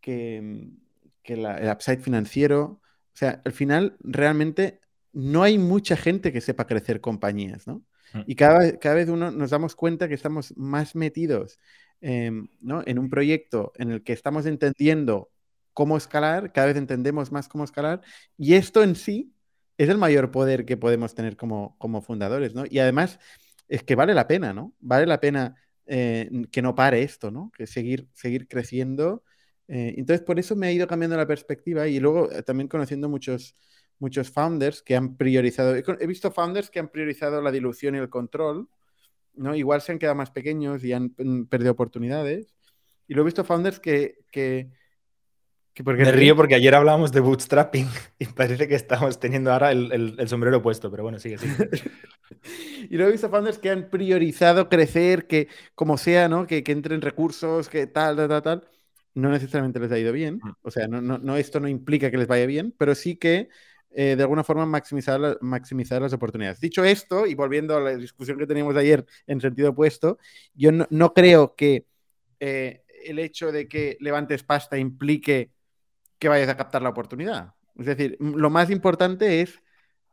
que, 0.00 0.68
el 1.24 1.70
upside 1.70 2.00
financiero, 2.00 2.80
o 3.18 3.20
sea, 3.20 3.42
al 3.44 3.50
final 3.50 3.96
realmente 3.98 4.78
no 5.12 5.42
hay 5.42 5.58
mucha 5.58 5.96
gente 5.96 6.32
que 6.32 6.40
sepa 6.40 6.68
crecer 6.68 7.00
compañías, 7.00 7.66
¿no? 7.66 7.82
Mm. 8.12 8.20
Y 8.26 8.36
cada, 8.36 8.78
cada 8.78 8.94
vez 8.94 9.08
uno 9.08 9.32
nos 9.32 9.50
damos 9.50 9.74
cuenta 9.74 10.06
que 10.06 10.14
estamos 10.14 10.56
más 10.56 10.94
metidos 10.94 11.58
¿no? 12.00 12.84
en 12.86 12.98
un 13.00 13.10
proyecto 13.10 13.72
en 13.74 13.90
el 13.90 14.04
que 14.04 14.12
estamos 14.12 14.46
entendiendo 14.46 15.32
cómo 15.74 15.96
escalar, 15.96 16.52
cada 16.52 16.68
vez 16.68 16.76
entendemos 16.76 17.32
más 17.32 17.48
cómo 17.48 17.64
escalar, 17.64 18.02
y 18.36 18.54
esto 18.54 18.84
en 18.84 18.94
sí 18.94 19.32
es 19.78 19.88
el 19.88 19.98
mayor 19.98 20.30
poder 20.30 20.64
que 20.64 20.76
podemos 20.76 21.16
tener 21.16 21.36
como, 21.36 21.76
como 21.78 22.00
fundadores, 22.00 22.54
¿no? 22.54 22.66
Y 22.70 22.78
además 22.78 23.18
es 23.66 23.82
que 23.82 23.96
vale 23.96 24.14
la 24.14 24.28
pena, 24.28 24.52
¿no? 24.52 24.74
Vale 24.78 25.06
la 25.06 25.18
pena 25.18 25.56
eh, 25.86 26.30
que 26.52 26.62
no 26.62 26.76
pare 26.76 27.02
esto, 27.02 27.32
¿no? 27.32 27.50
Que 27.56 27.66
seguir, 27.66 28.08
seguir 28.14 28.46
creciendo 28.46 29.24
eh, 29.68 29.94
entonces, 29.98 30.24
por 30.24 30.38
eso 30.38 30.56
me 30.56 30.66
ha 30.66 30.72
ido 30.72 30.86
cambiando 30.86 31.16
la 31.16 31.26
perspectiva 31.26 31.86
y 31.86 32.00
luego 32.00 32.32
eh, 32.32 32.42
también 32.42 32.68
conociendo 32.68 33.08
muchos, 33.08 33.54
muchos 33.98 34.30
founders 34.30 34.82
que 34.82 34.96
han 34.96 35.16
priorizado, 35.16 35.76
he, 35.76 36.06
visto 36.06 36.30
founders 36.30 36.70
que 36.70 36.78
han 36.78 36.88
priorizado 36.88 37.42
la 37.42 37.52
dilución 37.52 37.94
y 37.94 37.98
el 37.98 38.08
control, 38.08 38.68
¿no? 39.34 39.54
Igual 39.54 39.82
se 39.82 39.92
han 39.92 39.98
quedado 39.98 40.16
más 40.16 40.30
pequeños 40.30 40.82
y 40.84 40.94
han 40.94 41.10
perdido 41.48 41.72
oportunidades. 41.72 42.54
Y 43.06 43.14
luego 43.14 43.26
he 43.26 43.30
visto 43.30 43.44
founders 43.44 43.78
que... 43.78 44.18
que, 44.32 44.70
porque 45.84 46.02
me 46.02 46.10
río 46.10 46.34
porque 46.34 46.56
ayer 46.56 46.74
hablábamos 46.74 47.12
de 47.12 47.20
bootstrapping 47.20 47.86
y 48.18 48.26
parece 48.26 48.66
que 48.66 48.74
estamos 48.74 49.20
teniendo 49.20 49.52
ahora 49.52 49.70
el, 49.70 50.16
el, 50.18 50.28
sombrero 50.28 50.60
puesto, 50.60 50.90
pero 50.90 51.04
bueno, 51.04 51.20
sigue, 51.20 51.38
sigue. 51.38 51.54
y 52.90 52.96
luego 52.96 53.10
he 53.10 53.12
visto 53.12 53.28
founders 53.28 53.58
que 53.58 53.70
han 53.70 53.88
priorizado 53.90 54.68
crecer, 54.68 55.26
que 55.26 55.46
como 55.74 55.98
sea, 55.98 56.28
¿no? 56.28 56.46
Que, 56.46 56.64
que 56.64 56.72
entren 56.72 57.00
recursos, 57.00 57.68
que 57.68 57.86
tal, 57.86 58.16
tal, 58.16 58.28
tal, 58.28 58.42
tal 58.42 58.68
no 59.14 59.30
necesariamente 59.30 59.80
les 59.80 59.90
ha 59.92 59.98
ido 59.98 60.12
bien. 60.12 60.40
O 60.62 60.70
sea, 60.70 60.86
no, 60.88 61.00
no, 61.00 61.36
esto 61.36 61.60
no 61.60 61.68
implica 61.68 62.10
que 62.10 62.18
les 62.18 62.26
vaya 62.26 62.46
bien, 62.46 62.74
pero 62.78 62.94
sí 62.94 63.16
que 63.16 63.48
eh, 63.90 64.16
de 64.16 64.22
alguna 64.22 64.44
forma 64.44 64.66
maximizar, 64.66 65.38
maximizar 65.40 66.02
las 66.02 66.12
oportunidades. 66.12 66.60
Dicho 66.60 66.84
esto, 66.84 67.26
y 67.26 67.34
volviendo 67.34 67.76
a 67.76 67.80
la 67.80 67.96
discusión 67.96 68.38
que 68.38 68.46
teníamos 68.46 68.76
ayer 68.76 69.04
en 69.26 69.40
sentido 69.40 69.70
opuesto, 69.70 70.18
yo 70.54 70.70
no, 70.72 71.14
creo 71.14 71.54
que 71.56 71.86
eh, 72.40 72.82
el 73.04 73.18
hecho 73.18 73.50
de 73.50 73.68
que 73.68 73.96
levantes 74.00 74.42
pasta 74.42 74.78
implique 74.78 75.52
que 76.18 76.28
vayas 76.28 76.48
a 76.48 76.56
captar 76.56 76.82
la 76.82 76.90
oportunidad. 76.90 77.54
Es 77.76 77.86
decir, 77.86 78.16
lo 78.20 78.50
más 78.50 78.70
importante 78.70 79.40
es 79.40 79.62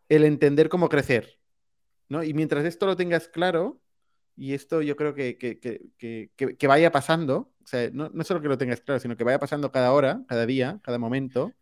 el 0.07 0.23
entender 0.23 0.69
cómo 0.69 0.87
crecer. 0.87 1.39
¿no? 2.09 2.23
Y 2.23 2.33
mientras 2.33 2.65
esto 2.65 2.85
lo 2.85 2.95
tengas 2.95 3.27
claro, 3.27 3.81
y 4.35 4.53
esto 4.53 4.81
yo 4.81 4.95
creo 4.95 5.13
que, 5.13 5.37
que, 5.37 6.67
vaya 6.67 6.91
pasando, 6.91 7.51
o 7.63 7.67
sea, 7.67 7.89
no, 7.91 8.09
no, 8.13 8.23
solo 8.23 8.41
que 8.41 8.47
lo 8.47 8.57
tengas 8.57 8.81
claro, 8.81 8.99
sino 8.99 9.15
que 9.15 9.23
vaya 9.23 9.39
pasando 9.39 9.71
cada 9.71 9.91
hora, 9.91 10.21
cada 10.27 10.45
día, 10.45 10.79
cada 10.83 10.97
momento, 10.97 11.53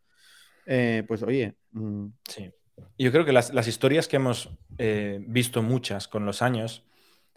eh, 0.66 1.04
pues 1.08 1.24
oye. 1.24 1.56
Mm. 1.72 2.08
Sí. 2.28 2.52
Yo 2.98 3.12
creo 3.12 3.26
que 3.26 3.34
las, 3.34 3.54
las 3.54 3.68
historias 3.68 4.08
que 4.08 4.16
hemos 4.16 4.50
eh, 4.78 5.20
visto 5.28 5.62
muchas 5.62 6.08
con 6.08 6.26
los 6.26 6.42
años 6.42 6.84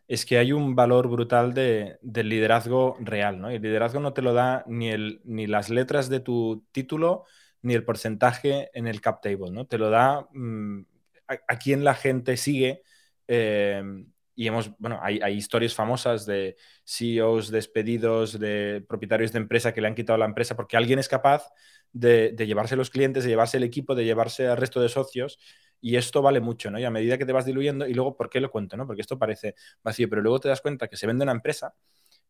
es 0.09 0.25
que 0.25 0.39
hay 0.39 0.53
un 0.53 0.75
valor 0.75 1.09
brutal 1.09 1.53
de, 1.53 1.99
del 2.01 2.29
liderazgo 2.29 2.97
real, 3.01 3.41
¿no? 3.41 3.51
El 3.51 3.61
liderazgo 3.61 4.01
no 4.01 4.13
te 4.13 4.23
lo 4.23 4.33
da 4.33 4.65
ni, 4.67 4.91
el, 4.91 5.21
ni 5.25 5.47
las 5.47 5.69
letras 5.69 6.09
de 6.09 6.21
tu 6.21 6.65
título 6.73 7.25
ni 7.63 7.75
el 7.75 7.85
porcentaje 7.85 8.71
en 8.73 8.87
el 8.87 9.01
cap 9.01 9.21
table, 9.21 9.51
¿no? 9.51 9.67
Te 9.67 9.79
lo 9.79 9.91
da 9.91 10.29
mm, 10.33 10.83
a, 11.27 11.59
quién 11.59 11.85
la 11.85 11.95
gente 11.95 12.37
sigue. 12.37 12.83
Eh, 13.27 13.83
y 14.37 14.47
hemos, 14.47 14.71
bueno, 14.79 15.01
hay, 15.03 15.19
historias 15.33 15.75
famosas 15.75 16.27
de 16.27 16.57
CEOs 16.85 17.51
despedidos, 17.51 18.39
de 18.39 18.85
propietarios 18.87 19.33
de 19.33 19.39
empresa 19.39 19.73
que 19.73 19.81
le 19.81 19.89
han 19.89 19.95
quitado 19.95 20.19
la 20.19 20.27
empresa 20.27 20.55
porque 20.55 20.77
alguien 20.77 20.99
es 20.99 21.09
capaz 21.09 21.49
de, 21.93 22.35
llevarse 22.37 22.77
los 22.77 22.91
clientes, 22.91 23.25
de 23.25 23.31
llevarse 23.31 23.57
el 23.57 23.65
equipo, 23.65 23.95
de 23.95 24.05
llevarse 24.05 24.47
al 24.47 24.59
resto 24.59 24.81
de 24.83 24.91
socios. 24.91 25.39
Y 25.81 25.97
esto 25.97 26.21
vale 26.21 26.41
mucho, 26.41 26.71
¿no? 26.71 26.79
Y 26.79 26.85
a 26.85 26.91
medida 26.91 27.17
que 27.17 27.25
te 27.25 27.33
vas 27.33 27.47
diluyendo, 27.47 27.87
y 27.87 27.95
luego, 27.95 28.17
¿por 28.17 28.29
qué 28.29 28.41
lo 28.41 28.51
cuento, 28.51 28.77
no? 28.77 28.87
Porque 28.87 29.01
esto 29.03 29.19
parece 29.19 29.55
vacío, 29.83 30.09
pero 30.09 30.21
luego 30.21 30.41
te 30.41 30.49
das 30.49 30.61
cuenta 30.61 30.89
que 30.89 30.97
se 30.97 31.07
vende 31.07 31.23
una 31.23 31.33
empresa 31.33 31.75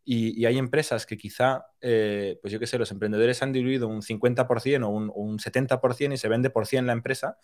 y, 0.04 0.44
hay 0.46 0.58
empresas 0.58 1.06
que 1.06 1.16
quizá, 1.16 1.66
eh, 1.80 2.38
pues 2.40 2.52
yo 2.52 2.60
qué 2.60 2.68
sé, 2.68 2.78
los 2.78 2.92
emprendedores 2.92 3.42
han 3.42 3.52
diluido 3.52 3.88
un 3.88 4.02
50% 4.02 4.84
o 4.84 4.90
un, 4.90 5.10
un 5.12 5.38
70% 5.38 6.14
y 6.14 6.16
se 6.16 6.28
vende 6.28 6.50
por 6.50 6.66
100 6.66 6.86
la 6.86 6.92
empresa 6.92 7.38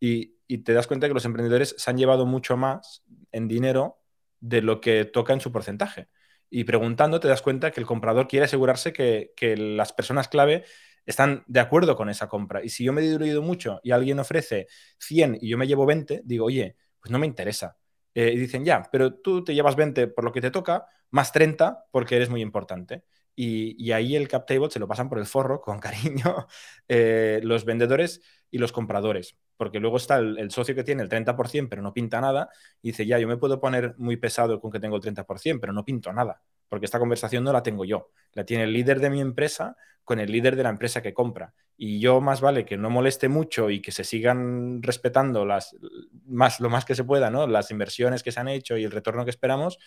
y, 0.00 0.34
te 0.62 0.72
das 0.72 0.86
cuenta 0.86 1.08
que 1.08 1.14
los 1.14 1.24
emprendedores 1.24 1.74
se 1.76 1.90
han 1.90 1.98
llevado 1.98 2.24
mucho 2.24 2.56
más 2.56 3.02
en 3.32 3.48
dinero 3.48 4.00
de 4.40 4.62
lo 4.62 4.80
que 4.80 5.04
toca 5.04 5.32
en 5.32 5.40
su 5.40 5.52
porcentaje. 5.52 6.08
Y 6.50 6.64
preguntando 6.64 7.20
te 7.20 7.28
das 7.28 7.42
cuenta 7.42 7.70
que 7.70 7.80
el 7.80 7.86
comprador 7.86 8.28
quiere 8.28 8.46
asegurarse 8.46 8.92
que, 8.92 9.32
las 9.56 9.92
personas 9.92 10.28
clave 10.28 10.64
están 11.04 11.44
de 11.46 11.60
acuerdo 11.60 11.96
con 11.96 12.08
esa 12.08 12.28
compra. 12.28 12.64
Y 12.64 12.68
si 12.70 12.84
yo 12.84 12.92
me 12.92 13.02
he 13.02 13.10
diluido 13.10 13.42
mucho 13.42 13.80
y 13.82 13.92
alguien 13.92 14.18
ofrece 14.18 14.66
100 14.98 15.38
y 15.40 15.48
yo 15.48 15.58
me 15.58 15.66
llevo 15.66 15.86
20, 15.86 16.22
digo, 16.24 16.46
oye, 16.46 16.76
pues 17.00 17.10
no 17.10 17.18
me 17.18 17.26
interesa. 17.26 17.76
Eh, 18.14 18.32
y 18.34 18.38
dicen, 18.38 18.64
ya, 18.64 18.88
pero 18.90 19.14
tú 19.14 19.44
te 19.44 19.54
llevas 19.54 19.76
20 19.76 20.08
por 20.08 20.24
lo 20.24 20.32
que 20.32 20.40
te 20.40 20.50
toca, 20.50 20.86
más 21.10 21.32
30 21.32 21.86
porque 21.90 22.16
eres 22.16 22.30
muy 22.30 22.42
importante. 22.42 23.04
Y, 23.34 23.92
ahí 23.92 24.16
el 24.16 24.26
cap 24.28 24.46
table 24.46 24.70
se 24.70 24.80
lo 24.80 24.88
pasan 24.88 25.08
por 25.08 25.18
el 25.18 25.26
forro, 25.26 25.60
con 25.60 25.78
cariño, 25.80 26.46
eh, 26.88 27.40
los 27.42 27.64
vendedores 27.64 28.20
y 28.50 28.58
los 28.58 28.72
compradores 28.72 29.36
porque 29.58 29.80
luego 29.80 29.98
está 29.98 30.16
el, 30.16 30.50
socio 30.50 30.74
que 30.74 30.84
tiene 30.84 31.02
el 31.02 31.10
30%, 31.10 31.68
pero 31.68 31.82
no 31.82 31.92
pinta 31.92 32.20
nada, 32.20 32.48
y 32.80 32.88
dice, 32.88 33.04
ya, 33.04 33.18
yo 33.18 33.28
me 33.28 33.36
puedo 33.36 33.60
poner 33.60 33.94
muy 33.98 34.16
pesado 34.16 34.60
con 34.60 34.70
que 34.70 34.80
tengo 34.80 34.96
el 34.96 35.02
30%, 35.02 35.58
pero 35.60 35.72
no 35.74 35.84
pinto 35.84 36.12
nada, 36.12 36.40
porque 36.68 36.86
esta 36.86 36.98
conversación 36.98 37.44
no 37.44 37.52
la 37.52 37.62
tengo 37.62 37.84
yo, 37.84 38.10
la 38.32 38.44
tiene 38.44 38.64
el 38.64 38.72
líder 38.72 39.00
de 39.00 39.10
mi 39.10 39.20
empresa 39.20 39.76
con 40.04 40.20
el 40.20 40.32
líder 40.32 40.56
de 40.56 40.62
la 40.62 40.70
empresa 40.70 41.02
que 41.02 41.12
compra. 41.12 41.52
Y 41.76 42.00
yo 42.00 42.22
más 42.22 42.40
vale 42.40 42.64
que 42.64 42.78
no 42.78 42.88
moleste 42.88 43.28
mucho 43.28 43.68
y 43.68 43.82
que 43.82 43.92
se 43.92 44.04
sigan 44.04 44.82
respetando 44.82 45.44
las, 45.44 45.76
más, 46.24 46.60
lo 46.60 46.70
más 46.70 46.86
que 46.86 46.94
se 46.94 47.04
pueda, 47.04 47.30
¿no? 47.30 47.46
Las 47.46 47.70
inversiones 47.70 48.22
que 48.22 48.32
se 48.32 48.40
han 48.40 48.48
hecho 48.48 48.78
y 48.78 48.84
el 48.84 48.90
retorno 48.90 49.24
que 49.24 49.30
esperamos, 49.30 49.78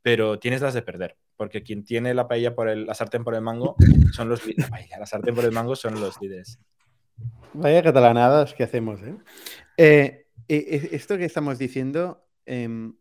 pero 0.00 0.38
tienes 0.38 0.62
las 0.62 0.72
de 0.72 0.82
perder, 0.82 1.18
porque 1.36 1.62
quien 1.62 1.84
tiene 1.84 2.14
la 2.14 2.26
paella 2.26 2.54
por 2.54 2.68
el, 2.68 2.86
la 2.86 2.94
sartén 2.94 3.22
por 3.22 3.34
el 3.34 3.42
mango 3.42 3.76
son 4.12 4.28
los. 4.28 4.40
La 4.98 5.04
sartén 5.04 5.34
por 5.34 5.44
el 5.44 5.52
mango 5.52 5.76
son 5.76 6.00
los 6.00 6.20
líderes. 6.22 6.58
Vaya 7.52 7.82
catalanadas 7.82 8.54
que 8.54 8.64
hacemos, 8.64 9.00
¿eh? 9.02 9.16
eh, 9.76 10.26
eh 10.48 10.88
esto 10.92 11.16
que 11.16 11.24
estamos 11.24 11.58
diciendo 11.58 12.26
em, 12.44 12.94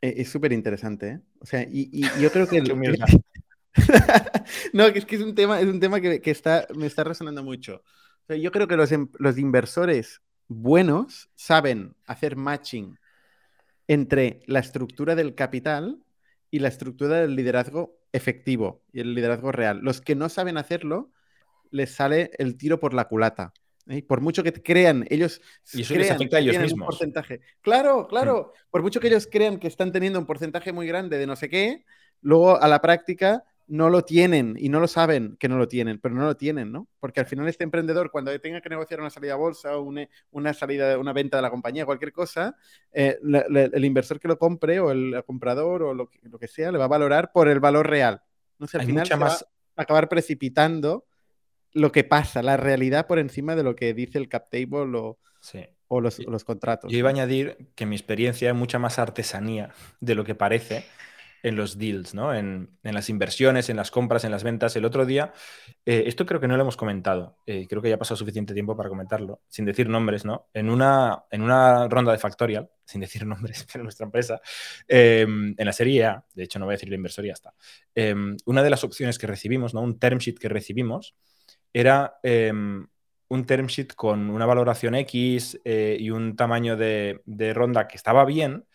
e, 0.00 0.14
es 0.22 0.28
súper 0.28 0.52
interesante, 0.52 1.08
¿eh? 1.08 1.20
O 1.40 1.46
sea, 1.46 1.62
y, 1.62 2.02
yo 2.20 2.30
creo 2.32 2.46
que... 2.48 2.60
no, 4.72 4.86
es 4.86 5.04
que 5.04 5.16
es 5.16 5.22
un 5.22 5.34
tema, 5.34 5.60
es 5.60 5.66
un 5.66 5.78
tema 5.78 6.00
que, 6.00 6.20
está, 6.24 6.66
me 6.74 6.86
está 6.86 7.04
resonando 7.04 7.44
mucho. 7.44 7.82
yo 8.28 8.50
creo 8.50 8.66
que 8.66 8.76
los, 8.76 8.90
em, 8.90 9.08
los 9.18 9.38
inversores 9.38 10.20
buenos 10.48 11.30
saben 11.36 11.94
hacer 12.06 12.34
matching 12.34 12.98
entre 13.86 14.42
la 14.46 14.58
estructura 14.58 15.14
del 15.14 15.34
capital 15.36 16.02
y 16.50 16.58
la 16.58 16.68
estructura 16.68 17.20
del 17.20 17.36
liderazgo 17.36 18.00
efectivo 18.12 18.82
y 18.92 19.00
el 19.00 19.14
liderazgo 19.14 19.52
real. 19.52 19.78
Los 19.82 20.00
que 20.00 20.16
no 20.16 20.28
saben 20.28 20.58
hacerlo, 20.58 21.12
les 21.70 21.94
sale 21.94 22.30
el 22.38 22.56
tiro 22.56 22.78
por 22.78 22.94
la 22.94 23.06
culata. 23.06 23.52
¿eh? 23.88 24.02
Por 24.02 24.20
mucho 24.20 24.42
que 24.42 24.52
crean, 24.52 25.06
ellos 25.10 25.40
y 25.72 25.82
eso 25.82 25.94
les 25.94 26.10
afecta 26.10 26.36
a 26.36 26.40
ellos 26.40 26.58
mismos. 26.58 26.80
Un 26.80 26.86
porcentaje. 26.86 27.40
Claro, 27.60 28.06
claro. 28.06 28.52
Mm. 28.54 28.70
Por 28.70 28.82
mucho 28.82 29.00
que 29.00 29.08
ellos 29.08 29.28
crean 29.30 29.58
que 29.58 29.68
están 29.68 29.92
teniendo 29.92 30.18
un 30.18 30.26
porcentaje 30.26 30.72
muy 30.72 30.86
grande 30.86 31.18
de 31.18 31.26
no 31.26 31.36
sé 31.36 31.48
qué, 31.48 31.84
luego 32.20 32.60
a 32.60 32.68
la 32.68 32.80
práctica 32.80 33.44
no 33.70 33.88
lo 33.88 34.02
tienen 34.02 34.56
y 34.58 34.68
no 34.68 34.80
lo 34.80 34.88
saben 34.88 35.36
que 35.38 35.48
no 35.48 35.56
lo 35.56 35.68
tienen, 35.68 36.00
pero 36.00 36.12
no 36.12 36.24
lo 36.24 36.36
tienen, 36.36 36.72
¿no? 36.72 36.88
Porque 36.98 37.20
al 37.20 37.26
final 37.26 37.46
este 37.46 37.62
emprendedor, 37.62 38.10
cuando 38.10 38.36
tenga 38.40 38.60
que 38.60 38.68
negociar 38.68 38.98
una 38.98 39.10
salida 39.10 39.34
a 39.34 39.36
bolsa 39.36 39.76
o 39.76 39.82
una, 40.32 40.54
salida, 40.54 40.98
una 40.98 41.12
venta 41.12 41.36
de 41.36 41.42
la 41.42 41.50
compañía, 41.50 41.86
cualquier 41.86 42.12
cosa, 42.12 42.56
eh, 42.92 43.16
el 43.22 43.84
inversor 43.84 44.18
que 44.18 44.26
lo 44.26 44.36
compre 44.36 44.80
o 44.80 44.90
el 44.90 45.22
comprador 45.24 45.84
o 45.84 45.94
lo 45.94 46.08
que, 46.08 46.48
sea, 46.48 46.72
le 46.72 46.78
va 46.78 46.86
a 46.86 46.88
valorar 46.88 47.30
por 47.30 47.46
el 47.46 47.60
valor 47.60 47.88
real. 47.88 48.20
No 48.58 48.66
sé, 48.66 48.78
al 48.78 48.86
final 48.86 49.06
va 49.22 49.28
a 49.28 49.38
acabar 49.76 50.08
precipitando 50.08 51.06
lo 51.72 51.92
que 51.92 52.04
pasa, 52.04 52.42
la 52.42 52.56
realidad 52.56 53.06
por 53.06 53.18
encima 53.18 53.56
de 53.56 53.62
lo 53.62 53.76
que 53.76 53.94
dice 53.94 54.18
el 54.18 54.28
cap 54.28 54.48
table 54.50 54.98
o, 54.98 55.18
o 55.88 56.00
los, 56.00 56.18
los, 56.20 56.44
contratos. 56.44 56.90
Yo 56.90 56.98
iba 56.98 57.08
a 57.08 57.12
añadir 57.12 57.70
que 57.74 57.86
mi 57.86 57.96
experiencia 57.96 58.50
es 58.50 58.54
mucha 58.54 58.78
más 58.78 58.98
artesanía 58.98 59.70
de 60.00 60.14
lo 60.14 60.24
que 60.24 60.34
parece 60.34 60.84
en 61.42 61.56
los 61.56 61.78
deals, 61.78 62.14
¿no? 62.14 62.34
En, 62.34 62.68
las 62.82 63.08
inversiones, 63.08 63.68
en 63.70 63.76
las 63.76 63.90
compras, 63.90 64.24
en 64.24 64.30
las 64.30 64.44
ventas. 64.44 64.76
El 64.76 64.84
otro 64.84 65.06
día, 65.06 65.32
eh, 65.86 66.04
esto 66.06 66.26
creo 66.26 66.40
que 66.40 66.48
no 66.48 66.56
lo 66.56 66.62
hemos 66.62 66.76
comentado, 66.76 67.38
eh, 67.46 67.66
creo 67.68 67.80
que 67.80 67.88
ya 67.88 67.94
ha 67.94 67.98
pasado 67.98 68.16
suficiente 68.16 68.52
tiempo 68.52 68.76
para 68.76 68.88
comentarlo, 68.88 69.40
sin 69.48 69.64
decir 69.64 69.88
nombres, 69.88 70.24
¿no? 70.24 70.48
En 70.52 70.68
una, 70.68 71.24
en 71.30 71.42
una 71.42 71.88
ronda 71.88 72.12
de 72.12 72.18
Factorial, 72.18 72.70
sin 72.84 73.00
decir 73.00 73.26
nombres, 73.26 73.66
pero 73.72 73.84
nuestra 73.84 74.04
empresa, 74.04 74.40
em, 74.86 75.54
en 75.56 75.66
la 75.66 75.72
serie 75.72 76.04
A, 76.04 76.24
de 76.34 76.44
hecho 76.44 76.58
no 76.58 76.66
voy 76.66 76.74
a 76.74 76.76
decir 76.76 76.88
la 76.88 76.96
inversor 76.96 77.24
ya 77.24 77.32
está, 77.32 77.54
em, 77.94 78.36
una 78.44 78.62
de 78.62 78.70
las 78.70 78.84
opciones 78.84 79.18
que 79.18 79.26
recibimos, 79.26 79.74
¿no? 79.74 79.80
Un 79.80 79.98
term 79.98 80.18
sheet 80.18 80.38
que 80.38 80.48
recibimos, 80.48 81.14
era 81.72 82.18
em, 82.22 82.86
un 83.28 83.46
term 83.46 83.66
sheet 83.66 83.94
con 83.94 84.30
una 84.30 84.46
valoración 84.46 84.94
X 84.96 85.60
eh, 85.64 85.96
y 85.98 86.10
un 86.10 86.36
tamaño 86.36 86.76
de, 86.76 87.20
ronda 87.54 87.86
que 87.86 87.96
estaba 87.96 88.24
bien, 88.24 88.66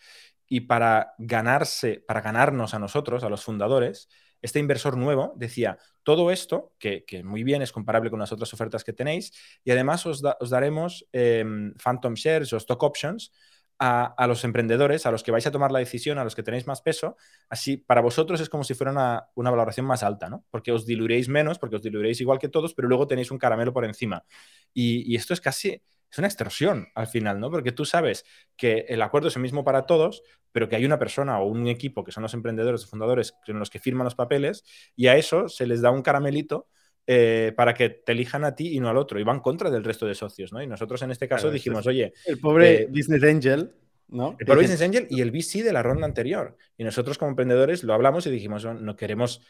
y 0.48 0.60
para 0.60 1.14
ganarse, 1.18 2.04
para 2.06 2.20
ganarnos 2.20 2.72
a 2.72 2.78
nosotros, 2.78 3.24
a 3.24 3.28
los 3.28 3.44
fundadores, 3.44 4.08
este 4.40 4.60
inversor 4.60 4.96
nuevo 4.96 5.32
decía, 5.36 5.76
todo 6.02 6.30
esto, 6.30 6.72
que, 6.78 7.04
muy 7.24 7.42
bien 7.42 7.62
es 7.62 7.72
comparable 7.72 8.10
con 8.10 8.20
las 8.20 8.32
otras 8.32 8.52
ofertas 8.54 8.84
que 8.84 8.92
tenéis, 8.92 9.32
y 9.64 9.72
además 9.72 10.06
os, 10.06 10.22
daremos 10.22 11.06
em, 11.12 11.74
phantom 11.74 12.14
shares 12.14 12.52
o 12.52 12.56
stock 12.56 12.82
options 12.82 13.32
a, 13.78 14.26
los 14.26 14.44
emprendedores, 14.44 15.06
a 15.06 15.10
los 15.10 15.22
que 15.22 15.30
vais 15.30 15.46
a 15.46 15.50
tomar 15.50 15.72
la 15.72 15.78
decisión, 15.78 16.18
a 16.18 16.24
los 16.24 16.34
que 16.34 16.42
tenéis 16.42 16.66
más 16.66 16.82
peso, 16.82 17.16
así 17.48 17.76
para 17.76 18.00
vosotros 18.00 18.40
es 18.40 18.48
como 18.48 18.64
si 18.64 18.74
fuera 18.74 18.92
una, 18.92 19.28
una 19.34 19.50
valoración 19.50 19.86
más 19.86 20.02
alta, 20.02 20.28
¿no? 20.28 20.44
Porque 20.50 20.72
os 20.72 20.86
diluiréis 20.86 21.28
menos, 21.28 21.58
porque 21.58 21.76
os 21.76 21.82
diluiréis 21.82 22.20
igual 22.20 22.38
que 22.38 22.48
todos, 22.48 22.74
pero 22.74 22.88
luego 22.88 23.06
tenéis 23.06 23.30
un 23.30 23.38
caramelo 23.38 23.72
por 23.72 23.84
encima. 23.84 24.24
y 24.72 25.14
esto 25.14 25.34
es 25.34 25.40
casi, 25.40 25.82
es 26.10 26.18
una 26.18 26.28
extorsión 26.28 26.88
al 26.94 27.06
final, 27.06 27.40
¿no? 27.40 27.50
Porque 27.50 27.72
tú 27.72 27.84
sabes 27.84 28.24
que 28.56 28.86
el 28.88 29.02
acuerdo 29.02 29.28
es 29.28 29.36
el 29.36 29.42
mismo 29.42 29.64
para 29.64 29.86
todos, 29.86 30.22
pero 30.52 30.68
que 30.68 30.76
hay 30.76 30.84
una 30.84 30.98
persona 30.98 31.38
o 31.38 31.46
un 31.46 31.66
equipo 31.66 32.04
que 32.04 32.12
son 32.12 32.22
los 32.22 32.34
emprendedores 32.34 32.84
o 32.84 32.88
fundadores 32.88 33.34
en 33.46 33.58
los 33.58 33.70
que 33.70 33.78
firman 33.78 34.04
los 34.04 34.14
papeles 34.14 34.64
y 34.94 35.08
a 35.08 35.16
eso 35.16 35.48
se 35.48 35.66
les 35.66 35.82
da 35.82 35.90
un 35.90 36.02
caramelito 36.02 36.68
eh, 37.06 37.52
para 37.56 37.72
que 37.72 37.90
te 37.90 38.12
elijan 38.12 38.44
a 38.44 38.54
ti 38.54 38.76
y 38.76 38.80
no 38.80 38.88
al 38.88 38.96
otro. 38.96 39.20
Y 39.20 39.24
van 39.24 39.40
contra 39.40 39.70
del 39.70 39.84
resto 39.84 40.06
de 40.06 40.14
socios, 40.14 40.52
¿no? 40.52 40.62
Y 40.62 40.66
nosotros 40.66 41.00
en 41.02 41.10
este 41.10 41.28
caso 41.28 41.50
dijimos, 41.50 41.86
oye. 41.86 42.12
El 42.26 42.38
pobre 42.38 42.82
eh, 42.82 42.86
Business 42.90 43.22
Angel. 43.22 43.72
¿no? 44.08 44.36
El 44.38 44.46
pobre 44.46 44.62
Business 44.62 44.82
Angel 44.82 45.06
y 45.10 45.20
el 45.20 45.30
VC 45.30 45.62
de 45.62 45.72
la 45.72 45.82
ronda 45.82 46.06
anterior. 46.06 46.56
Y 46.76 46.84
nosotros 46.84 47.18
como 47.18 47.30
emprendedores 47.30 47.84
lo 47.84 47.94
hablamos 47.94 48.26
y 48.26 48.30
dijimos, 48.30 48.64
no 48.64 48.96
queremos 48.96 49.42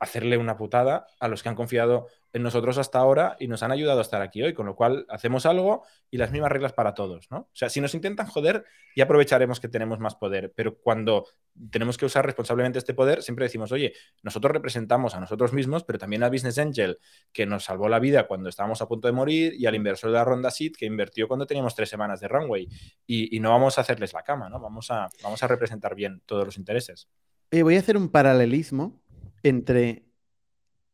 hacerle 0.00 0.36
una 0.36 0.56
putada 0.56 1.06
a 1.18 1.28
los 1.28 1.42
que 1.42 1.48
han 1.48 1.54
confiado 1.54 2.08
en 2.32 2.42
nosotros 2.42 2.76
hasta 2.78 2.98
ahora 2.98 3.36
y 3.40 3.48
nos 3.48 3.62
han 3.62 3.72
ayudado 3.72 3.98
a 4.00 4.02
estar 4.02 4.20
aquí 4.20 4.42
hoy, 4.42 4.52
con 4.52 4.66
lo 4.66 4.76
cual 4.76 5.06
hacemos 5.08 5.46
algo 5.46 5.84
y 6.10 6.18
las 6.18 6.30
mismas 6.30 6.52
reglas 6.52 6.72
para 6.72 6.94
todos, 6.94 7.30
¿no? 7.30 7.38
O 7.38 7.50
sea, 7.54 7.68
si 7.70 7.80
nos 7.80 7.94
intentan 7.94 8.26
joder, 8.26 8.64
ya 8.94 9.04
aprovecharemos 9.04 9.60
que 9.60 9.68
tenemos 9.68 9.98
más 9.98 10.14
poder, 10.14 10.52
pero 10.54 10.76
cuando 10.78 11.26
tenemos 11.70 11.96
que 11.96 12.04
usar 12.04 12.24
responsablemente 12.26 12.78
este 12.78 12.94
poder, 12.94 13.22
siempre 13.22 13.46
decimos, 13.46 13.72
oye, 13.72 13.94
nosotros 14.22 14.52
representamos 14.52 15.14
a 15.14 15.20
nosotros 15.20 15.52
mismos, 15.52 15.84
pero 15.84 15.98
también 15.98 16.22
al 16.22 16.30
Business 16.30 16.58
Angel, 16.58 16.98
que 17.32 17.46
nos 17.46 17.64
salvó 17.64 17.88
la 17.88 17.98
vida 17.98 18.26
cuando 18.26 18.48
estábamos 18.48 18.82
a 18.82 18.88
punto 18.88 19.08
de 19.08 19.12
morir, 19.12 19.54
y 19.58 19.66
al 19.66 19.74
inversor 19.74 20.10
de 20.10 20.16
la 20.16 20.24
ronda 20.24 20.50
SID, 20.50 20.76
que 20.76 20.86
invirtió 20.86 21.28
cuando 21.28 21.46
teníamos 21.46 21.74
tres 21.74 21.88
semanas 21.88 22.20
de 22.20 22.28
runway, 22.28 22.68
y, 23.06 23.38
no 23.38 23.50
vamos 23.50 23.78
a 23.78 23.82
hacerles 23.82 24.12
la 24.12 24.22
cama, 24.22 24.48
¿no? 24.48 24.58
Vamos 24.58 24.90
a, 24.90 25.08
vamos 25.22 25.42
a 25.42 25.46
representar 25.46 25.94
bien 25.94 26.20
todos 26.26 26.44
los 26.44 26.58
intereses. 26.58 27.08
voy 27.52 27.76
a 27.76 27.78
hacer 27.78 27.96
un 27.96 28.08
paralelismo 28.08 29.00
entre 29.42 30.08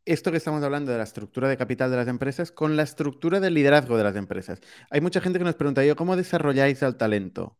esto 0.04 0.30
que 0.30 0.36
estamos 0.36 0.62
hablando 0.62 0.92
de 0.92 0.98
la 0.98 1.04
estructura 1.04 1.48
de 1.48 1.56
capital 1.56 1.90
de 1.90 1.96
las 1.96 2.08
empresas 2.08 2.52
con 2.52 2.76
la 2.76 2.82
estructura 2.82 3.40
de 3.40 3.50
liderazgo 3.50 3.96
de 3.96 4.04
las 4.04 4.16
empresas. 4.16 4.60
Hay 4.90 5.00
mucha 5.00 5.20
gente 5.20 5.38
que 5.38 5.44
nos 5.44 5.54
pregunta, 5.54 5.84
yo, 5.84 5.96
¿cómo 5.96 6.16
desarrolláis 6.16 6.82
el 6.82 6.96
talento? 6.96 7.58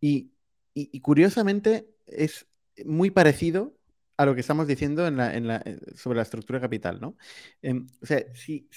Y, 0.00 0.32
curiosamente 1.02 1.90
es 2.06 2.46
muy 2.84 3.10
parecido 3.10 3.76
a 4.16 4.26
lo 4.26 4.34
que 4.34 4.40
estamos 4.40 4.66
diciendo 4.66 5.06
eh, 5.06 5.80
sobre 5.96 6.16
la 6.16 6.22
estructura 6.22 6.58
de 6.58 6.62
capital, 6.62 7.00
¿no? 7.00 7.16
Em, 7.62 7.86
o 8.00 8.06
sea, 8.06 8.24
si 8.34 8.68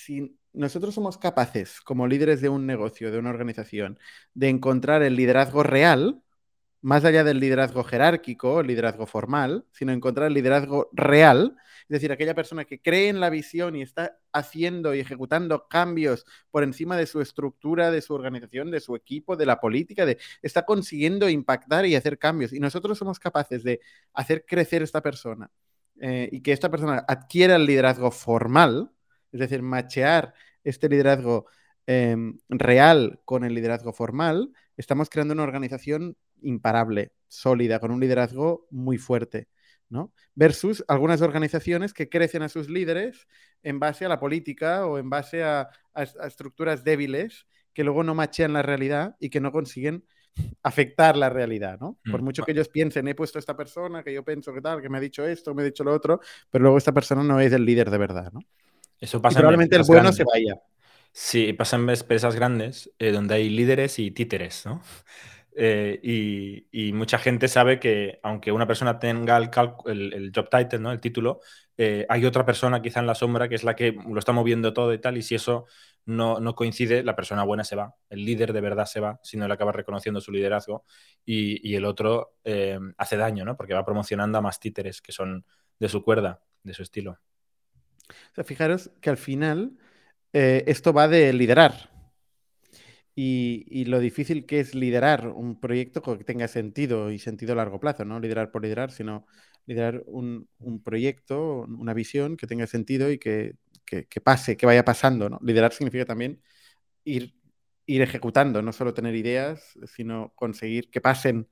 nosotros 0.54 0.94
somos 0.94 1.18
capaces, 1.18 1.82
como 1.82 2.08
líderes 2.08 2.42
de 2.42 2.50
un 2.50 2.66
negocio, 2.66 3.12
de 3.12 3.20
una 3.20 3.30
organización, 3.30 4.00
de 4.34 4.50
encontrar 4.50 5.02
el 5.04 5.16
liderazgo 5.16 5.64
real, 5.64 6.22
más 6.82 7.06
allá 7.06 7.24
del 7.24 7.40
liderazgo 7.40 7.84
jerárquico, 7.84 8.62
el 8.62 8.68
liderazgo 8.68 9.06
formal, 9.06 9.66
sino 9.72 9.92
encontrar 9.92 10.28
el 10.28 10.34
liderazgo 10.34 10.90
real, 10.94 11.56
es 11.84 11.90
decir, 11.90 12.12
aquella 12.12 12.34
persona 12.34 12.66
que 12.66 12.82
cree 12.82 13.10
en 13.10 13.20
la 13.20 13.30
visión 13.30 13.76
y 13.76 13.82
está 13.82 14.18
haciendo 14.32 14.96
y 14.96 15.00
ejecutando 15.00 15.68
cambios 15.68 16.26
por 16.50 16.64
encima 16.64 16.98
de 16.98 17.06
su 17.06 17.22
estructura, 17.22 17.92
de 17.92 18.02
su 18.02 18.14
organización, 18.14 18.72
de 18.72 18.80
su 18.80 18.96
equipo, 18.96 19.36
de 19.36 19.46
la 19.46 19.60
política, 19.60 20.06
de, 20.06 20.18
está 20.42 20.66
consiguiendo 20.66 21.30
impactar 21.30 21.86
y 21.86 21.96
hacer 21.96 22.18
cambios. 22.18 22.54
Y 22.54 22.60
nosotros 22.60 22.98
somos 22.98 23.20
capaces 23.20 23.64
de 23.64 23.82
hacer 24.14 24.46
crecer 24.46 24.82
esta 24.82 25.02
persona 25.02 25.52
eh, 26.00 26.30
y 26.32 26.42
que 26.42 26.52
esta 26.54 26.72
persona 26.72 27.04
adquiera 27.08 27.58
el 27.58 27.66
liderazgo 27.66 28.10
formal, 28.10 28.92
es 29.32 29.40
decir, 29.40 29.62
machear 29.62 30.34
este 30.64 30.90
liderazgo 30.90 31.46
em, 31.86 32.40
real 32.50 33.22
con 33.26 33.44
el 33.44 33.54
liderazgo 33.54 33.94
formal, 33.94 34.52
estamos 34.78 35.10
creando 35.10 35.34
una 35.34 35.44
organización 35.44 36.16
imparable, 36.42 37.14
sólida, 37.28 37.80
con 37.80 37.92
un 37.92 38.00
liderazgo 38.00 38.68
muy 38.72 38.98
fuerte. 38.98 39.48
¿no? 39.90 40.14
Versus 40.36 40.84
algunas 40.88 41.22
organizaciones 41.22 41.94
que 41.94 42.10
crecen 42.10 42.42
a 42.44 42.50
sus 42.50 42.70
líderes 42.70 43.28
en 43.62 43.80
base 43.80 44.06
a 44.06 44.10
la 44.10 44.20
política 44.20 44.86
o 44.86 44.98
en 44.98 45.10
base 45.10 45.44
a, 45.44 45.70
estructuras 46.26 46.86
débiles 46.86 47.46
que 47.74 47.84
luego 47.84 48.04
no 48.04 48.16
machean 48.16 48.54
la 48.54 48.62
realidad 48.62 49.18
y 49.20 49.30
que 49.30 49.42
no 49.42 49.52
consiguen 49.52 50.06
afectar 50.64 51.18
la 51.18 51.30
realidad, 51.30 51.78
¿no? 51.80 52.00
Por 52.10 52.22
mm, 52.22 52.24
mucho 52.24 52.44
que 52.44 52.54
ellos 52.54 52.70
piensen, 52.70 53.06
he 53.10 53.16
puesto 53.16 53.38
a 53.38 53.42
esta 53.42 53.58
persona, 53.58 54.02
que 54.02 54.14
yo 54.14 54.24
pienso 54.24 54.54
que 54.54 54.62
tal, 54.62 54.82
que 54.82 54.88
me 54.88 54.98
ha 54.98 55.02
dicho 55.02 55.26
esto, 55.26 55.54
me 55.54 55.62
ha 55.62 55.66
dicho 55.66 55.84
lo 55.84 55.94
otro, 55.94 56.22
pero 56.50 56.62
luego 56.64 56.78
esta 56.78 56.94
persona 56.94 57.22
no 57.22 57.42
es 57.42 57.52
el 57.52 57.66
líder 57.66 57.90
de 57.92 57.98
verdad, 57.98 58.32
¿no? 58.32 58.40
Eso 58.98 59.22
pasa 59.22 59.40
probablemente 59.40 59.76
el 59.76 59.84
bueno 59.84 60.14
se 60.14 60.24
vaya. 60.24 60.62
Sí, 61.12 61.52
pasa 61.52 61.76
en 61.76 61.90
empresas 61.90 62.36
grandes 62.36 62.90
eh, 62.98 63.12
donde 63.12 63.36
hay 63.36 63.50
líderes 63.50 64.00
y 64.00 64.12
títeres, 64.12 64.66
¿no? 64.66 64.82
Eh, 65.54 66.00
y, 66.72 66.94
mucha 66.94 67.18
gente 67.18 67.48
sabe 67.48 67.80
que 67.80 68.20
aunque 68.24 68.52
una 68.52 68.68
persona 68.68 69.00
tenga 69.00 69.38
el, 69.38 70.32
job 70.34 70.50
title, 70.50 70.80
¿no? 70.80 70.92
el 70.92 71.00
título, 71.00 71.42
eh, 71.78 72.06
hay 72.10 72.26
otra 72.26 72.46
persona 72.46 72.82
quizá 72.82 73.00
en 73.00 73.08
la 73.08 73.16
sombra 73.16 73.50
que 73.50 73.56
es 73.56 73.64
la 73.64 73.76
que 73.76 73.92
lo 73.92 74.20
está 74.20 74.32
moviendo 74.32 74.74
todo 74.74 74.94
y 74.94 75.00
tal, 75.00 75.18
y 75.18 75.22
si 75.22 75.36
eso 75.36 75.66
no, 76.06 76.56
coincide, 76.56 77.04
la 77.04 77.16
persona 77.16 77.44
buena 77.44 77.64
se 77.64 77.76
va, 77.76 77.96
el 78.10 78.26
líder 78.26 78.54
de 78.54 78.62
verdad 78.62 78.86
se 78.86 79.00
va, 79.00 79.20
si 79.24 79.38
no 79.38 79.48
le 79.48 79.54
acaba 79.54 79.72
reconociendo 79.72 80.22
su 80.22 80.32
liderazgo, 80.32 80.86
y, 81.26 81.76
el 81.76 81.86
otro 81.86 82.36
eh, 82.44 82.80
hace 82.98 83.18
daño, 83.18 83.46
¿no? 83.46 83.58
porque 83.58 83.74
va 83.74 83.86
promocionando 83.86 84.38
a 84.38 84.42
más 84.42 84.60
títeres 84.60 85.02
que 85.02 85.12
son 85.12 85.46
de 85.80 85.90
su 85.90 86.04
cuerda, 86.04 86.42
de 86.64 86.74
su 86.74 86.84
estilo. 86.84 87.20
O 88.10 88.36
sea, 88.36 88.44
fijaros 88.44 88.92
que 89.02 89.10
al 89.10 89.18
final 89.18 89.78
esto 90.34 90.94
va 90.94 91.10
de 91.10 91.34
liderar, 91.34 91.91
y, 93.16 93.86
lo 93.86 94.00
difícil 94.00 94.46
que 94.46 94.60
es 94.62 94.74
liderar 94.74 95.28
un 95.28 95.60
proyecto 95.60 96.02
que 96.02 96.24
tenga 96.24 96.48
sentido 96.48 97.12
y 97.12 97.20
sentido 97.20 97.54
a 97.54 97.56
largo 97.56 97.80
plazo, 97.80 98.06
no 98.06 98.20
liderar 98.20 98.52
por 98.52 98.64
liderar, 98.64 98.92
sino 98.92 99.28
liderar 99.66 100.04
un, 100.06 100.48
proyecto, 100.84 101.66
una 101.68 101.94
visión 101.94 102.38
que 102.38 102.48
tenga 102.48 102.68
sentido 102.68 103.12
y 103.12 103.18
que, 103.18 103.56
pase, 104.24 104.56
que 104.56 104.66
vaya 104.66 104.86
pasando. 104.86 105.30
¿no? 105.30 105.40
Liderar 105.44 105.74
significa 105.74 106.06
también 106.06 106.42
ir, 107.04 107.36
ir 107.86 108.02
ejecutando, 108.02 108.62
no 108.62 108.72
solo 108.72 108.94
tener 108.94 109.16
ideas, 109.16 109.78
sino 109.86 110.32
conseguir 110.36 110.90
que 110.90 111.02
pasen 111.02 111.50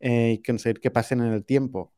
eh, 0.00 0.32
y 0.38 0.42
conseguir 0.42 0.80
que 0.80 0.90
pasen 0.90 1.20
en 1.20 1.32
el 1.32 1.44
tiempo. 1.44 1.94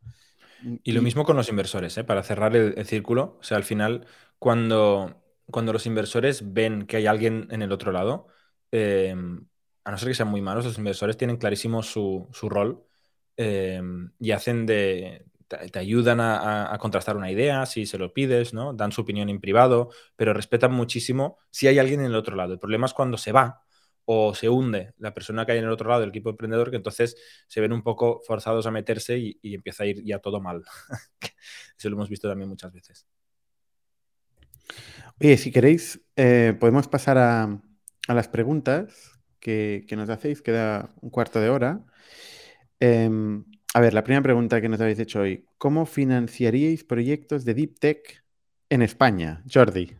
Y, 0.85 0.93
lo 0.93 1.03
mismo 1.03 1.25
con 1.25 1.37
los 1.37 1.49
inversores, 1.49 1.97
¿eh? 1.99 2.05
para 2.05 2.23
cerrar 2.23 2.55
el, 2.55 2.87
círculo. 2.87 3.39
O 3.41 3.43
sea, 3.43 3.57
al 3.57 3.65
final, 3.65 4.07
cuando, 4.39 5.23
cuando 5.47 5.73
los 5.73 5.87
inversores 5.87 6.53
ven 6.53 6.87
que 6.87 6.99
hay 6.99 7.07
alguien 7.07 7.49
en 7.51 7.63
el 7.63 7.73
otro 7.73 7.93
lado, 7.93 8.29
em, 8.73 9.47
a 9.85 9.91
no 9.91 9.99
ser 9.99 10.09
que 10.09 10.15
sean 10.15 10.29
muy 10.29 10.43
malos, 10.43 10.65
los 10.65 10.79
inversores 10.79 11.17
tienen 11.17 11.37
clarísimo 11.37 11.83
su, 11.83 12.29
rol 12.43 12.85
em, 13.37 14.13
y 14.19 14.33
hacen 14.33 14.67
de, 14.67 15.27
te, 15.49 15.79
ayudan 15.79 16.21
a, 16.21 16.77
contrastar 16.81 17.17
una 17.17 17.31
idea 17.31 17.67
si 17.67 17.87
se 17.87 17.99
lo 17.99 18.13
pides, 18.13 18.55
¿no? 18.55 18.73
Dan 18.73 18.93
su 18.93 19.01
opinión 19.03 19.29
en 19.29 19.41
privado, 19.41 19.91
pero 20.17 20.33
respetan 20.33 20.73
muchísimo 20.73 21.39
si 21.51 21.67
hay 21.67 21.79
alguien 21.79 22.01
en 22.01 22.07
el 22.07 22.15
otro 22.15 22.37
lado. 22.37 22.53
El 22.53 22.59
problema 22.59 22.87
es 22.87 22.95
cuando 22.95 23.19
se 23.19 23.33
va 23.33 23.63
o 24.05 24.35
se 24.35 24.49
hunde 24.49 24.95
la 24.99 25.13
persona 25.13 25.45
que 25.45 25.53
hay 25.53 25.59
en 25.59 25.65
el 25.65 25.71
otro 25.71 25.89
lado 25.89 26.01
del 26.01 26.11
equipo 26.11 26.31
emprendedor, 26.31 26.71
que 26.71 26.77
entonces 26.77 27.17
se 27.47 27.61
ven 27.61 27.73
un 27.73 27.83
poco 27.83 28.21
forzados 28.27 28.67
a 28.67 28.71
meterse 28.71 29.19
y, 29.19 29.55
empieza 29.55 29.85
a 29.85 29.87
ir 29.87 30.05
ya 30.05 30.19
todo 30.19 30.41
mal. 30.41 30.63
Eso 31.79 31.89
lo 31.91 31.97
hemos 31.97 32.09
visto 32.09 32.29
también 32.29 32.49
muchas 32.49 32.73
veces. 32.73 33.07
Oye, 35.21 35.37
si 35.37 35.51
queréis, 35.53 36.01
eh, 36.17 36.57
podemos 36.59 36.89
pasar 36.89 37.19
a, 37.19 37.61
las 38.09 38.29
preguntas 38.29 39.19
que, 39.39 39.87
nos 39.93 40.09
hacéis. 40.11 40.43
Queda 40.43 40.91
un 41.01 41.11
cuarto 41.11 41.41
de 41.41 41.49
hora. 41.49 41.85
Em, 42.81 43.45
a 43.75 43.81
ver, 43.81 43.95
la 43.95 44.05
primera 44.05 44.23
pregunta 44.23 44.61
que 44.61 44.69
nos 44.69 44.81
habéis 44.81 44.99
hecho 44.99 45.21
hoy. 45.21 45.45
¿Cómo 45.59 45.87
financiaríais 45.87 46.85
proyectos 46.85 47.45
de 47.45 47.55
Deep 47.55 47.79
Tech 47.79 48.25
en 48.69 48.83
España, 48.83 49.43
Jordi? 49.53 49.97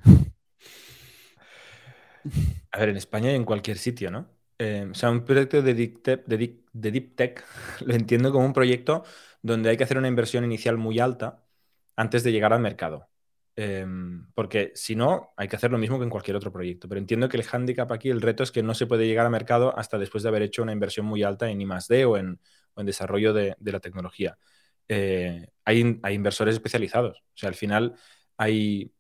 A 2.73 2.79
ver, 2.79 2.91
en 2.91 2.97
España 2.97 3.33
y 3.33 3.35
en 3.35 3.45
cualquier 3.45 3.79
sitio, 3.79 4.11
¿no? 4.11 4.29
Eh, 4.59 4.87
o 4.91 4.95
sea, 4.95 5.11
un 5.11 5.25
proyecto 5.25 5.63
de, 5.63 5.75
deep, 5.75 7.17
Tech 7.17 7.45
lo 7.87 7.95
entiendo 7.95 8.31
como 8.31 8.45
un 8.45 8.53
proyecto 8.53 9.05
donde 9.43 9.71
hay 9.71 9.77
que 9.77 9.85
hacer 9.85 9.97
una 9.97 10.09
inversión 10.09 10.45
inicial 10.45 10.77
muy 10.77 10.99
alta 10.99 11.45
antes 11.97 12.23
de 12.25 12.33
llegar 12.33 12.53
al 12.53 12.61
mercado. 12.61 13.09
Em, 13.57 14.27
porque 14.35 14.73
si 14.75 14.97
no, 14.97 15.33
hay 15.37 15.49
que 15.49 15.57
hacer 15.57 15.71
lo 15.71 15.79
mismo 15.79 15.99
que 15.99 16.05
en 16.05 16.11
cualquier 16.11 16.37
otro 16.37 16.53
proyecto. 16.53 16.89
Pero 16.89 16.99
entiendo 16.99 17.29
que 17.29 17.37
el 17.37 17.43
hándicap 17.45 17.91
aquí, 17.93 18.09
el 18.11 18.21
reto 18.23 18.43
es 18.43 18.53
que 18.53 18.63
no 18.63 18.75
se 18.75 18.87
puede 18.87 19.07
llegar 19.07 19.27
al 19.27 19.33
mercado 19.33 19.77
hasta 19.79 19.99
después 19.99 20.23
de 20.23 20.29
haber 20.29 20.43
hecho 20.43 20.63
una 20.63 20.73
inversión 20.73 21.07
muy 21.07 21.23
alta 21.23 21.51
en 21.51 21.61
I+.D. 21.61 22.05
o 22.05 22.17
en, 22.17 22.41
o 22.75 22.81
en 22.81 22.87
desarrollo 22.87 23.33
de, 23.33 23.57
la 23.61 23.81
tecnología. 23.81 24.39
Eh, 24.89 25.49
hay, 25.65 25.81
inversores 26.13 26.55
especializados. 26.55 27.19
O 27.21 27.37
sea, 27.37 27.49
al 27.49 27.55
final 27.55 27.95
hay, 28.37 28.93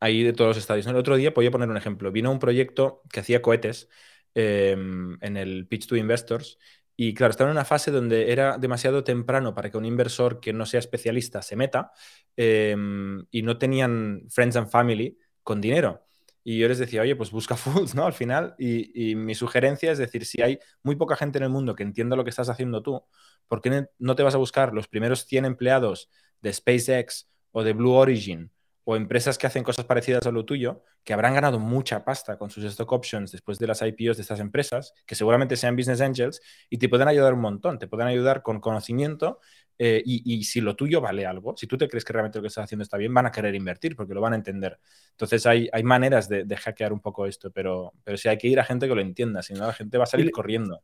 hay 0.00 0.22
de 0.22 0.32
todos 0.32 0.50
los 0.50 0.58
estadios. 0.58 0.86
El 0.86 0.96
otro 0.96 1.16
día, 1.16 1.32
voy 1.34 1.46
a 1.46 1.50
poner 1.50 1.68
un 1.68 1.76
ejemplo. 1.76 2.12
Vino 2.12 2.30
un 2.32 2.38
proyecto 2.38 3.02
que 3.12 3.20
hacía 3.20 3.42
cohetes 3.42 3.88
em, 4.34 5.18
en 5.22 5.36
el 5.36 5.66
Pitch 5.68 5.86
to 5.86 5.96
Investors 5.96 6.58
y 6.96 7.12
claro, 7.14 7.30
estaba 7.30 7.50
en 7.50 7.56
una 7.56 7.64
fase 7.66 7.90
donde 7.90 8.32
era 8.32 8.56
demasiado 8.56 9.04
temprano 9.04 9.54
para 9.54 9.70
que 9.70 9.76
un 9.76 9.84
inversor 9.84 10.40
que 10.40 10.54
no 10.54 10.64
sea 10.64 10.80
especialista 10.80 11.42
se 11.42 11.54
meta 11.54 11.92
em, 12.36 13.26
y 13.30 13.42
no 13.42 13.58
tenían 13.58 14.22
friends 14.30 14.56
and 14.56 14.68
family 14.68 15.18
con 15.42 15.60
dinero. 15.60 16.06
Y 16.42 16.58
yo 16.58 16.68
les 16.68 16.78
decía, 16.78 17.02
oye, 17.02 17.14
pues 17.16 17.30
busca 17.30 17.56
foods, 17.56 17.94
¿no? 17.94 18.06
Al 18.06 18.14
final. 18.14 18.54
Y, 18.58 19.14
mi 19.16 19.34
sugerencia 19.34 19.92
es 19.92 19.98
decir, 19.98 20.24
si 20.24 20.40
hay 20.42 20.58
muy 20.82 20.96
poca 20.96 21.16
gente 21.16 21.38
en 21.38 21.44
el 21.44 21.50
mundo 21.50 21.74
que 21.74 21.82
entienda 21.82 22.16
lo 22.16 22.24
que 22.24 22.30
estás 22.30 22.48
haciendo 22.48 22.82
tú, 22.82 23.04
¿por 23.46 23.60
qué 23.60 23.88
no 23.98 24.16
te 24.16 24.22
vas 24.22 24.34
a 24.34 24.38
buscar 24.38 24.72
los 24.72 24.88
primeros 24.88 25.26
100 25.26 25.44
empleados 25.44 26.10
de 26.40 26.52
SpaceX 26.52 27.28
o 27.52 27.62
de 27.62 27.72
Blue 27.74 27.92
Origin 27.92 28.50
o 28.88 28.94
empresas 28.94 29.36
que 29.36 29.48
hacen 29.48 29.64
cosas 29.64 29.84
parecidas 29.84 30.26
a 30.26 30.30
lo 30.30 30.44
tuyo, 30.44 30.84
que 31.02 31.12
habrán 31.12 31.34
ganado 31.34 31.58
mucha 31.58 32.04
pasta 32.04 32.38
con 32.38 32.50
sus 32.50 32.62
stock 32.62 32.92
options 32.92 33.32
después 33.32 33.58
de 33.58 33.66
las 33.66 33.82
IPOs 33.82 34.16
de 34.16 34.22
estas 34.22 34.38
empresas, 34.38 34.94
que 35.04 35.16
seguramente 35.16 35.56
sean 35.56 35.74
business 35.74 36.00
angels, 36.00 36.40
y 36.70 36.78
te 36.78 36.88
pueden 36.88 37.08
ayudar 37.08 37.34
un 37.34 37.40
montón, 37.40 37.80
te 37.80 37.88
pueden 37.88 38.06
ayudar 38.06 38.42
con 38.42 38.60
conocimiento, 38.60 39.40
eh, 39.76 40.02
y, 40.06 40.44
si 40.44 40.60
lo 40.60 40.76
tuyo 40.76 41.00
vale 41.00 41.26
algo, 41.26 41.56
si 41.56 41.66
tú 41.66 41.76
te 41.76 41.88
crees 41.88 42.04
que 42.04 42.12
realmente 42.12 42.38
lo 42.38 42.42
que 42.42 42.48
estás 42.48 42.62
haciendo 42.62 42.84
está 42.84 42.96
bien, 42.96 43.12
van 43.12 43.26
a 43.26 43.32
querer 43.32 43.56
invertir 43.56 43.96
porque 43.96 44.14
lo 44.14 44.20
van 44.20 44.34
a 44.34 44.36
entender. 44.36 44.78
Entonces 45.10 45.44
hay, 45.46 45.68
hay 45.72 45.82
maneras 45.82 46.28
de, 46.28 46.46
hackear 46.56 46.92
un 46.92 47.00
poco 47.00 47.26
esto, 47.26 47.50
pero, 47.50 47.92
pero 48.04 48.16
sí 48.16 48.28
hay 48.28 48.38
que 48.38 48.46
ir 48.46 48.60
a 48.60 48.64
gente 48.64 48.86
que 48.86 48.94
lo 48.94 49.00
entienda, 49.00 49.42
si 49.42 49.52
no 49.52 49.66
la 49.66 49.72
gente 49.72 49.98
va 49.98 50.04
a 50.04 50.06
salir 50.06 50.30
corriendo. 50.30 50.80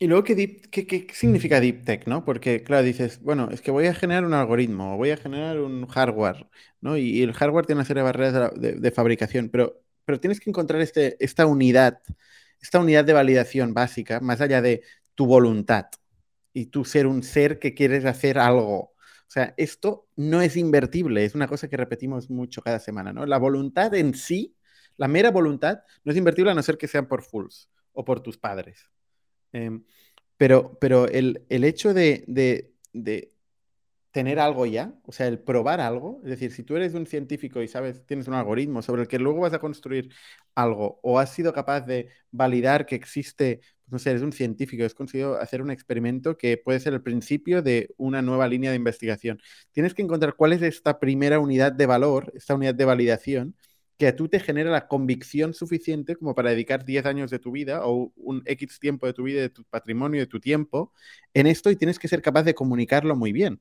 Y 0.00 0.06
luego, 0.06 0.22
¿qué, 0.22 0.36
qué, 0.70 1.06
significa 1.12 1.60
Deep 1.60 1.84
Tech? 1.84 2.06
¿no? 2.06 2.24
Porque, 2.24 2.62
claro, 2.62 2.84
dices, 2.84 3.20
bueno, 3.20 3.48
es 3.50 3.60
que 3.60 3.72
voy 3.72 3.86
a 3.86 3.94
generar 3.94 4.24
un 4.24 4.32
algoritmo, 4.32 4.96
voy 4.96 5.10
a 5.10 5.16
generar 5.16 5.58
un 5.58 5.86
hardware, 5.88 6.48
¿no? 6.80 6.96
Y, 6.96 7.22
el 7.22 7.32
hardware 7.32 7.66
tiene 7.66 7.80
una 7.80 7.84
serie 7.84 8.02
de 8.02 8.04
barreras 8.04 8.52
de, 8.54 8.90
fabricación, 8.92 9.48
pero, 9.48 9.82
pero 10.04 10.20
tienes 10.20 10.38
que 10.38 10.50
encontrar 10.50 10.80
este, 10.82 11.16
esta 11.18 11.46
unidad, 11.46 12.00
esta 12.60 12.78
unidad 12.78 13.04
de 13.04 13.12
validación 13.12 13.74
básica, 13.74 14.20
más 14.20 14.40
allá 14.40 14.62
de 14.62 14.82
tu 15.16 15.26
voluntad 15.26 15.86
y 16.52 16.66
tú 16.66 16.84
ser 16.84 17.06
un 17.06 17.22
ser 17.22 17.58
que 17.58 17.74
quieres 17.74 18.04
hacer 18.04 18.38
algo. 18.38 18.78
O 19.28 19.30
sea, 19.30 19.54
esto 19.56 20.08
no 20.16 20.42
es 20.42 20.56
invertible, 20.56 21.24
es 21.24 21.34
una 21.34 21.48
cosa 21.48 21.68
que 21.68 21.76
repetimos 21.76 22.30
mucho 22.30 22.62
cada 22.62 22.78
semana, 22.78 23.12
¿no? 23.12 23.26
La 23.26 23.38
voluntad 23.38 23.94
en 23.94 24.14
sí, 24.14 24.56
la 24.96 25.08
mera 25.08 25.30
voluntad, 25.30 25.80
no 26.04 26.12
es 26.12 26.18
invertible 26.18 26.52
a 26.52 26.54
no 26.54 26.62
ser 26.62 26.78
que 26.78 26.88
sean 26.88 27.08
por 27.08 27.22
fools 27.22 27.68
o 27.92 28.04
por 28.04 28.20
tus 28.20 28.38
padres. 28.38 28.88
Em, 29.52 29.84
pero, 30.36 30.78
pero 30.80 31.06
el, 31.08 31.46
hecho 31.48 31.94
de, 31.94 32.24
tener 34.10 34.38
algo 34.40 34.66
ya, 34.66 34.94
o 35.04 35.12
sea, 35.12 35.28
el 35.28 35.38
probar 35.38 35.80
algo, 35.80 36.20
es 36.24 36.30
decir, 36.30 36.52
si 36.52 36.62
tú 36.64 36.76
eres 36.76 36.94
un 36.94 37.06
científico 37.06 37.62
y 37.62 37.68
sabes, 37.68 38.04
tienes 38.06 38.26
un 38.26 38.34
algoritmo 38.34 38.82
sobre 38.82 39.02
el 39.02 39.08
que 39.08 39.18
luego 39.18 39.40
vas 39.40 39.52
a 39.52 39.58
construir 39.58 40.10
algo, 40.54 40.98
o 41.02 41.18
has 41.18 41.32
sido 41.34 41.52
capaz 41.52 41.82
de 41.82 42.08
validar 42.30 42.86
que 42.86 42.94
existe, 42.96 43.60
pues 43.84 43.92
no 43.92 43.98
sé, 43.98 44.10
eres 44.10 44.22
un 44.22 44.32
científico, 44.32 44.84
has 44.84 44.94
conseguido 44.94 45.38
hacer 45.40 45.62
un 45.62 45.70
experimento 45.70 46.36
que 46.36 46.56
puede 46.56 46.80
ser 46.80 46.94
el 46.94 47.02
principio 47.02 47.62
de 47.62 47.94
una 47.96 48.22
nueva 48.22 48.48
línea 48.48 48.70
de 48.70 48.76
investigación. 48.76 49.40
Tienes 49.72 49.94
que 49.94 50.02
encontrar 50.02 50.34
cuál 50.36 50.52
es 50.52 50.62
esta 50.62 50.98
primera 50.98 51.38
unidad 51.38 51.72
de 51.72 51.86
valor, 51.86 52.32
esta 52.34 52.54
unidad 52.54 52.74
de 52.74 52.84
validación, 52.84 53.56
que 53.98 54.06
a 54.06 54.16
tú 54.16 54.28
te 54.28 54.38
genera 54.40 54.70
la 54.70 54.86
convicción 54.86 55.54
suficiente 55.54 56.16
como 56.16 56.34
para 56.34 56.50
dedicar 56.50 56.84
10 56.84 57.04
años 57.06 57.30
de 57.30 57.40
tu 57.40 57.50
vida 57.50 57.84
o 57.84 58.12
un 58.16 58.42
X 58.46 58.78
tiempo 58.78 59.06
de 59.06 59.12
tu 59.12 59.24
vida, 59.24 59.40
de 59.40 59.50
tu 59.50 59.64
patrimonio, 59.64 60.20
de 60.20 60.26
tu 60.28 60.38
tiempo 60.40 60.92
en 61.34 61.48
esto 61.48 61.70
y 61.70 61.76
tienes 61.76 61.98
que 61.98 62.08
ser 62.08 62.22
capaz 62.22 62.44
de 62.44 62.54
comunicarlo 62.54 63.16
muy 63.16 63.32
bien. 63.32 63.60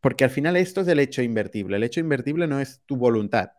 Porque 0.00 0.24
al 0.24 0.30
final 0.30 0.56
esto 0.56 0.80
es 0.80 0.88
el 0.88 0.98
hecho 0.98 1.22
invertible. 1.22 1.76
El 1.76 1.84
hecho 1.84 2.00
invertible 2.00 2.46
no 2.48 2.60
es 2.60 2.82
tu 2.86 2.96
voluntad, 2.96 3.52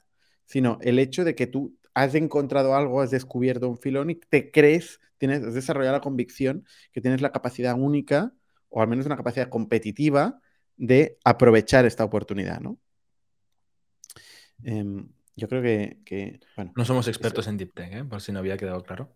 sino 0.45 0.77
el 0.81 0.99
hecho 0.99 1.23
de 1.23 1.35
que 1.35 1.47
tú 1.47 1.77
has 1.93 2.15
encontrado 2.15 2.75
algo, 2.75 3.01
has 3.01 3.11
descubierto 3.11 3.69
un 3.69 3.77
filón 3.77 4.09
y 4.09 4.15
te 4.15 4.51
crees, 4.51 4.99
tienes, 5.17 5.41
has 5.43 5.53
desarrollado 5.53 5.95
la 5.97 6.01
convicción 6.01 6.65
que 6.91 7.01
tienes 7.01 7.21
la 7.21 7.31
capacidad 7.31 7.75
única 7.77 8.33
o 8.69 8.81
al 8.81 8.87
menos 8.89 9.05
una 9.05 9.17
capacidad 9.17 9.49
competitiva 9.49 10.41
de 10.75 11.17
aprovechar 11.23 11.85
esta 11.85 12.03
oportunidad, 12.03 12.59
¿no? 12.59 12.77
Em, 14.63 15.09
yo 15.35 15.47
creo 15.47 15.61
que, 15.61 16.39
bueno. 16.55 16.73
No 16.75 16.85
somos 16.85 17.07
expertos 17.07 17.47
en 17.47 17.57
Deep 17.57 17.73
Tech, 17.73 17.93
¿eh? 17.93 18.03
por 18.03 18.21
si 18.21 18.31
no 18.31 18.39
había 18.39 18.57
quedado 18.57 18.83
claro. 18.83 19.15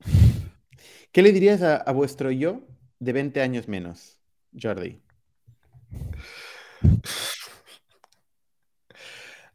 ¿Qué 1.12 1.22
le 1.22 1.32
dirías 1.32 1.62
a, 1.62 1.90
vuestro 1.92 2.30
yo 2.30 2.66
de 2.98 3.12
20 3.12 3.40
años 3.40 3.68
menos, 3.68 4.18
Jordi? 4.60 5.02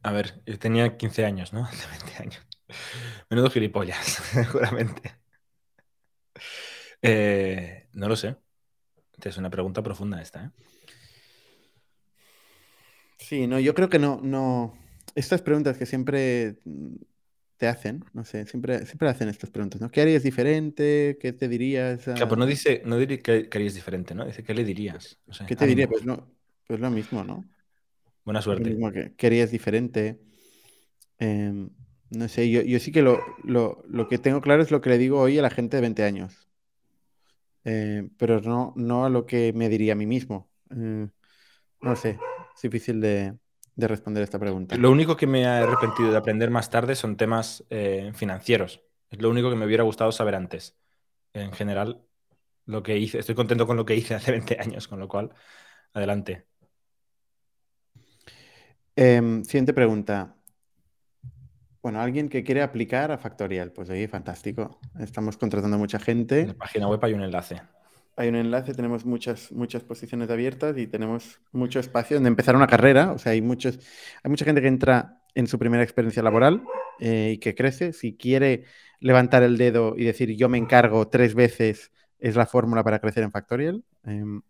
A 0.04 0.12
ver, 0.12 0.42
yo 0.46 0.60
tenía 0.60 0.98
15 0.98 1.26
años, 1.26 1.54
¿no? 1.54 1.62
De 1.72 2.04
20 2.04 2.24
años. 2.24 2.48
Menudo 3.30 3.50
gilipollas, 3.50 4.06
seguramente. 4.34 5.16
Eh, 7.02 7.88
no 7.94 8.08
lo 8.08 8.16
sé. 8.16 8.36
Es 9.24 9.38
una 9.38 9.50
pregunta 9.50 9.82
profunda 9.82 10.22
esta, 10.22 10.46
¿eh? 10.46 10.52
Sí, 13.18 13.48
no, 13.48 13.60
yo 13.60 13.74
creo 13.74 13.90
que 13.90 13.98
no, 13.98 14.20
no, 14.22 14.78
estas 15.16 15.42
preguntas 15.42 15.78
que 15.78 15.86
siempre 15.86 16.58
mm, 16.66 16.96
te 17.58 17.68
hacen, 17.68 18.04
no 18.14 18.26
sé, 18.26 18.46
siempre, 18.46 18.86
siempre 18.86 19.08
hacen 19.08 19.30
estas 19.30 19.50
preguntas, 19.50 19.80
¿no? 19.80 19.90
¿Qué 19.90 20.02
harías 20.02 20.24
diferente? 20.24 21.18
¿Qué 21.22 21.32
te 21.32 21.48
dirías? 21.48 22.04
Claro, 22.04 22.28
pues 22.28 22.38
no 22.38 22.46
dice, 22.46 22.82
no 22.86 22.98
diría 22.98 23.20
que, 23.20 23.50
harías 23.52 23.74
diferente, 23.74 24.14
¿no? 24.14 24.26
Dice, 24.26 24.44
¿qué 24.44 24.54
le 24.54 24.66
dirías? 24.66 25.18
¿Qué 25.48 25.56
te 25.56 25.66
diría? 25.66 25.88
Pues 25.88 26.06
no, 26.06 26.30
pues 26.68 26.80
lo 26.80 26.92
mismo, 26.92 27.24
¿no? 27.24 27.46
Buena 28.26 28.42
suerte. 28.42 28.66
Lo 28.66 28.70
mismo 28.70 28.92
que, 28.92 29.14
¿qué 29.16 29.28
harías 29.28 29.52
diferente? 29.52 30.20
Em, 31.18 31.70
no 32.10 32.28
sé, 32.28 32.50
yo, 32.50 32.62
yo 32.62 32.80
sí 32.80 32.92
que 32.92 33.02
lo, 33.02 33.20
lo, 33.44 33.84
lo, 33.88 34.10
que 34.10 34.18
tengo 34.18 34.42
claro 34.42 34.62
es 34.62 34.72
lo 34.72 34.82
que 34.82 34.90
le 34.90 34.98
digo 34.98 35.20
hoy 35.20 35.40
a 35.40 35.42
la 35.42 35.50
gente 35.50 35.78
de 35.78 35.82
20 35.82 36.04
años. 36.04 36.50
Eh, 37.64 38.10
pero 38.18 38.42
no, 38.42 38.74
no 38.76 39.06
a 39.06 39.10
lo 39.10 39.26
que 39.26 39.54
me 39.54 39.70
diría 39.70 39.94
a 39.94 39.96
mí 39.96 40.06
mismo. 40.06 40.50
Eh, 40.72 41.08
no 41.82 41.96
sé, 41.96 42.20
es 42.56 42.62
difícil 42.62 43.00
de, 43.00 43.38
de 43.76 43.88
responder 43.88 44.24
esta 44.24 44.40
pregunta. 44.40 44.78
Lo 44.78 44.92
único 44.92 45.18
que 45.18 45.28
me 45.28 45.46
ha 45.46 45.60
arrepentido 45.60 46.12
de 46.12 46.18
aprender 46.18 46.50
más 46.50 46.70
tarde 46.70 46.96
son 46.96 47.18
temas 47.18 47.64
eh, 47.70 48.12
financieros. 48.16 48.82
Es 49.10 49.22
lo 49.22 49.30
único 49.30 49.50
que 49.50 49.56
me 49.56 49.66
hubiera 49.66 49.84
gustado 49.84 50.12
saber 50.12 50.36
antes. 50.36 50.78
En 51.34 51.52
general, 51.52 52.02
lo 52.66 52.84
que 52.84 52.98
hice, 52.98 53.20
estoy 53.20 53.36
contento 53.36 53.68
con 53.68 53.78
lo 53.78 53.86
que 53.86 53.96
hice 53.96 54.16
hace 54.16 54.32
20 54.32 54.60
años, 54.60 54.88
con 54.88 55.00
lo 55.00 55.08
cual, 55.08 55.34
adelante. 55.94 56.48
Em, 58.96 59.44
siguiente 59.44 59.74
pregunta. 59.74 60.36
Bueno, 61.82 62.02
alguien 62.02 62.30
que 62.30 62.44
quiere 62.44 62.64
aplicar 62.64 63.12
a 63.12 63.18
Factorial, 63.18 63.72
pues 63.72 63.90
ahí 63.90 64.08
fantástico. 64.08 64.80
Estamos 65.00 65.38
contratando 65.38 65.78
mucha 65.78 66.00
gente. 66.00 66.42
En 66.42 66.48
la 66.48 66.54
página 66.56 66.88
web 66.88 67.00
hay 67.04 67.14
un 67.14 67.22
enlace. 67.22 67.62
Hay 68.18 68.30
un 68.30 68.36
enlace, 68.36 68.74
tenemos 68.74 69.06
muchas, 69.06 69.52
muchas 69.52 69.84
posiciones 69.84 70.30
abiertas 70.30 70.78
y 70.78 70.88
tenemos 70.88 71.40
mucho 71.52 71.80
espacio 71.80 72.16
donde 72.18 72.30
empezar 72.30 72.56
una 72.56 72.68
carrera. 72.68 73.12
O 73.12 73.18
sea, 73.18 73.34
hay, 73.34 73.42
muchos, 73.42 73.80
hay 74.24 74.30
mucha 74.30 74.46
gente 74.46 74.62
que 74.62 74.68
entra 74.68 75.22
en 75.34 75.48
su 75.48 75.60
primera 75.60 75.84
experiencia 75.84 76.24
laboral 76.24 76.64
eh, 77.00 77.34
y 77.36 77.38
que 77.40 77.56
crece. 77.56 77.92
Si 77.92 78.16
quiere 78.16 78.64
levantar 79.02 79.44
el 79.44 79.58
dedo 79.58 79.96
y 79.98 80.06
decir 80.06 80.36
yo 80.36 80.48
me 80.48 80.58
encargo 80.58 81.10
tres 81.10 81.36
veces, 81.36 81.92
es 82.20 82.36
la 82.36 82.46
fórmula 82.46 82.84
para 82.84 83.00
crecer 83.00 83.24
en 83.24 83.32
Factorial. 83.32 83.84
Em, 84.06 84.42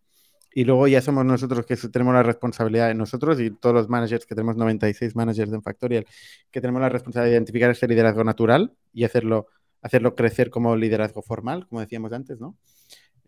y 0.53 0.63
luego 0.63 0.87
ya 0.87 1.01
somos 1.01 1.25
nosotros 1.25 1.65
que 1.65 1.75
tenemos 1.75 2.13
la 2.13 2.23
responsabilidad, 2.23 2.93
nosotros 2.95 3.41
y 3.41 3.49
todos 3.51 3.75
los 3.75 3.89
managers, 3.89 4.25
que 4.25 4.35
tenemos 4.35 4.55
96 4.55 5.15
managers 5.15 5.51
en 5.51 5.61
Factorial, 5.61 6.05
que 6.51 6.61
tenemos 6.61 6.81
la 6.81 6.89
responsabilidad 6.89 7.31
de 7.31 7.37
identificar 7.37 7.71
ese 7.71 7.87
liderazgo 7.87 8.23
natural 8.23 8.73
y 8.93 9.03
hacerlo, 9.03 9.47
hacerlo 9.81 10.15
crecer 10.15 10.49
como 10.51 10.75
liderazgo 10.75 11.21
formal, 11.21 11.67
como 11.67 11.81
decíamos 11.81 12.13
antes, 12.13 12.39
¿no? 12.39 12.55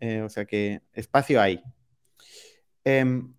Eh, 0.00 0.22
o 0.22 0.28
sea 0.28 0.44
que 0.44 0.82
espacio 0.92 1.40
hay. 1.40 1.62
Em, 2.84 3.34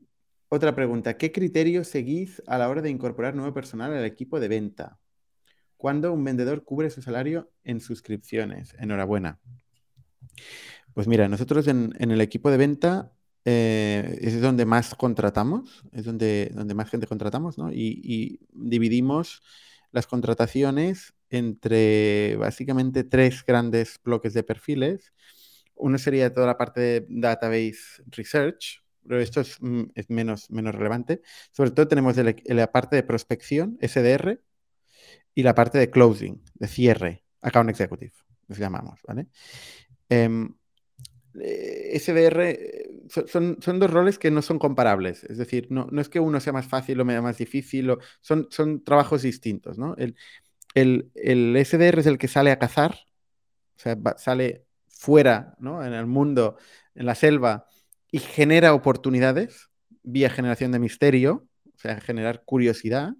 otra 0.50 0.76
pregunta, 0.76 1.18
¿qué 1.18 1.32
criterios 1.32 1.88
seguís 1.88 2.42
a 2.48 2.58
la 2.58 2.70
hora 2.70 2.82
de 2.82 2.90
incorporar 2.90 3.36
nuevo 3.36 3.54
personal 3.54 3.94
al 3.94 4.06
equipo 4.06 4.40
de 4.40 4.48
venta? 4.48 5.00
¿Cuándo 5.78 6.12
un 6.12 6.24
vendedor 6.24 6.64
cubre 6.64 6.90
su 6.90 7.02
salario 7.02 7.52
en 7.64 7.80
suscripciones? 7.80 8.76
Enhorabuena. 8.80 9.40
Pues 10.94 11.08
mira, 11.08 11.30
nosotros 11.30 11.68
en, 11.68 11.94
el 11.98 12.20
equipo 12.20 12.52
de 12.52 12.58
venta 12.58 13.14
eh, 13.46 14.18
es 14.22 14.42
donde 14.42 14.66
más 14.66 14.96
contratamos, 14.96 15.84
es 15.92 16.04
donde, 16.04 16.52
donde 16.54 16.74
más 16.74 16.90
gente 16.90 17.08
contratamos, 17.08 17.58
¿no? 17.58 17.72
Y, 17.72 18.02
y, 18.04 18.40
dividimos 18.52 19.42
las 19.92 20.08
contrataciones 20.08 21.14
entre 21.30 22.36
básicamente 22.36 23.04
tres 23.04 23.46
grandes 23.46 24.00
bloques 24.04 24.34
de 24.34 24.44
perfiles 24.44 25.14
uno 25.80 25.98
sería 25.98 26.34
toda 26.34 26.48
la 26.48 26.58
parte 26.58 26.82
de 26.82 27.06
database 27.10 28.04
research, 28.08 28.84
pero 29.08 29.22
esto 29.22 29.42
es, 29.42 29.58
mm, 29.62 29.84
menos, 30.10 30.52
menos 30.52 30.76
relevante. 30.76 31.22
Sobre 31.52 31.72
todo 31.72 31.88
tenemos 31.88 32.16
la 32.18 32.72
parte 32.72 32.96
de 32.96 33.04
prospección, 33.04 33.78
SDR, 33.82 34.42
y 35.34 35.44
la 35.44 35.56
parte 35.56 35.78
de 35.78 35.90
closing, 35.90 36.44
de 36.56 36.68
cierre, 36.68 37.24
account 37.42 37.70
executive, 37.70 38.12
nos 38.48 38.58
llamamos, 38.58 39.00
¿vale? 39.08 39.28
Em, 40.10 40.54
eh, 41.40 41.92
SDR 42.00 42.50
eh, 42.50 42.90
son, 43.28 43.58
son, 43.62 43.80
dos 43.80 43.90
roles 43.90 44.20
que 44.20 44.32
no 44.32 44.42
son 44.42 44.60
comparables, 44.60 45.24
es 45.24 45.38
decir, 45.38 45.68
no, 45.70 45.88
no 45.92 46.02
es 46.02 46.10
que 46.10 46.20
uno 46.20 46.40
sea 46.40 46.54
más 46.54 46.68
fácil 46.68 47.00
o 47.00 47.06
más 47.06 47.38
difícil, 47.38 47.96
son, 48.22 48.48
son 48.50 48.84
trabajos 48.84 49.22
distintos, 49.22 49.78
¿no? 49.78 49.96
El, 49.98 50.16
el, 50.74 51.12
el, 51.16 51.56
SDR 51.66 52.00
es 52.00 52.08
el 52.08 52.18
que 52.18 52.28
sale 52.28 52.52
a 52.52 52.60
cazar, 52.60 52.96
o 53.78 53.82
sea, 53.82 53.98
sale 54.18 54.66
fuera, 55.00 55.56
¿no? 55.60 55.84
en 55.86 55.94
el 55.94 56.08
mundo, 56.08 56.58
en 56.94 57.06
la 57.06 57.16
selva, 57.16 57.66
y 58.12 58.20
genera 58.20 58.74
oportunidades 58.74 59.70
vía 60.04 60.30
generación 60.30 60.74
de 60.74 60.80
misterio, 60.80 61.48
o 61.74 61.78
sea, 61.78 62.02
generar 62.02 62.44
curiosidad 62.44 63.14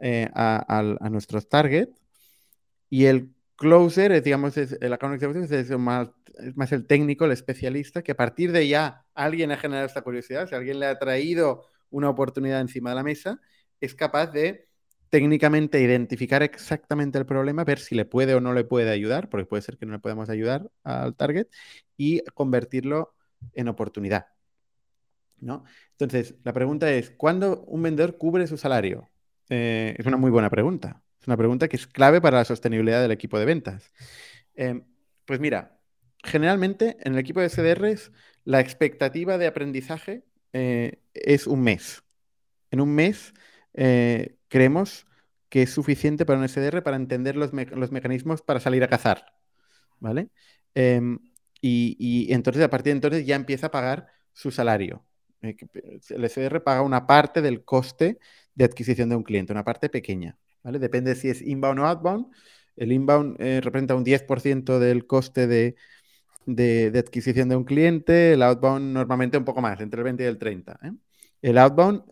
eh, 0.00 0.28
a, 0.34 1.08
nuestros 1.10 1.48
targets. 1.48 2.02
Y 2.90 3.04
el 3.04 3.32
closer, 3.54 4.10
es, 4.10 4.24
digamos, 4.24 4.56
el 4.56 4.92
account 4.92 5.22
más, 5.78 6.10
es 6.34 6.56
más 6.56 6.72
el 6.72 6.84
técnico, 6.84 7.26
el 7.26 7.32
especialista, 7.32 8.02
que 8.02 8.12
a 8.12 8.16
partir 8.16 8.50
de 8.50 8.66
ya 8.66 9.04
alguien 9.14 9.52
ha 9.52 9.56
generado 9.56 9.86
esta 9.86 10.02
curiosidad, 10.02 10.48
si 10.48 10.56
alguien 10.56 10.80
le 10.80 10.86
ha 10.86 10.98
traído 10.98 11.64
una 11.90 12.10
oportunidad 12.10 12.60
encima 12.60 12.90
de 12.90 12.96
la 12.96 13.04
mesa, 13.04 13.40
es 13.80 13.94
capaz 13.94 14.32
de 14.32 14.66
técnicamente 15.14 15.80
identificar 15.80 16.42
exactamente 16.42 17.18
el 17.18 17.24
problema, 17.24 17.62
ver 17.62 17.78
si 17.78 17.94
le 17.94 18.04
puede 18.04 18.34
o 18.34 18.40
no 18.40 18.52
le 18.52 18.64
puede 18.64 18.90
ayudar, 18.90 19.28
porque 19.28 19.46
puede 19.46 19.62
ser 19.62 19.78
que 19.78 19.86
no 19.86 19.92
le 19.92 20.00
podamos 20.00 20.28
ayudar 20.28 20.68
al 20.82 21.14
target, 21.14 21.46
y 21.96 22.20
convertirlo 22.34 23.14
en 23.52 23.68
oportunidad. 23.68 24.26
¿no? 25.38 25.62
Entonces, 25.92 26.34
la 26.42 26.52
pregunta 26.52 26.90
es, 26.90 27.10
¿cuándo 27.12 27.62
un 27.66 27.80
vendedor 27.84 28.18
cubre 28.18 28.48
su 28.48 28.56
salario? 28.56 29.08
Eh, 29.50 29.94
es 29.96 30.04
una 30.04 30.16
muy 30.16 30.32
buena 30.32 30.50
pregunta. 30.50 31.00
Es 31.20 31.28
una 31.28 31.36
pregunta 31.36 31.68
que 31.68 31.76
es 31.76 31.86
clave 31.86 32.20
para 32.20 32.38
la 32.38 32.44
sostenibilidad 32.44 33.00
del 33.00 33.12
equipo 33.12 33.38
de 33.38 33.44
ventas. 33.44 33.92
Em, 34.56 34.84
pues 35.26 35.38
mira, 35.38 35.78
generalmente 36.24 36.96
en 37.02 37.12
el 37.12 37.20
equipo 37.20 37.38
de 37.40 37.50
SDRs 37.50 38.10
la 38.42 38.58
expectativa 38.58 39.38
de 39.38 39.46
aprendizaje 39.46 40.24
eh, 40.52 40.98
es 41.14 41.46
un 41.46 41.62
mes. 41.62 42.02
En 42.72 42.80
un 42.80 42.92
mes 42.92 43.32
eh, 43.74 44.33
creemos 44.54 45.04
que 45.48 45.62
es 45.62 45.70
suficiente 45.70 46.24
para 46.24 46.38
un 46.38 46.48
SDR 46.48 46.80
para 46.84 46.96
entender 46.96 47.34
los, 47.34 47.52
mecanismos 47.52 48.40
para 48.40 48.60
salir 48.60 48.84
a 48.84 48.88
cazar. 48.88 49.34
¿Vale? 49.98 50.28
Em, 50.76 51.18
y, 51.60 52.32
entonces, 52.32 52.62
a 52.62 52.70
partir 52.70 52.92
de 52.92 52.98
entonces, 52.98 53.26
ya 53.26 53.34
empieza 53.34 53.66
a 53.66 53.70
pagar 53.72 54.06
su 54.32 54.52
salario. 54.52 55.04
Eh, 55.42 55.56
el 56.10 56.24
SDR 56.24 56.62
paga 56.62 56.82
una 56.82 57.04
parte 57.08 57.42
del 57.42 57.64
coste 57.64 58.20
de 58.54 58.64
adquisición 58.64 59.08
de 59.08 59.16
un 59.16 59.24
cliente, 59.24 59.52
una 59.52 59.64
parte 59.64 59.88
pequeña. 59.88 60.38
¿vale? 60.62 60.78
Depende 60.78 61.16
si 61.16 61.30
es 61.30 61.42
inbound 61.42 61.80
o 61.80 61.86
outbound. 61.86 62.26
El 62.76 62.92
inbound 62.92 63.36
eh, 63.40 63.60
representa 63.60 63.96
un 63.96 64.04
10% 64.04 64.78
del 64.78 65.04
coste 65.08 65.48
de, 65.48 65.74
adquisición 66.96 67.48
de 67.48 67.56
un 67.56 67.64
cliente, 67.64 68.34
el 68.34 68.42
outbound 68.44 68.92
normalmente 68.92 69.36
un 69.36 69.44
poco 69.44 69.60
más, 69.60 69.80
entre 69.80 69.98
el 69.98 70.04
20 70.04 70.22
y 70.22 70.26
el 70.26 70.38
30. 70.38 70.78
¿eh? 70.84 70.92
El 71.42 71.58
outbound 71.58 72.04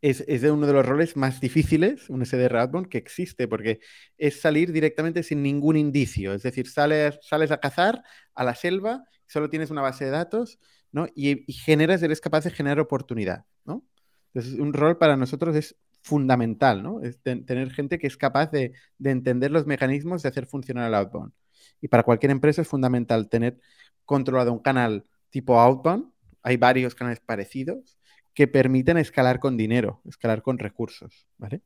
em, 0.00 0.24
es, 0.26 0.42
de 0.42 0.50
uno 0.50 0.66
de 0.66 0.72
los 0.72 0.86
roles 0.86 1.16
más 1.16 1.40
difíciles, 1.40 2.08
un 2.10 2.24
SDR 2.24 2.58
outbound, 2.58 2.88
que 2.88 2.98
existe, 2.98 3.48
porque 3.48 3.80
es 4.16 4.40
salir 4.40 4.72
directamente 4.72 5.22
sin 5.22 5.42
ningún 5.42 5.76
indicio. 5.76 6.34
Es 6.34 6.42
decir, 6.42 6.68
sales, 6.68 7.18
sales 7.22 7.50
a 7.50 7.58
cazar 7.58 8.02
a 8.34 8.44
la 8.44 8.54
selva, 8.54 9.04
solo 9.26 9.50
tienes 9.50 9.70
una 9.70 9.82
base 9.82 10.04
de 10.04 10.10
datos, 10.10 10.58
¿no? 10.92 11.06
Y, 11.14 11.52
generas, 11.52 12.02
eres 12.02 12.20
capaz 12.20 12.44
de 12.44 12.50
generar 12.50 12.80
oportunidad, 12.80 13.44
¿no? 13.64 13.84
Entonces, 14.32 14.58
un 14.60 14.72
rol 14.72 14.98
para 14.98 15.16
nosotros 15.16 15.56
es 15.56 15.76
fundamental, 16.02 16.82
¿no? 16.82 17.02
Es 17.02 17.20
tener 17.20 17.70
gente 17.70 17.98
que 17.98 18.06
es 18.06 18.16
capaz 18.16 18.50
de, 18.50 18.72
de 18.98 19.10
entender 19.10 19.50
los 19.50 19.66
mecanismos 19.66 20.22
de 20.22 20.28
hacer 20.28 20.46
funcionar 20.46 20.88
el 20.88 20.94
outbound. 20.94 21.32
Y 21.80 21.88
para 21.88 22.02
cualquier 22.02 22.30
empresa 22.30 22.62
es 22.62 22.68
fundamental 22.68 23.28
tener 23.28 23.58
controlado 24.04 24.52
un 24.52 24.60
canal 24.60 25.04
tipo 25.30 25.58
outbound. 25.60 26.12
Hay 26.42 26.56
varios 26.56 26.94
canales 26.94 27.20
parecidos 27.20 27.97
que 28.38 28.46
permiten 28.46 28.98
escalar 28.98 29.40
con 29.40 29.56
dinero, 29.56 30.00
escalar 30.08 30.42
con 30.42 30.60
recursos, 30.60 31.26
¿vale? 31.38 31.62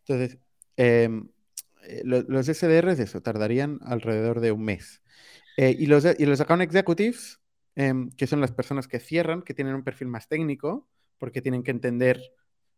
Entonces, 0.00 0.38
em, 0.76 1.30
eh, 1.84 2.02
los 2.04 2.46
SDRs, 2.50 2.98
eso, 2.98 3.22
tardarían 3.22 3.78
alrededor 3.80 4.40
de 4.40 4.52
un 4.52 4.62
mes. 4.62 5.00
Eh, 5.56 5.74
y, 5.78 5.86
los, 5.86 6.04
y 6.18 6.26
los 6.26 6.38
account 6.42 6.60
executives, 6.60 7.40
em, 7.76 8.10
que 8.10 8.26
son 8.26 8.42
las 8.42 8.52
personas 8.52 8.88
que 8.88 9.00
cierran, 9.00 9.40
que 9.40 9.54
tienen 9.54 9.74
un 9.74 9.84
perfil 9.84 10.08
más 10.08 10.28
técnico, 10.28 10.86
porque 11.16 11.40
tienen 11.40 11.62
que 11.62 11.70
entender, 11.70 12.20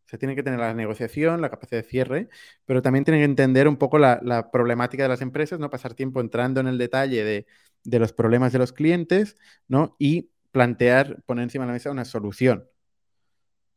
o 0.06 0.08
sea, 0.08 0.16
tienen 0.16 0.36
que 0.36 0.44
tener 0.44 0.60
la 0.60 0.72
negociación, 0.72 1.40
la 1.40 1.50
capacidad 1.50 1.82
de 1.82 1.88
cierre, 1.88 2.28
pero 2.66 2.82
también 2.82 3.04
tienen 3.04 3.20
que 3.20 3.24
entender 3.24 3.66
un 3.66 3.78
poco 3.78 3.98
la, 3.98 4.48
problemática 4.52 5.02
de 5.02 5.08
las 5.08 5.22
empresas, 5.22 5.58
¿no? 5.58 5.70
Pasar 5.70 5.94
tiempo 5.94 6.20
entrando 6.20 6.60
en 6.60 6.68
el 6.68 6.78
detalle 6.78 7.24
de, 7.24 7.46
de 7.82 7.98
los 7.98 8.12
problemas 8.12 8.52
de 8.52 8.60
los 8.60 8.72
clientes, 8.72 9.36
¿no? 9.66 9.96
Y 9.98 10.30
plantear, 10.52 11.20
poner 11.26 11.42
encima 11.42 11.64
de 11.64 11.68
la 11.70 11.72
mesa 11.72 11.90
una 11.90 12.04
solución 12.04 12.68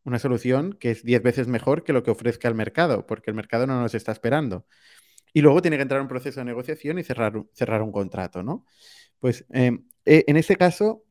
una 0.08 0.20
solución 0.20 0.72
que 0.72 0.92
es 0.92 1.04
10 1.04 1.22
veces 1.22 1.48
mejor 1.50 1.84
que 1.84 1.92
lo 1.92 2.02
que 2.02 2.12
ofrezca 2.12 2.48
el 2.48 2.56
mercado, 2.56 3.06
porque 3.06 3.30
el 3.30 3.36
mercado 3.36 3.68
no 3.68 3.82
nos 3.82 3.94
está 3.94 4.14
esperando. 4.14 4.66
Y 5.34 5.42
luego 5.42 5.62
tiene 5.62 5.76
que 5.76 5.82
entrar 5.82 6.00
un 6.00 6.08
proceso 6.08 6.40
de 6.40 6.46
negociación 6.46 6.98
y 6.98 7.04
cerrar, 7.04 7.34
cerrar 7.52 7.82
un 7.82 7.92
contrato, 7.92 8.42
¿no? 8.42 8.66
Pues 9.20 9.46
em, 9.50 9.86
e, 10.06 10.24
en 10.26 10.38
este 10.38 10.56
caso, 10.56 11.04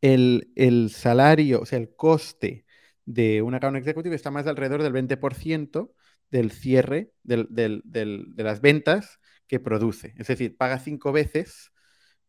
el, 0.00 0.90
salario, 0.92 1.60
o 1.60 1.66
sea, 1.66 1.78
el 1.78 1.94
coste 1.94 2.66
de 3.04 3.42
un 3.42 3.54
account 3.54 3.76
executive 3.76 4.16
está 4.16 4.32
más 4.32 4.48
alrededor 4.48 4.82
del 4.82 4.92
20% 4.92 5.92
del 6.32 6.50
cierre 6.50 7.12
de 7.22 8.24
las 8.36 8.60
ventas 8.60 9.20
que 9.46 9.60
produce. 9.60 10.14
Es 10.18 10.26
decir, 10.26 10.56
paga 10.56 10.80
cinco 10.80 11.12
veces 11.12 11.70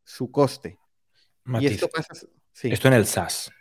su 0.04 0.30
coste. 0.30 0.78
y 1.60 1.66
esto 1.66 1.90
pasa. 1.90 2.14
Esto 2.62 2.88
en 2.88 2.94
el 2.94 3.08
SaaS. 3.08 3.52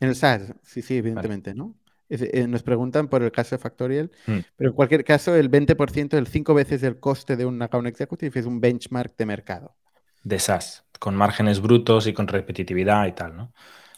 En 0.00 0.08
el 0.08 0.14
SaaS, 0.16 0.54
sí, 0.62 0.82
sí, 0.82 0.96
evidentemente, 0.96 1.54
¿no? 1.54 1.74
Eh, 2.14 2.46
nos 2.46 2.62
preguntan 2.62 3.08
por 3.08 3.22
el 3.22 3.32
caso 3.32 3.56
de 3.56 3.58
Factorial, 3.58 4.10
mm. 4.26 4.38
pero 4.56 4.70
en 4.70 4.76
cualquier 4.76 5.02
caso, 5.02 5.34
el 5.34 5.50
20%, 5.50 6.18
el 6.18 6.26
5 6.26 6.54
veces 6.54 6.82
del 6.82 7.00
coste 7.00 7.36
de 7.36 7.46
un 7.46 7.60
account 7.62 7.88
executive 7.88 8.38
es 8.38 8.44
un 8.44 8.60
benchmark 8.60 9.16
de 9.16 9.24
mercado. 9.24 9.74
De 10.22 10.38
SaaS, 10.38 10.84
con 10.98 11.16
márgenes 11.16 11.60
brutos 11.60 12.06
y 12.06 12.12
con 12.12 12.28
repetitividad 12.28 13.06
y 13.06 13.12
tal, 13.12 13.34
¿no? 13.34 13.52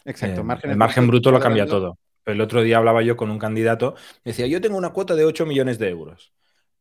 Exacto. 0.05 0.41
Eh, 0.41 0.57
el 0.63 0.77
margen 0.77 1.07
bruto 1.07 1.29
lo 1.29 1.41
cambia 1.41 1.65
todo. 1.65 1.97
El 2.25 2.39
otro 2.39 2.63
día 2.63 2.77
hablaba 2.77 3.01
yo 3.01 3.17
con 3.17 3.29
un 3.29 3.37
candidato, 3.37 3.95
decía, 4.23 4.47
yo 4.47 4.61
tengo 4.61 4.77
una 4.77 4.91
cuota 4.91 5.15
de 5.15 5.25
8 5.25 5.45
millones 5.45 5.77
de 5.77 5.89
euros. 5.89 6.33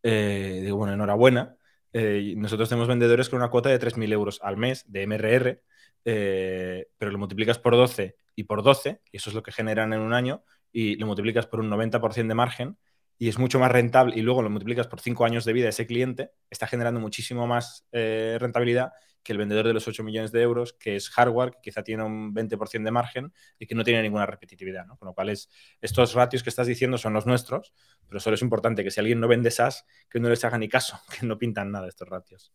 Eh, 0.05 0.61
digo, 0.63 0.77
bueno, 0.77 0.95
enhorabuena. 0.95 1.57
nosotros 1.93 2.69
tenemos 2.69 2.87
vendedores 2.87 3.29
con 3.29 3.41
una 3.41 3.51
cuota 3.51 3.71
de 3.71 3.81
3.000 3.81 4.13
euros 4.13 4.39
al 4.43 4.57
mes 4.57 4.85
de 4.87 5.07
MRR, 5.07 5.61
pero 6.05 7.11
lo 7.11 7.19
multiplicas 7.19 7.59
por 7.59 7.75
12 7.75 8.17
y 8.37 8.45
por 8.45 8.63
12, 8.63 9.01
y 9.11 9.17
eso 9.17 9.31
es 9.31 9.35
lo 9.35 9.43
que 9.43 9.53
generan 9.53 9.93
en 9.93 10.01
un 10.01 10.13
año, 10.13 10.45
y 10.73 10.97
lo 10.97 11.07
multiplicas 11.07 11.47
por 11.47 11.61
un 11.61 11.71
90% 11.71 12.29
de 12.29 12.35
margen, 12.35 12.79
y 13.19 13.29
es 13.29 13.39
mucho 13.39 13.59
más 13.59 13.71
rentable 13.71 14.17
y 14.17 14.23
luego 14.23 14.43
lo 14.43 14.51
multiplicas 14.51 14.87
por 14.87 15.01
cinco 15.01 15.25
años 15.25 15.45
de 15.45 15.53
vida 15.53 15.69
ese 15.69 15.87
cliente, 15.87 16.33
está 16.51 16.67
generando 16.67 17.01
muchísimo 17.01 17.47
más 17.47 17.87
eh, 17.93 18.37
rentabilidad 18.41 18.93
que 19.23 19.33
el 19.33 19.39
vendedor 19.39 19.67
de 19.67 19.73
los 19.73 19.89
8 19.89 20.05
millones 20.05 20.33
de 20.33 20.43
euros, 20.43 20.75
que 20.75 20.97
es 20.97 21.09
hardware, 21.09 21.53
que 21.53 21.61
quizá 21.63 21.83
tiene 21.83 22.03
un 22.03 22.35
20% 22.35 22.85
de 22.85 22.91
margen 22.91 23.33
y 23.59 23.67
que 23.67 23.75
no 23.75 23.83
tiene 23.83 24.03
ninguna 24.03 24.27
repetitividad. 24.27 24.87
Con 24.99 25.07
lo 25.09 25.15
cual, 25.15 25.31
es, 25.31 25.49
estos 25.81 26.13
ratios 26.13 26.43
que 26.43 26.51
estás 26.51 26.67
diciendo 26.67 26.99
son 26.99 27.15
los 27.15 27.25
nuestros, 27.25 27.73
pero 28.07 28.21
solo 28.21 28.35
es 28.35 28.43
importante 28.43 28.85
que 28.85 28.91
si 28.91 29.01
alguien 29.01 29.21
no 29.21 29.27
vende 29.27 29.51
SaaS, 29.51 29.87
que 30.11 30.21
no 30.21 30.29
les 30.29 30.45
haga 30.45 30.59
ni 30.59 30.69
caso, 30.69 31.01
que 31.19 31.27
no 31.27 31.39
pintan 31.39 31.73
nada 31.73 31.89
estos 31.89 32.07
ratios. 32.07 32.53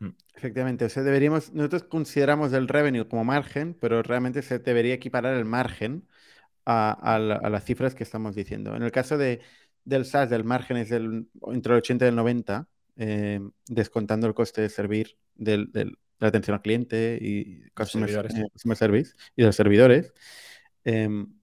Mm. 0.00 0.08
Efectivamente, 0.34 0.84
o 0.86 0.88
sea, 0.88 1.02
deberíamos, 1.02 1.52
nosotros 1.52 1.84
consideramos 1.84 2.52
el 2.52 2.68
revenue 2.68 3.06
como 3.06 3.24
margen, 3.24 3.76
pero 3.80 4.02
realmente 4.02 4.42
se 4.42 4.58
debería 4.58 4.94
equiparar 4.94 5.36
el 5.36 5.44
margen 5.44 6.08
a, 6.66 7.18
las 7.18 7.64
cifras 7.64 7.94
que 7.94 8.02
estamos 8.02 8.34
diciendo. 8.34 8.74
En 8.74 8.82
el 8.82 8.92
caso 8.92 9.18
de, 9.18 9.40
del 9.84 10.04
SaaS, 10.04 10.32
el 10.32 10.44
margen 10.44 10.76
es 10.78 10.88
del, 10.88 11.28
entre 11.46 11.72
el 11.72 11.78
80 11.78 12.04
y 12.04 12.08
el 12.08 12.16
90, 12.16 12.68
eh, 12.96 13.40
descontando 13.68 14.26
el 14.26 14.34
coste 14.34 14.62
de 14.62 14.68
servir 14.68 15.16
del, 15.34 15.70
de 15.72 15.92
la 16.18 16.28
atención 16.28 16.54
al 16.54 16.62
cliente 16.62 17.18
y 17.20 17.68
customer, 17.70 18.10
eh, 18.10 18.74
service 18.74 19.14
y 19.36 19.42
de 19.42 19.46
los 19.46 19.56
servidores. 19.56 20.12
Em, 20.84 21.34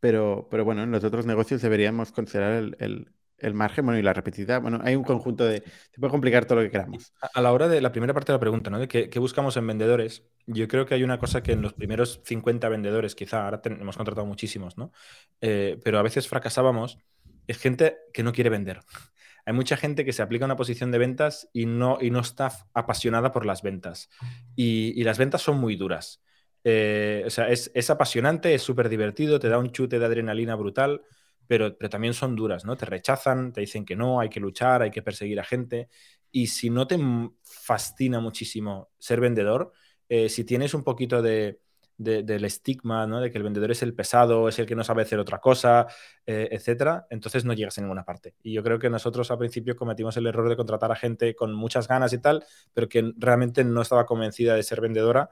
pero, 0.00 0.48
pero 0.50 0.64
bueno, 0.64 0.82
en 0.82 0.90
los 0.90 1.04
otros 1.04 1.26
negocios 1.26 1.62
deberíamos 1.62 2.12
considerar 2.12 2.52
el, 2.54 2.76
el 2.78 3.12
margen, 3.54 3.84
bueno, 3.84 3.98
y 3.98 4.02
la 4.02 4.12
repetitividad. 4.12 4.60
Bueno, 4.60 4.80
hay 4.82 4.96
un 4.96 5.04
conjunto 5.04 5.44
de... 5.44 5.62
Se 5.90 6.00
puede 6.00 6.10
complicar 6.10 6.44
todo 6.44 6.58
lo 6.58 6.64
que 6.64 6.70
queramos. 6.70 7.12
A 7.20 7.40
la 7.40 7.52
hora 7.52 7.68
de 7.68 7.80
la 7.80 7.92
primera 7.92 8.12
parte 8.12 8.32
de 8.32 8.36
la 8.36 8.40
pregunta, 8.40 8.70
¿no? 8.70 8.78
De 8.78 8.88
qué, 8.88 9.18
buscamos 9.18 9.56
en 9.56 9.66
vendedores, 9.66 10.24
yo 10.46 10.66
creo 10.68 10.86
que 10.86 10.94
hay 10.94 11.04
una 11.04 11.18
cosa 11.18 11.42
que 11.42 11.52
en 11.52 11.62
los 11.62 11.72
primeros 11.72 12.20
50 12.24 12.68
vendedores, 12.68 13.14
quizá, 13.14 13.44
ahora 13.44 13.60
hemos 13.64 13.96
contratado 13.96 14.26
muchísimos, 14.26 14.76
¿no? 14.76 14.92
Eh, 15.40 15.78
pero 15.84 15.98
a 15.98 16.02
veces 16.02 16.28
fracasábamos, 16.28 16.98
es 17.46 17.58
gente 17.58 17.98
que 18.12 18.22
no 18.22 18.32
quiere 18.32 18.50
vender. 18.50 18.80
Hay 19.46 19.54
mucha 19.54 19.78
gente 19.78 20.04
que 20.04 20.12
se 20.12 20.20
aplica 20.20 20.44
a 20.44 20.46
una 20.46 20.56
posición 20.56 20.90
de 20.90 20.98
ventas 20.98 21.48
y 21.54 21.64
no, 21.64 21.96
y 22.00 22.10
no 22.10 22.20
está 22.20 22.52
apasionada 22.74 23.32
por 23.32 23.46
las 23.46 23.62
ventas. 23.62 24.10
Y, 24.54 25.02
las 25.04 25.16
ventas 25.16 25.40
son 25.40 25.58
muy 25.58 25.74
duras. 25.74 26.22
Eh, 26.64 27.22
o 27.24 27.30
sea, 27.30 27.48
es, 27.48 27.70
es 27.72 27.88
apasionante, 27.88 28.52
es 28.52 28.60
súper 28.60 28.90
divertido, 28.90 29.38
te 29.38 29.48
da 29.48 29.56
un 29.56 29.70
chute 29.70 29.98
de 29.98 30.04
adrenalina 30.04 30.54
brutal, 30.54 31.00
pero, 31.48 31.74
también 31.76 32.14
son 32.14 32.36
duras, 32.36 32.64
¿no? 32.64 32.76
Te 32.76 32.86
rechazan, 32.86 33.52
te 33.52 33.62
dicen 33.62 33.84
que 33.84 33.96
no, 33.96 34.20
hay 34.20 34.28
que 34.28 34.38
luchar, 34.38 34.82
hay 34.82 34.90
que 34.90 35.02
perseguir 35.02 35.40
a 35.40 35.44
gente. 35.44 35.88
Y 36.30 36.48
si 36.48 36.70
no 36.70 36.86
te 36.86 36.98
fascina 37.42 38.20
muchísimo 38.20 38.90
ser 38.98 39.20
vendedor, 39.20 39.72
eh, 40.08 40.28
si 40.28 40.44
tienes 40.44 40.74
un 40.74 40.84
poquito 40.84 41.22
de, 41.22 41.60
del 41.98 42.44
estigma, 42.44 43.06
¿no? 43.06 43.20
De 43.20 43.30
que 43.30 43.38
el 43.38 43.44
vendedor 43.44 43.70
es 43.72 43.82
el 43.82 43.94
pesado, 43.94 44.48
es 44.48 44.58
el 44.58 44.66
que 44.66 44.76
no 44.76 44.84
sabe 44.84 45.02
hacer 45.02 45.18
otra 45.18 45.40
cosa, 45.40 45.86
eh, 46.26 46.48
etcétera, 46.52 47.06
entonces 47.10 47.44
no 47.44 47.54
llegas 47.54 47.76
a 47.78 47.80
ninguna 47.80 48.04
parte. 48.04 48.34
Y 48.42 48.52
yo 48.52 48.62
creo 48.62 48.78
que 48.78 48.88
nosotros 48.88 49.30
al 49.30 49.38
principio 49.38 49.74
cometimos 49.74 50.16
el 50.16 50.26
error 50.26 50.48
de 50.48 50.56
contratar 50.56 50.92
a 50.92 50.96
gente 50.96 51.34
con 51.34 51.52
muchas 51.54 51.88
ganas 51.88 52.12
y 52.12 52.18
tal, 52.18 52.44
pero 52.72 52.88
que 52.88 53.12
realmente 53.16 53.64
no 53.64 53.82
estaba 53.82 54.06
convencida 54.06 54.54
de 54.54 54.62
ser 54.62 54.80
vendedora 54.80 55.30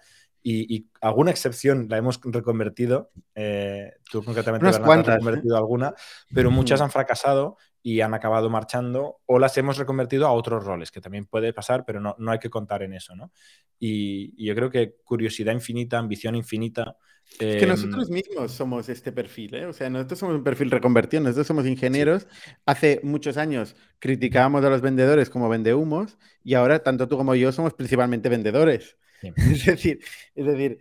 y, 0.49 0.87
alguna 1.01 1.33
excepción 1.33 1.89
la 1.89 1.97
hemos 1.97 2.21
reconvertido. 2.23 3.11
Eh, 3.35 3.95
tú 4.11 4.23
concretamente 4.23 4.69
has 4.69 4.79
¿eh? 4.79 5.03
reconvertido 5.03 5.57
alguna, 5.57 5.93
pero 6.33 6.53
muchas 6.53 6.81
han 6.81 6.91
fracasado 6.91 7.57
y 7.83 8.01
han 8.01 8.15
acabado 8.15 8.49
marchando 8.49 9.19
o 9.27 9.41
las 9.41 9.59
hemos 9.59 9.77
reconvertido 9.77 10.27
a 10.27 10.33
otros 10.33 10.65
roles, 10.65 10.93
que 10.93 11.01
también 11.01 11.27
puede 11.27 11.53
pasar, 11.53 11.85
pero 11.85 12.01
no, 12.01 12.15
no 12.19 12.31
hay 12.31 12.39
que 12.39 12.49
contar 12.49 12.85
en 12.85 12.93
eso, 12.93 13.17
¿no? 13.17 13.33
Y, 13.81 14.45
yo 14.45 14.55
creo 14.55 14.71
que 14.71 14.95
curiosidad 15.03 15.53
infinita, 15.53 15.99
ambición 15.99 16.37
infinita. 16.37 16.97
Es 17.41 17.57
que 17.57 17.65
em, 17.65 17.69
nosotros 17.69 18.09
mismos 18.09 18.53
somos 18.53 18.89
este 18.89 19.11
perfil, 19.11 19.53
¿eh? 19.57 19.67
O 19.67 19.73
sea, 19.73 19.91
nosotros 19.91 20.21
somos 20.21 20.37
un 20.37 20.45
perfil 20.45 20.71
reconvertido, 20.71 21.25
nosotros 21.25 21.49
somos 21.49 21.67
ingenieros. 21.67 22.29
Hace 22.67 23.01
muchos 23.03 23.37
años 23.37 23.75
criticábamos 23.99 24.65
a 24.65 24.71
los 24.71 24.81
vendedores 24.81 25.29
como 25.29 25.49
vendehumos 25.49 26.19
y 26.45 26.55
ahora 26.55 26.79
tanto 26.85 27.09
tú 27.09 27.17
como 27.17 27.35
yo 27.35 27.51
somos 27.51 27.75
principalmente 27.75 28.29
vendedores. 28.29 28.97
Es 29.37 29.67
decir, 29.67 30.01
es 30.35 30.47
decir 30.47 30.79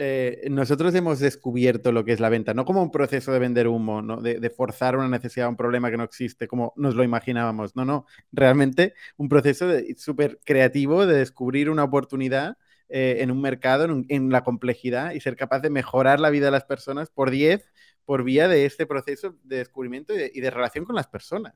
eh, 0.00 0.46
nosotros 0.48 0.94
hemos 0.94 1.18
descubierto 1.18 1.90
lo 1.90 2.04
que 2.04 2.12
es 2.12 2.20
la 2.20 2.28
venta, 2.28 2.54
no 2.54 2.64
como 2.64 2.80
un 2.80 2.92
proceso 2.92 3.32
de 3.32 3.40
vender 3.40 3.66
humo, 3.66 4.00
¿no? 4.00 4.20
de, 4.20 4.50
forzar 4.50 4.96
una 4.96 5.08
necesidad, 5.08 5.48
un 5.48 5.56
problema 5.56 5.90
que 5.90 5.96
no 5.96 6.04
existe, 6.04 6.46
como 6.46 6.72
nos 6.76 6.94
lo 6.94 7.02
imaginábamos. 7.02 7.74
No, 7.74 7.84
no, 7.84 8.06
realmente 8.30 8.94
un 9.16 9.28
proceso 9.28 9.66
súper 9.96 10.38
creativo 10.44 11.04
de 11.04 11.16
descubrir 11.16 11.68
una 11.68 11.82
oportunidad 11.82 12.58
eh, 12.88 13.16
en 13.18 13.32
un 13.32 13.40
mercado, 13.40 13.86
en, 14.08 14.30
la 14.30 14.44
complejidad 14.44 15.14
y 15.14 15.20
ser 15.20 15.34
capaz 15.34 15.60
de 15.60 15.70
mejorar 15.70 16.20
la 16.20 16.30
vida 16.30 16.46
de 16.46 16.52
las 16.52 16.64
personas 16.64 17.10
por 17.10 17.32
10 17.32 17.68
por 18.04 18.22
vía 18.22 18.46
de 18.46 18.66
este 18.66 18.86
proceso 18.86 19.36
de 19.42 19.56
descubrimiento 19.56 20.14
y 20.14 20.18
de, 20.18 20.30
y 20.32 20.40
de 20.40 20.50
relación 20.50 20.84
con 20.84 20.94
las 20.94 21.08
personas. 21.08 21.54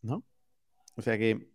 ¿No? 0.00 0.24
O 0.94 1.02
sea 1.02 1.18
que, 1.18 1.48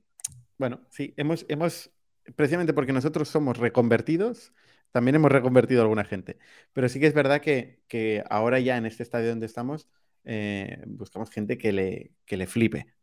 bueno, 0.58 0.82
sí, 0.90 1.14
hemos, 1.16 1.46
hemos 1.48 1.92
precisamente 2.36 2.74
porque 2.74 2.94
nosotros 2.94 3.30
somos 3.30 3.58
reconvertidos, 3.58 4.54
también 4.92 5.16
hemos 5.16 5.32
reconvertido 5.32 5.82
a 5.82 5.84
alguna 5.84 6.04
gente. 6.04 6.38
Pero 6.74 6.90
sí 6.90 7.00
que 7.00 7.08
es 7.08 7.14
verdad 7.14 7.42
que, 7.42 8.24
ahora 8.30 8.60
ya 8.60 8.78
en 8.78 8.86
este 8.86 9.04
estadio 9.04 9.30
donde 9.30 9.46
estamos, 9.46 9.90
eh, 10.24 10.84
buscamos 10.88 11.30
gente 11.32 11.58
que 11.58 11.72
le, 11.72 12.12
que 12.26 12.38
le 12.38 12.48
flipe, 12.48 12.94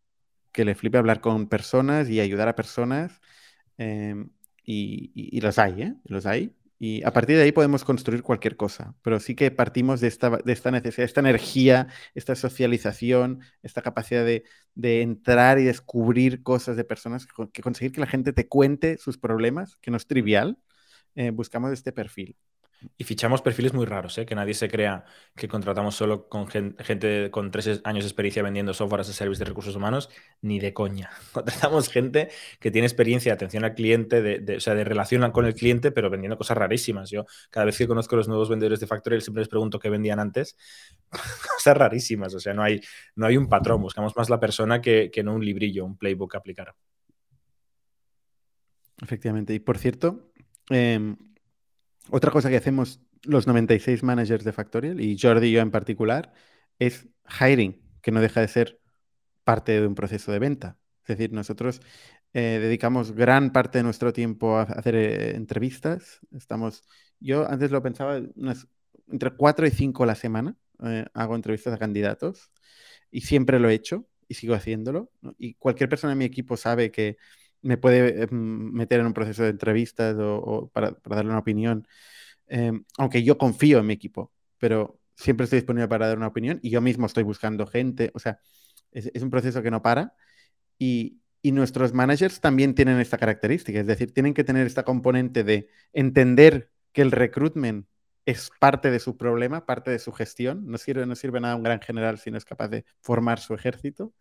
que 0.53 0.65
le 0.65 0.75
flipe 0.75 0.99
hablar 0.99 1.21
con 1.21 1.49
personas 1.49 2.09
y 2.11 2.21
ayudar 2.21 2.49
a 2.49 2.57
personas. 2.57 3.21
Em, 3.79 4.31
y, 4.65 5.41
los 5.41 5.59
hay, 5.59 5.83
¿eh? 5.83 5.95
Los 6.05 6.27
hay. 6.27 6.55
Y 6.79 7.03
a 7.05 7.13
partir 7.13 7.37
de 7.37 7.43
ahí 7.43 7.53
podemos 7.53 7.85
construir 7.85 8.23
cualquier 8.23 8.57
cosa, 8.57 8.95
pero 9.03 9.19
sí 9.19 9.35
que 9.35 9.51
partimos 9.51 10.01
de 10.01 10.07
esta, 10.07 10.31
de 10.31 10.53
esta 10.53 10.71
necesidad, 10.71 11.05
esta 11.05 11.21
energía, 11.21 11.89
esta 12.15 12.37
socialización, 12.37 13.41
esta 13.63 13.83
capacidad 13.83 14.25
de, 14.25 14.45
entrar 15.03 15.59
y 15.59 15.65
descubrir 15.65 16.43
cosas 16.45 16.77
de 16.77 16.85
personas, 16.85 17.27
que 17.53 17.63
conseguir 17.63 17.91
que 17.93 18.01
la 18.01 18.07
gente 18.07 18.33
te 18.33 18.47
cuente 18.47 18.97
sus 18.97 19.19
problemas, 19.19 19.77
que 19.81 19.91
no 19.91 19.97
es 19.97 20.07
trivial, 20.07 20.59
eh, 21.17 21.31
buscamos 21.31 21.73
este 21.73 21.93
perfil. 21.93 22.37
Y 22.97 23.05
fichamos 23.05 23.43
perfiles 23.43 23.75
muy 23.75 23.87
raros, 23.87 24.19
¿eh? 24.19 24.27
que 24.27 24.37
nadie 24.37 24.55
se 24.55 24.69
crea 24.69 25.05
que 25.35 25.49
contratamos 25.49 25.97
solo 25.97 26.29
con 26.29 26.47
gente 26.49 27.31
con 27.31 27.51
tres 27.51 27.81
años 27.83 28.05
de 28.05 28.09
experiencia 28.09 28.43
vendiendo 28.43 28.73
software 28.73 29.01
as 29.01 29.09
a 29.09 29.13
service 29.13 29.41
de 29.41 29.47
recursos 29.47 29.75
humanos, 29.75 30.09
ni 30.43 30.61
de 30.61 30.73
coña. 30.73 31.11
Contratamos 31.33 31.89
gente 31.89 32.29
que 32.61 32.71
tiene 32.71 32.87
experiencia 32.87 33.33
de 33.33 33.35
atención 33.35 33.65
al 33.65 33.75
cliente, 33.75 34.23
de, 34.23 34.57
o 34.57 34.61
sea, 34.61 34.75
de 34.75 34.85
relación 34.85 35.29
con 35.33 35.47
el 35.47 35.55
cliente, 35.55 35.91
pero 35.91 36.09
vendiendo 36.09 36.37
cosas 36.37 36.57
rarísimas. 36.57 37.11
Yo, 37.11 37.27
cada 37.51 37.67
vez 37.67 37.77
que 37.77 37.89
conozco 37.89 38.15
a 38.15 38.19
los 38.19 38.29
nuevos 38.29 38.49
vendedores 38.49 38.79
de 38.79 38.87
Factorial, 38.87 39.23
siempre 39.23 39.41
les 39.41 39.49
pregunto 39.49 39.81
qué 39.81 39.91
vendían 39.91 40.21
antes. 40.21 40.57
cosas 41.57 41.77
rarísimas, 41.77 42.35
o 42.35 42.41
sea, 42.41 42.55
no 42.55 42.63
hay, 42.63 42.81
no 43.17 43.27
hay 43.27 43.37
un 43.37 43.49
patrón. 43.49 43.83
Buscamos 43.83 44.17
más 44.17 44.31
la 44.31 44.39
persona 44.39 44.81
que, 44.81 45.11
que 45.11 45.25
no 45.25 45.35
un 45.35 45.45
librillo, 45.45 45.85
un 45.85 45.97
playbook 45.97 46.37
a 46.37 46.39
aplicar. 46.39 46.75
Efectivamente. 49.01 49.55
Y 49.55 49.61
por 49.61 49.79
cierto, 49.79 50.29
Em, 50.71 51.17
otra 52.11 52.31
cosa 52.31 52.51
que 52.51 52.57
hacemos 52.57 53.01
los 53.25 53.47
96 53.47 54.03
managers 54.03 54.45
de 54.45 54.53
Factorial, 54.53 55.01
y 55.01 55.19
Jordi 55.19 55.49
y 55.49 55.53
yo 55.53 55.61
en 55.61 55.71
particular, 55.71 56.33
es 56.79 57.09
hiring, 57.41 57.81
que 58.03 58.11
no 58.11 58.21
deja 58.21 58.41
de 58.41 58.49
ser 58.49 58.81
parte 59.45 59.81
de 59.81 59.87
un 59.87 59.95
proceso 59.95 60.33
de 60.33 60.39
venta. 60.39 60.79
Es 61.03 61.17
decir, 61.17 61.33
nosotros 61.33 61.81
eh, 62.35 62.59
dedicamos 62.61 63.13
gran 63.13 63.53
parte 63.53 63.79
de 63.79 63.85
nuestro 63.85 64.13
tiempo 64.13 64.57
a 64.59 64.63
hacer 64.63 64.95
eh, 64.95 65.37
entrevistas. 65.37 66.21
Estamos, 66.33 66.85
yo 67.19 67.49
antes 67.49 67.71
lo 67.71 67.83
pensaba, 67.83 68.21
entre 69.11 69.31
4 69.31 69.67
y 69.67 69.71
5 69.71 70.03
a 70.03 70.07
la 70.07 70.15
semana 70.15 70.57
eh, 70.85 71.07
hago 71.15 71.35
entrevistas 71.35 71.73
a 71.75 71.79
candidatos 71.79 72.51
y 73.11 73.23
siempre 73.23 73.59
lo 73.59 73.71
he 73.71 73.75
hecho 73.75 74.07
y 74.29 74.35
sigo 74.35 74.55
haciéndolo. 74.55 75.11
Y 75.39 75.55
cualquier 75.55 75.89
persona 75.89 76.13
en 76.13 76.19
mi 76.19 76.25
equipo 76.27 76.57
sabe 76.57 76.91
que 76.91 77.17
me 77.63 77.77
puede 77.77 78.25
em, 78.25 78.73
meter 78.73 79.01
en 79.01 79.07
un 79.07 79.15
proceso 79.15 79.43
de 79.43 79.51
entrevistas 79.51 80.17
o, 80.19 80.71
para, 80.73 80.97
darle 81.05 81.31
una 81.31 81.39
opinión, 81.39 81.87
em, 82.47 82.85
aunque 82.99 83.23
yo 83.23 83.39
confío 83.39 83.79
en 83.79 83.87
mi 83.87 83.95
equipo, 83.95 84.33
pero 84.59 85.01
siempre 85.15 85.45
estoy 85.45 85.61
disponible 85.61 85.89
para 85.89 86.09
dar 86.09 86.17
una 86.17 86.29
opinión 86.29 86.61
y 86.63 86.71
yo 86.71 86.81
mismo 86.81 87.07
estoy 87.07 87.25
buscando 87.25 87.67
gente, 87.67 88.11
o 88.15 88.19
sea, 88.19 88.41
es, 88.93 89.23
un 89.23 89.31
proceso 89.31 89.63
que 89.63 89.71
no 89.71 89.83
para 89.83 90.15
y, 90.79 91.21
y, 91.43 91.53
nuestros 91.53 91.93
managers 91.93 92.41
también 92.41 92.75
tienen 92.75 93.01
esta 93.01 93.19
característica, 93.19 93.81
es 93.81 93.87
decir, 93.87 94.13
tienen 94.15 94.35
que 94.35 94.45
tener 94.45 94.67
esta 94.67 94.85
componente 94.85 95.45
de 95.45 95.69
entender 95.93 96.71
que 96.93 97.03
el 97.03 97.13
recruitment 97.13 97.87
es 98.25 98.51
parte 98.61 98.91
de 98.91 98.99
su 98.99 99.17
problema, 99.17 99.67
parte 99.67 99.91
de 99.91 99.99
su 99.99 100.13
gestión, 100.13 100.67
no 100.67 100.79
sirve, 100.79 101.07
no 101.07 101.15
sirve 101.17 101.41
nada 101.41 101.57
un 101.57 101.63
gran 101.63 101.81
general 101.81 102.19
si 102.19 102.31
no 102.31 102.39
es 102.39 102.45
capaz 102.45 102.69
de 102.69 102.85
formar 103.01 103.41
su 103.41 103.55
ejército 103.55 104.13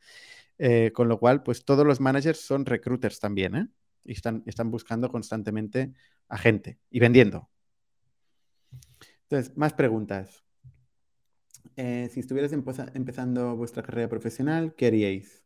eh, 0.58 0.92
con 0.94 1.08
lo 1.08 1.20
cual, 1.20 1.44
pues 1.44 1.66
todos 1.66 1.86
los 1.86 2.00
managers 2.00 2.40
son 2.40 2.66
recruiters 2.66 3.20
también, 3.20 3.56
¿eh? 3.56 3.68
Y 4.04 4.14
están, 4.14 4.44
están 4.46 4.72
buscando 4.72 5.10
constantemente 5.10 5.94
a 6.30 6.38
gente 6.38 6.80
y 6.90 7.00
vendiendo. 7.00 7.50
Entonces, 9.24 9.56
más 9.58 9.74
preguntas. 9.74 10.44
Eh, 11.76 12.10
si 12.12 12.22
estuvieras 12.22 12.54
empezando 12.54 13.56
vuestra 13.56 13.84
carrera 13.84 14.08
profesional, 14.08 14.74
¿qué 14.76 14.88
haríais? 14.88 15.44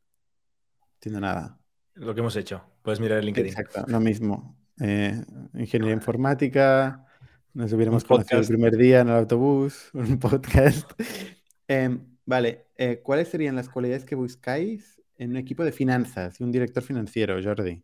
Haciendo 0.99 1.19
nada. 1.19 1.59
Lo 1.95 2.13
que 2.13 2.21
hemos 2.21 2.35
hecho. 2.35 2.63
Puedes 2.83 2.99
mirar 2.99 3.17
el 3.17 3.25
LinkedIn. 3.25 3.49
Exacto, 3.49 3.83
lo 3.87 3.99
mismo. 3.99 4.57
Eh, 4.79 5.25
ingeniería 5.55 5.95
informática, 5.95 7.05
nos 7.53 7.73
hubiéramos 7.73 8.05
conocido 8.05 8.39
el 8.39 8.47
primer 8.47 8.77
día 8.77 9.01
en 9.01 9.09
el 9.09 9.15
autobús, 9.15 9.89
un 9.93 10.19
podcast. 10.19 10.89
Em, 11.67 12.11
Vale, 12.25 12.67
eh, 12.77 13.01
¿cuáles 13.03 13.27
serían 13.27 13.55
las 13.55 13.67
cualidades 13.67 14.05
que 14.05 14.15
buscáis 14.15 15.00
en 15.21 15.29
un 15.29 15.37
equipo 15.37 15.63
de 15.63 15.71
finanzas 15.71 16.39
y 16.39 16.43
un 16.43 16.51
director 16.51 16.81
financiero, 16.81 17.39
Jordi? 17.41 17.83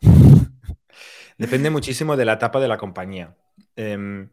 Depende 1.36 1.68
muchísimo 1.68 2.16
de 2.16 2.24
la 2.24 2.34
etapa 2.34 2.60
de 2.60 2.68
la 2.68 2.78
compañía. 2.78 3.36
Em, 3.74 4.30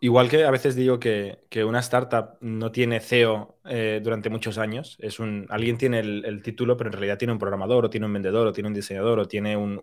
igual 0.00 0.30
que 0.30 0.44
a 0.44 0.50
veces 0.50 0.74
digo 0.74 0.98
que, 0.98 1.44
una 1.66 1.80
startup 1.80 2.38
no 2.40 2.72
tiene 2.72 2.98
CEO 2.98 3.58
eh, 3.66 4.00
durante 4.02 4.30
muchos 4.30 4.56
años, 4.56 4.96
es 5.00 5.18
un, 5.18 5.46
alguien 5.50 5.76
tiene 5.76 5.98
el, 5.98 6.42
título, 6.42 6.78
pero 6.78 6.88
en 6.88 6.94
realidad 6.94 7.18
tiene 7.18 7.34
un 7.34 7.38
programador, 7.38 7.84
o 7.84 7.90
tiene 7.90 8.06
un 8.06 8.14
vendedor, 8.14 8.46
o 8.46 8.52
tiene 8.52 8.68
un 8.68 8.74
diseñador, 8.74 9.18
o 9.18 9.28
tiene 9.28 9.54
un, 9.54 9.82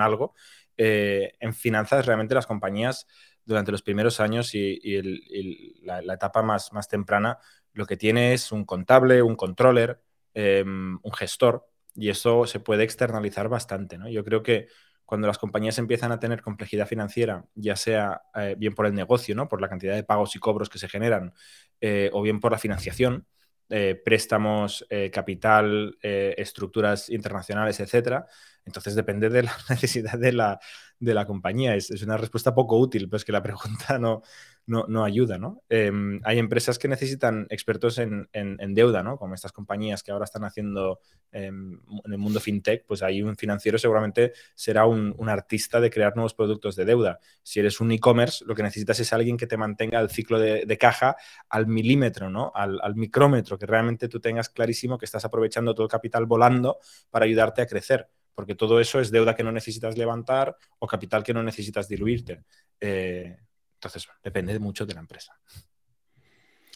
algo. 0.00 0.34
Eh, 0.76 1.32
en 1.40 1.54
finanzas, 1.54 2.06
realmente 2.06 2.36
las 2.36 2.46
compañías 2.46 3.08
durante 3.44 3.72
los 3.72 3.82
primeros 3.82 4.20
años 4.20 4.54
y, 4.54 5.74
la, 5.82 6.14
etapa 6.14 6.42
más, 6.42 6.72
más 6.72 6.86
temprana, 6.86 7.38
lo 7.72 7.84
que 7.84 7.96
tiene 7.96 8.32
es 8.32 8.52
un 8.52 8.64
contable, 8.64 9.22
un 9.22 9.34
controller, 9.34 10.00
em, 10.34 10.98
un 11.02 11.12
gestor, 11.12 11.66
y 11.94 12.08
eso 12.08 12.46
se 12.46 12.60
puede 12.60 12.84
externalizar 12.84 13.48
bastante. 13.48 13.98
¿no? 13.98 14.08
Yo 14.08 14.24
creo 14.24 14.42
que 14.42 14.68
cuando 15.04 15.26
las 15.26 15.38
compañías 15.38 15.78
empiezan 15.78 16.12
a 16.12 16.18
tener 16.18 16.42
complejidad 16.42 16.88
financiera, 16.88 17.44
ya 17.54 17.76
sea 17.76 18.22
eh, 18.34 18.56
bien 18.58 18.74
por 18.74 18.86
el 18.86 18.94
negocio, 18.94 19.34
¿no? 19.34 19.48
por 19.48 19.60
la 19.60 19.68
cantidad 19.68 19.94
de 19.94 20.04
pagos 20.04 20.34
y 20.34 20.38
cobros 20.38 20.68
que 20.68 20.78
se 20.78 20.88
generan, 20.88 21.34
eh, 21.80 22.10
o 22.12 22.22
bien 22.22 22.40
por 22.40 22.52
la 22.52 22.58
financiación, 22.58 23.26
eh, 23.70 24.00
préstamos, 24.04 24.86
capital, 25.10 25.96
estructuras 26.02 27.08
internacionales, 27.08 27.80
etcétera. 27.80 28.26
Entonces 28.64 28.94
depende 28.94 29.30
de 29.30 29.42
la 29.44 29.52
necesidad 29.70 30.18
de 30.18 30.32
la, 30.32 30.60
de 30.98 31.14
la 31.14 31.26
compañía. 31.26 31.74
Es, 31.74 31.90
es, 31.90 32.02
una 32.02 32.16
respuesta 32.16 32.54
poco 32.54 32.78
útil, 32.78 33.08
pues 33.08 33.24
que 33.24 33.32
la 33.32 33.42
pregunta 33.42 33.98
no, 33.98 34.22
no, 34.66 35.04
ayuda, 35.04 35.38
¿no? 35.38 35.62
Em, 35.68 36.20
hay 36.24 36.38
empresas 36.38 36.78
que 36.78 36.88
necesitan 36.88 37.46
expertos 37.50 37.98
en, 37.98 38.28
deuda, 38.74 39.02
¿no? 39.02 39.18
Como 39.18 39.34
estas 39.34 39.52
compañías 39.52 40.02
que 40.02 40.10
ahora 40.10 40.24
están 40.24 40.44
haciendo 40.44 41.00
em, 41.32 41.80
en 42.04 42.12
el 42.12 42.18
mundo 42.18 42.40
fintech, 42.40 42.86
pues 42.86 43.02
ahí 43.02 43.22
un 43.22 43.36
financiero 43.36 43.78
seguramente 43.78 44.32
será 44.54 44.86
un, 44.86 45.14
artista 45.28 45.80
de 45.80 45.90
crear 45.90 46.14
nuevos 46.14 46.34
productos 46.34 46.76
de 46.76 46.84
deuda. 46.84 47.18
Si 47.42 47.60
eres 47.60 47.80
un 47.80 47.90
e-commerce, 47.92 48.44
lo 48.46 48.54
que 48.54 48.62
necesitas 48.62 49.00
es 49.00 49.12
alguien 49.12 49.36
que 49.36 49.46
te 49.46 49.56
mantenga 49.56 50.00
el 50.00 50.10
ciclo 50.10 50.38
de, 50.38 50.78
caja 50.78 51.16
al 51.48 51.66
milímetro, 51.66 52.30
¿no? 52.30 52.52
Al, 52.54 52.80
al, 52.82 52.94
micrómetro, 52.94 53.58
que 53.58 53.66
realmente 53.66 54.08
tú 54.08 54.20
tengas 54.20 54.48
clarísimo 54.48 54.98
que 54.98 55.04
estás 55.04 55.24
aprovechando 55.24 55.74
todo 55.74 55.84
el 55.84 55.90
capital 55.90 56.26
volando 56.26 56.78
para 57.10 57.24
ayudarte 57.24 57.62
a 57.62 57.66
crecer 57.66 58.08
porque 58.34 58.54
todo 58.54 58.80
eso 58.80 59.00
es 59.00 59.10
deuda 59.10 59.34
que 59.34 59.44
no 59.44 59.52
necesitas 59.52 59.96
levantar 59.96 60.56
o 60.78 60.86
capital 60.86 61.22
que 61.22 61.32
no 61.32 61.42
necesitas 61.42 61.88
diluirte. 61.88 62.42
Eh, 62.80 63.36
entonces, 63.84 64.08
depende 64.22 64.58
mucho 64.58 64.86
de 64.86 64.94
la 64.94 65.00
empresa. 65.00 65.38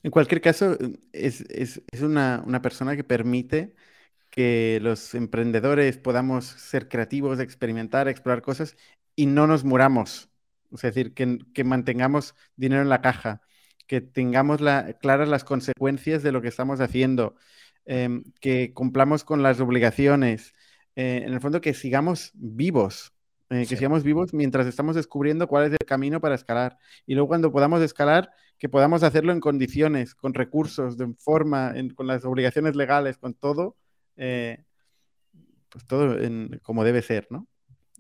En 0.03 0.11
cualquier 0.11 0.41
caso, 0.41 0.77
es, 1.13 1.81
una, 2.03 2.63
persona 2.63 2.97
que 2.97 3.05
permite 3.05 3.75
que 4.31 4.79
los 4.83 5.15
emprendedores 5.15 5.99
podamos 5.99 6.45
ser 6.47 6.89
creativos, 6.89 7.41
experimentar, 7.41 8.09
explorar 8.09 8.43
cosas 8.43 8.77
y 9.17 9.27
no 9.27 9.47
nos 9.47 9.65
muramos. 9.65 10.31
Es 10.73 10.83
decir, 10.83 11.15
que, 11.15 11.65
mantengamos 11.65 12.35
dinero 12.57 12.83
en 12.83 12.89
la 12.91 13.01
caja, 13.01 13.43
que 13.87 14.01
tengamos 14.01 14.61
claras 15.01 15.29
las 15.29 15.45
consecuencias 15.45 16.23
de 16.23 16.33
lo 16.33 16.43
que 16.43 16.49
estamos 16.49 16.81
haciendo, 16.81 17.37
em, 17.87 18.23
que 18.41 18.73
cumplamos 18.75 19.25
con 19.25 19.43
las 19.43 19.61
obligaciones, 19.61 20.55
eh, 20.95 21.23
en 21.25 21.33
el 21.33 21.41
fondo 21.41 21.61
que 21.61 21.75
sigamos 21.75 22.33
vivos, 22.35 23.13
eh, 23.51 23.67
que 23.67 23.77
sigamos 23.77 24.03
vivos 24.03 24.35
mientras 24.35 24.67
estamos 24.67 24.95
descubriendo 24.95 25.49
cuál 25.49 25.67
es 25.67 25.73
el 25.73 25.87
camino 25.87 26.21
para 26.21 26.35
escalar. 26.35 26.77
Y 27.07 27.15
luego 27.15 27.29
cuando 27.29 27.51
podamos 27.51 27.81
escalar, 27.81 28.31
que 28.59 28.69
podamos 28.69 29.03
hacerlo 29.03 29.33
en 29.33 29.41
condiciones, 29.41 30.15
con 30.15 30.35
recursos, 30.35 30.99
de 30.99 31.15
forma, 31.19 31.73
con 31.95 32.07
las 32.07 32.25
obligaciones 32.27 32.77
legales, 32.77 33.17
con 33.17 33.33
todo, 33.33 33.77
eh, 34.17 34.65
pues 35.71 35.87
todo 35.87 36.17
como 36.63 36.85
debe 36.85 37.01
ser, 37.01 37.27
¿no? 37.31 37.47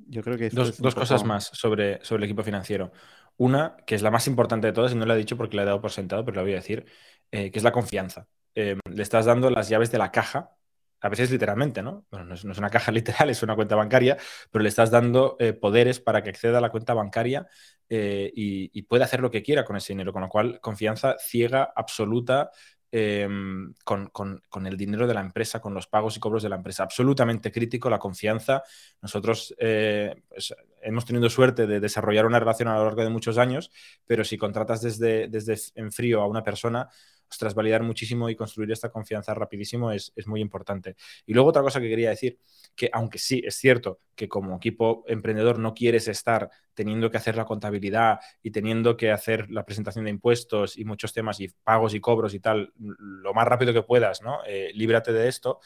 Yo 0.07 0.23
creo 0.23 0.37
que 0.37 0.51
dos, 0.51 0.79
dos 0.81 0.95
cosas 0.95 1.25
más 1.25 1.51
sobre, 1.53 2.05
sobre 2.05 2.25
el 2.25 2.31
equipo 2.31 2.43
financiero. 2.43 2.93
Una, 3.37 3.77
que 3.87 3.95
es 3.95 4.03
la 4.03 4.11
más 4.11 4.27
importante 4.27 4.67
de 4.67 4.73
todas, 4.73 4.93
y 4.93 4.97
no 4.97 5.07
la 5.07 5.15
he 5.15 5.19
dicho 5.19 5.37
porque 5.37 5.57
la 5.57 5.63
he 5.63 5.67
dado 5.67 5.81
por 5.81 5.93
sentado, 5.93 6.25
pero 6.25 6.37
la 6.37 6.43
voy 6.43 6.53
a 6.53 6.57
decir, 6.57 6.85
eh, 7.31 7.51
que 7.51 7.59
es 7.59 7.63
la 7.63 7.73
confianza. 7.73 8.29
le 8.55 9.03
estás 9.03 9.25
dando 9.25 9.49
las 9.51 9.69
llaves 9.69 9.91
de 9.91 9.99
la 9.99 10.11
caja 10.11 10.58
a 11.01 11.09
veces 11.09 11.31
literalmente, 11.31 11.83
¿no? 11.83 12.07
Bueno, 12.11 12.27
no 12.27 12.35
es, 12.35 12.45
una 12.45 12.71
caja 12.71 12.93
literal, 12.93 13.31
es 13.31 13.43
una 13.43 13.55
cuenta 13.55 13.77
bancaria, 13.77 14.17
pero 14.51 14.63
le 14.63 14.69
estás 14.69 14.91
dando 14.91 15.37
eh, 15.39 15.53
poderes 15.53 16.01
para 16.01 16.23
que 16.23 16.31
acceda 16.31 16.59
a 16.59 16.61
la 16.61 16.71
cuenta 16.71 16.95
bancaria 16.95 17.47
eh, 17.89 18.31
y, 18.35 18.83
pueda 18.83 19.05
hacer 19.05 19.21
lo 19.21 19.31
que 19.31 19.43
quiera 19.43 19.65
con 19.65 19.77
ese 19.77 19.93
dinero, 19.93 20.13
con 20.13 20.23
lo 20.23 20.29
cual 20.29 20.61
confianza 20.61 21.17
ciega, 21.19 21.73
absoluta. 21.75 22.51
Em, 22.91 23.75
con, 23.85 24.67
el 24.67 24.77
dinero 24.79 25.07
de 25.07 25.13
la 25.13 25.21
empresa, 25.21 25.61
con 25.61 25.75
los 25.75 25.87
pagos 25.87 26.17
y 26.17 26.21
cobros 26.21 26.43
de 26.43 26.49
la 26.49 26.57
empresa. 26.57 26.85
Absolutamente 26.85 27.53
crítico 27.53 27.91
la 27.91 27.99
confianza. 27.99 28.63
Nosotros 29.03 29.55
eh, 29.59 30.23
pues, 30.27 30.55
hemos 30.81 31.05
tenido 31.05 31.29
suerte 31.29 31.67
de 31.67 31.81
desarrollar 31.81 32.25
una 32.25 32.41
relación 32.41 32.69
a 32.69 32.79
lo 32.79 32.85
largo 32.85 33.03
de 33.03 33.11
muchos 33.11 33.37
años, 33.37 33.71
pero 34.07 34.25
si 34.25 34.39
contratas 34.39 34.81
desde, 34.81 35.29
desde 35.29 35.59
en 35.75 35.93
frío 35.93 36.23
a 36.23 36.27
una 36.27 36.43
persona, 36.43 36.89
ostras, 37.31 37.55
validar 37.55 37.83
muchísimo 37.83 38.29
y 38.31 38.37
construir 38.37 38.71
esta 38.73 38.91
confianza 38.91 39.35
rapidísimo 39.35 39.93
es, 39.93 40.13
muy 40.27 40.41
importante. 40.41 40.97
Y 41.27 41.35
luego 41.35 41.51
otra 41.51 41.63
cosa 41.63 41.81
que 41.81 41.89
quería 41.89 42.11
decir, 42.11 42.39
que 42.75 42.91
aunque 42.93 43.19
sí 43.19 43.43
es 43.45 43.55
cierto 43.57 44.01
que 44.15 44.29
como 44.29 44.57
equipo 44.57 45.05
emprendedor 45.07 45.59
no 45.59 45.75
quieres 45.75 46.09
estar 46.09 46.51
teniendo 46.75 47.11
que 47.11 47.17
hacer 47.17 47.37
la 47.37 47.45
contabilidad 47.45 48.19
y 48.43 48.51
teniendo 48.51 48.97
que 48.97 49.11
hacer 49.11 49.51
la 49.51 49.65
presentación 49.65 50.05
de 50.05 50.11
impuestos 50.11 50.77
y 50.77 50.85
muchos 50.85 51.13
temas 51.13 51.41
y 51.41 51.49
pagos 51.49 51.95
y 51.95 52.01
cobros 52.01 52.35
y 52.35 52.41
tal, 52.41 52.73
lo 52.79 53.35
más 53.35 53.47
rápido 53.47 53.73
que 53.73 53.83
puedas, 53.83 54.23
¿no? 54.23 54.41
Eh, 54.47 54.71
líbrate 54.75 55.13
de 55.13 55.29
esto. 55.29 55.61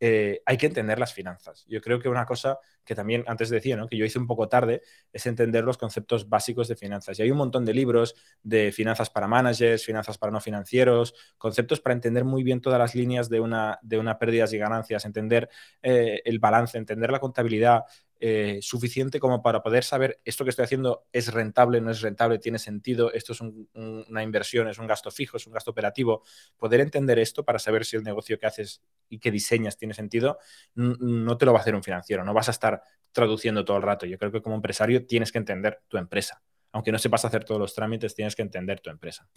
Eh, 0.00 0.40
hay 0.46 0.56
que 0.56 0.66
entender 0.66 0.98
las 0.98 1.12
finanzas. 1.12 1.64
Yo 1.68 1.80
creo 1.80 2.00
que 2.00 2.08
una 2.08 2.24
cosa 2.24 2.58
que 2.84 2.94
también 2.94 3.22
antes 3.26 3.50
decía, 3.50 3.76
¿no? 3.76 3.86
que 3.86 3.98
yo 3.98 4.04
hice 4.06 4.18
un 4.18 4.26
poco 4.26 4.48
tarde, 4.48 4.80
es 5.12 5.26
entender 5.26 5.62
los 5.62 5.76
conceptos 5.76 6.28
básicos 6.28 6.68
de 6.68 6.76
finanzas. 6.76 7.18
Y 7.18 7.22
hay 7.22 7.30
un 7.30 7.36
montón 7.36 7.64
de 7.66 7.74
libros 7.74 8.14
de 8.42 8.72
finanzas 8.72 9.10
para 9.10 9.28
managers, 9.28 9.84
finanzas 9.84 10.16
para 10.16 10.32
no 10.32 10.40
financieros, 10.40 11.14
conceptos 11.36 11.80
para 11.80 11.92
entender 11.94 12.24
muy 12.24 12.42
bien 12.42 12.62
todas 12.62 12.78
las 12.78 12.94
líneas 12.94 13.28
de 13.28 13.40
una, 13.40 13.78
de 13.82 13.98
una 13.98 14.18
pérdidas 14.18 14.52
y 14.54 14.58
ganancias, 14.58 15.04
entender 15.04 15.50
eh, 15.82 16.22
el 16.24 16.38
balance, 16.38 16.78
entender 16.78 17.10
la 17.10 17.20
contabilidad, 17.20 17.82
eh, 18.20 18.58
suficiente 18.62 19.20
como 19.20 19.42
para 19.42 19.62
poder 19.62 19.84
saber 19.84 20.20
esto 20.24 20.42
que 20.44 20.50
estoy 20.50 20.64
haciendo 20.64 21.06
es 21.12 21.32
rentable, 21.32 21.80
no 21.80 21.90
es 21.90 22.00
rentable, 22.00 22.38
tiene 22.38 22.58
sentido, 22.58 23.12
esto 23.12 23.32
es 23.32 23.40
una 23.40 24.22
inversión, 24.22 24.68
es 24.68 24.78
un 24.78 24.88
gasto 24.88 25.10
fijo, 25.10 25.36
es 25.36 25.46
un 25.46 25.52
gasto 25.52 25.70
operativo. 25.70 26.22
Poder 26.56 26.80
entender 26.80 27.18
esto 27.18 27.44
para 27.44 27.58
saber 27.58 27.84
si 27.84 27.96
el 27.96 28.02
negocio 28.02 28.38
que 28.38 28.46
haces 28.46 28.82
y 29.08 29.18
que 29.18 29.30
diseñas 29.30 29.76
tiene 29.76 29.94
sentido, 29.94 30.38
no 30.74 31.38
te 31.38 31.46
lo 31.46 31.52
va 31.52 31.58
a 31.58 31.62
hacer 31.62 31.74
un 31.74 31.82
financiero, 31.82 32.24
no 32.24 32.34
vas 32.34 32.48
a 32.48 32.52
estar 32.52 32.82
traduciendo 33.12 33.64
todo 33.64 33.76
el 33.76 33.82
rato. 33.82 34.06
Yo 34.06 34.18
creo 34.18 34.32
que 34.32 34.42
como 34.42 34.56
empresario 34.56 35.06
tienes 35.06 35.32
que 35.32 35.38
entender 35.38 35.80
tu 35.88 35.96
empresa. 35.96 36.42
Aunque 36.72 36.92
no 36.92 36.98
sepas 36.98 37.24
hacer 37.24 37.44
todos 37.44 37.60
los 37.60 37.74
trámites, 37.74 38.14
tienes 38.14 38.36
que 38.36 38.42
entender 38.42 38.80
tu 38.80 38.90
empresa. 38.90 39.28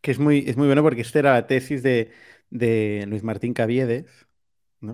Que 0.00 0.10
es 0.10 0.18
muy, 0.18 0.44
es 0.46 0.56
muy 0.56 0.66
bueno 0.66 0.82
porque 0.82 1.02
esta 1.02 1.20
era 1.20 1.34
la 1.34 1.46
tesis 1.46 1.82
de, 1.82 2.10
Luis 2.50 3.22
Martín 3.22 3.54
Caviedes, 3.54 4.26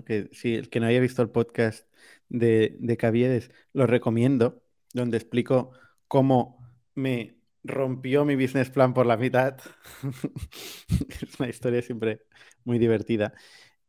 que 0.05 0.29
si 0.33 0.55
el 0.55 0.69
que 0.69 0.79
no 0.79 0.85
haya 0.85 0.99
visto 0.99 1.21
el 1.21 1.29
podcast 1.29 1.86
de, 2.29 2.77
de 2.79 2.97
Caviedes, 2.97 3.51
lo 3.73 3.87
recomiendo, 3.87 4.63
donde 4.93 5.17
explico 5.17 5.71
cómo 6.07 6.57
me 6.95 7.37
rompió 7.63 8.25
mi 8.25 8.35
business 8.35 8.69
plan 8.69 8.93
por 8.93 9.05
la 9.05 9.17
mitad. 9.17 9.57
es 11.21 11.39
una 11.39 11.49
historia 11.49 11.81
siempre 11.81 12.21
muy 12.63 12.79
divertida. 12.79 13.33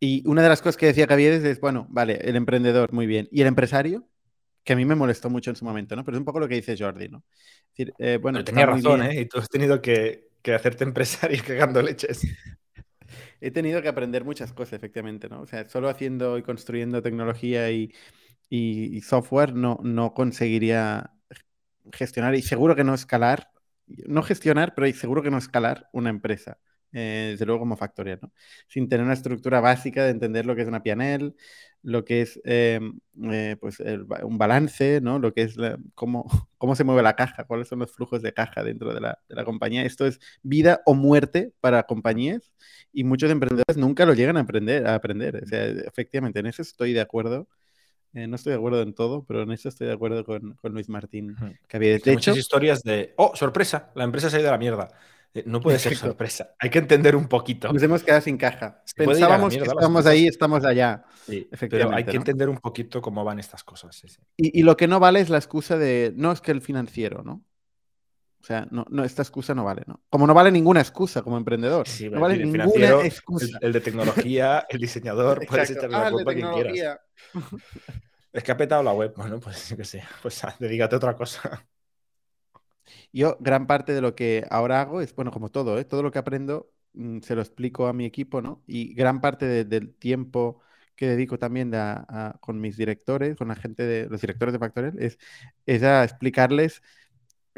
Y 0.01 0.27
una 0.27 0.43
de 0.43 0.49
las 0.49 0.61
cosas 0.61 0.77
que 0.77 0.87
decía 0.87 1.07
Caviedes 1.07 1.43
es, 1.45 1.61
bueno, 1.61 1.87
vale, 1.91 2.19
el 2.23 2.37
emprendedor, 2.37 2.93
muy 2.93 3.07
bien. 3.07 3.29
¿Y 3.33 3.41
el 3.41 3.49
empresario? 3.49 4.09
Que 4.65 4.75
a 4.75 4.77
mí 4.77 4.85
me 4.85 4.95
molestó 4.95 5.31
mucho 5.31 5.51
en 5.51 5.57
su 5.57 5.65
momento, 5.65 5.97
¿no? 5.97 6.05
Pero 6.05 6.17
es 6.17 6.21
un 6.21 6.25
poco 6.25 6.41
lo 6.41 6.49
que 6.49 6.57
dice 6.57 6.77
Jordi, 6.79 7.09
¿no? 7.09 7.25
Es 7.71 7.77
decir, 7.77 7.95
eh, 7.99 8.19
bueno, 8.21 8.45
tenía 8.45 8.67
razón, 8.67 9.03
¿eh? 9.03 9.23
Y 9.23 9.27
tú 9.27 9.39
has 9.39 9.49
tenido 9.49 9.81
que, 9.81 10.29
que 10.43 10.55
hacerte 10.55 10.85
empresario 10.85 11.43
cagando 11.47 11.83
leches. 11.83 12.23
He 13.41 13.51
tenido 13.51 13.81
que 13.83 13.89
aprender 13.89 14.25
muchas 14.25 14.53
cosas, 14.53 14.75
efectivamente, 14.75 15.29
¿no? 15.29 15.41
O 15.41 15.47
sea, 15.47 15.69
solo 15.69 15.89
haciendo 15.89 16.39
y 16.39 16.43
construyendo 16.43 17.03
tecnología 17.03 17.71
y, 17.71 17.93
y, 18.49 19.01
software 19.03 19.55
no, 19.55 19.79
no 19.83 20.15
conseguiría 20.15 21.13
gestionar 21.93 22.35
y 22.35 22.43
seguro 22.43 22.77
que 22.77 22.85
no 22.85 22.95
escalar, 22.95 23.51
no 23.87 24.23
gestionar, 24.23 24.75
pero 24.75 24.91
seguro 24.95 25.23
que 25.23 25.31
no 25.31 25.39
escalar 25.39 25.89
una 25.93 26.11
empresa. 26.11 26.59
Eh, 26.93 27.29
desde 27.33 27.45
luego 27.45 27.61
como 27.61 27.77
factorial, 27.77 28.19
¿no? 28.23 28.33
Sin 28.67 28.89
tener 28.89 29.05
una 29.05 29.13
estructura 29.13 29.61
básica 29.61 30.05
de 30.05 30.11
entender 30.11 30.47
lo 30.47 30.57
que 30.57 30.63
es 30.63 30.69
una 30.69 30.83
PNL, 30.83 31.35
lo 31.83 32.05
que 32.05 32.23
es 32.23 32.41
em, 32.45 32.99
eh, 33.31 33.57
pues 33.61 33.79
un 34.23 34.39
balance, 34.39 35.01
¿no? 35.03 35.19
Lo 35.19 35.35
que 35.35 35.43
es 35.43 35.57
cómo, 35.95 36.25
cómo 36.59 36.75
se 36.75 36.85
mueve 36.85 37.03
la 37.03 37.15
caja, 37.15 37.45
cuáles 37.45 37.69
son 37.69 37.81
los 37.81 37.93
flujos 37.93 38.23
de 38.23 38.33
caja 38.33 38.63
dentro 38.65 38.95
de 38.95 39.03
la, 39.03 39.19
de 39.29 39.35
la, 39.35 39.45
compañía. 39.45 39.85
Esto 39.85 40.07
es 40.07 40.19
vida 40.43 40.81
o 40.87 40.95
muerte 40.95 41.53
para 41.61 41.83
compañías 41.83 42.53
y 42.91 43.05
muchos 43.05 43.31
emprendedores 43.31 43.77
nunca 43.77 44.07
lo 44.07 44.15
llegan 44.15 44.39
a 44.39 44.41
aprender. 44.41 44.87
A 44.87 44.95
aprender. 44.95 45.43
O 45.45 45.47
sea, 45.47 45.67
efectivamente, 45.67 46.41
en 46.41 46.47
eso 46.47 46.63
estoy 46.63 46.95
de 46.95 47.03
acuerdo. 47.03 47.49
Eh, 48.15 48.27
no 48.27 48.37
estoy 48.37 48.53
de 48.53 48.59
acuerdo 48.59 48.83
en 48.83 48.95
todo, 48.95 49.25
pero 49.25 49.43
en 49.43 49.53
eso 49.53 49.69
estoy 49.69 49.87
de 49.87 49.93
acuerdo 49.93 50.25
con, 50.25 50.55
con 50.55 50.73
Luis 50.73 50.89
Martín. 50.89 51.37
Que 51.67 51.77
había 51.77 51.99
de 51.99 52.13
muchas 52.13 52.37
historias 52.37 52.83
de, 52.83 53.15
oh, 53.17 53.33
sorpresa, 53.35 53.91
la 53.95 54.05
empresa 54.05 54.31
se 54.31 54.37
ha 54.37 54.41
ido 54.41 54.49
a 54.49 54.53
la 54.53 54.59
mierda. 54.59 54.89
Eh, 55.35 55.43
no 55.47 55.61
puede 55.61 55.79
ser 55.79 55.95
sorpresa. 55.95 56.55
Hay 56.59 56.71
que 56.71 56.79
entender 56.79 57.15
un 57.15 57.29
poquito. 57.29 57.73
Nos 57.73 57.83
hemos 57.83 58.03
quedado 58.03 58.23
sin 58.23 58.39
caja. 58.39 58.83
Pensábamos 58.97 59.55
que 59.55 59.63
estamos 59.63 60.07
ahí, 60.07 60.27
estamos 60.27 60.65
allá. 60.65 61.05
Sí, 61.27 61.49
pero 61.69 61.95
hay 61.95 62.05
que 62.05 62.17
entender 62.17 62.49
un 62.49 62.59
poquito 62.59 63.03
cómo 63.03 63.25
van 63.25 63.39
estas 63.39 63.63
cosas. 63.63 64.03
Y, 64.37 64.63
lo 64.63 64.77
que 64.77 64.89
no 64.89 65.01
vale 65.01 65.21
es 65.21 65.29
la 65.29 65.39
excusa 65.39 65.77
de 65.77 66.13
no 66.17 66.33
es 66.33 66.41
que 66.41 66.51
el 66.51 66.63
financiero, 66.63 67.23
¿no? 67.23 67.43
O 68.41 68.45
sea, 68.45 68.67
no, 68.71 68.87
no, 68.89 69.05
esta 69.05 69.23
excusa 69.23 69.55
no 69.55 69.65
vale, 69.65 69.83
¿no? 69.87 70.01
Como 70.09 70.27
no 70.27 70.33
vale 70.33 70.51
ninguna 70.51 70.81
excusa 70.81 71.23
como 71.23 71.37
emprendedor. 71.37 71.87
no 72.11 72.21
vale 72.21 72.35
el 72.35 72.51
ninguna 72.51 72.65
excusa. 73.05 73.59
El, 73.61 73.73
de 73.73 73.81
tecnología, 73.81 74.67
el 74.69 74.79
diseñador, 74.79 75.45
puedes 75.47 75.71
echarle 75.71 75.91
la 75.91 76.07
ah, 76.07 76.11
culpa 76.11 76.31
a 76.31 76.35
quien 76.35 76.53
quieras. 76.53 76.99
Es 78.31 78.45
que 78.45 78.53
ha 78.53 78.57
petado 78.57 78.83
la 78.83 78.93
web, 78.93 79.15
bueno, 79.17 79.41
pues 79.41 79.75
que 79.75 79.85
sé, 79.85 80.05
pues 80.23 80.41
dedícate 80.61 80.95
a 80.95 80.99
otra 80.99 81.17
cosa. 81.17 81.67
Yo, 83.11 83.37
gran 83.41 83.67
parte 83.67 83.95
de 83.95 84.03
lo 84.03 84.15
que 84.15 84.47
ahora 84.51 84.83
hago 84.83 85.01
es, 85.01 85.15
bueno, 85.15 85.31
como 85.31 85.51
todo, 85.51 85.79
¿eh? 85.79 85.85
todo 85.85 86.03
lo 86.03 86.11
que 86.11 86.19
aprendo 86.19 86.71
mm, 86.93 87.21
se 87.21 87.35
lo 87.35 87.41
explico 87.41 87.87
a 87.87 87.95
mi 87.95 88.05
equipo, 88.05 88.43
¿no? 88.43 88.63
Y 88.67 88.93
gran 88.95 89.21
parte 89.23 89.65
del 89.65 89.95
tiempo 89.95 90.61
que 90.95 91.07
dedico 91.07 91.39
también 91.39 91.73
con 92.41 92.61
mis 92.61 92.77
directores, 92.77 93.37
con 93.37 93.49
la 93.49 93.55
gente 93.55 93.85
de 93.85 94.09
los 94.09 94.21
directores 94.21 94.53
de 94.53 94.59
Factorial, 94.59 94.99
es, 94.99 95.19
es 95.65 95.83
a 95.85 96.03
explicarles 96.05 96.83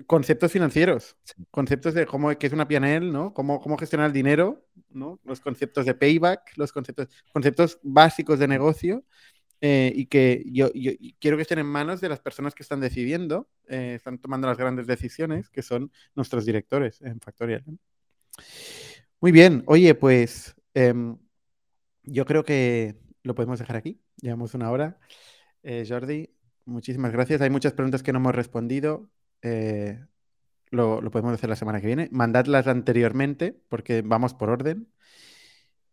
conceptos 0.07 0.53
financieros, 0.53 1.17
conceptos 1.51 1.95
de 1.95 2.07
cómo 2.07 2.37
qué 2.39 2.47
es 2.47 2.53
una 2.53 2.69
PNL, 2.69 3.13
¿no? 3.13 3.33
Cómo, 3.35 3.61
cómo 3.61 3.77
gestionar 3.77 4.09
el 4.09 4.13
dinero, 4.13 4.67
¿no? 4.91 5.21
Los 5.25 5.41
conceptos 5.41 5.87
de 5.87 5.95
payback, 5.95 6.57
los 6.57 6.73
conceptos, 6.73 7.09
conceptos 7.33 7.79
básicos 7.83 8.39
de 8.39 8.49
negocio 8.49 9.05
eh, 9.61 9.93
y 9.95 10.07
que 10.07 10.43
yo, 10.47 10.71
quiero 11.19 11.37
que 11.37 11.43
estén 11.43 11.59
en 11.59 11.67
manos 11.67 12.01
de 12.01 12.09
las 12.09 12.21
personas 12.21 12.55
que 12.55 12.63
están 12.63 12.81
decidiendo, 12.81 13.49
eh, 13.69 13.95
están 13.97 14.19
tomando 14.19 14.49
las 14.49 14.57
grandes 14.57 14.87
decisiones, 14.87 15.51
que 15.51 15.63
son 15.63 15.93
nuestros 16.15 16.47
directores 16.47 17.03
en 17.03 17.21
Factorial. 17.21 17.65
Muy 19.21 19.33
bien, 19.33 19.63
oye, 19.67 19.95
pues 19.95 20.55
em, 20.73 21.19
yo 22.05 22.25
creo 22.25 22.43
que 22.43 22.97
lo 23.23 23.35
podemos 23.35 23.59
dejar 23.59 23.77
aquí. 23.77 24.01
Llevamos 24.17 24.55
una 24.55 24.71
hora. 24.71 24.99
Eh, 25.63 25.85
Jordi, 25.87 26.31
muchísimas 26.65 27.13
gracias. 27.13 27.43
Hay 27.43 27.51
muchas 27.51 27.75
preguntas 27.75 28.03
que 28.03 28.13
no 28.13 28.19
hemos 28.19 28.35
respondido. 28.35 29.11
Lo, 29.43 31.01
lo, 31.01 31.11
podemos 31.11 31.35
hacer 31.35 31.51
la 31.51 31.57
semana 31.57 31.81
que 31.81 31.87
viene. 31.87 32.09
Mandadlas 32.13 32.67
anteriormente 32.67 33.61
porque 33.69 34.03
vamos 34.03 34.35
por 34.35 34.51
orden. 34.51 34.89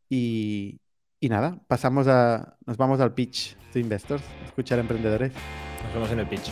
Y, 0.10 0.82
y 1.20 1.30
nada, 1.30 1.62
pasamos 1.68 2.08
a. 2.08 2.58
Nos 2.66 2.78
vamos 2.78 3.00
al 3.00 3.14
pitch 3.14 3.58
de 3.74 3.80
Investors, 3.80 4.24
escuchar 4.46 4.80
emprendedores. 4.80 5.34
Nos 5.84 5.94
vemos 5.94 6.12
en 6.12 6.20
el 6.20 6.28
pitch. 6.28 6.52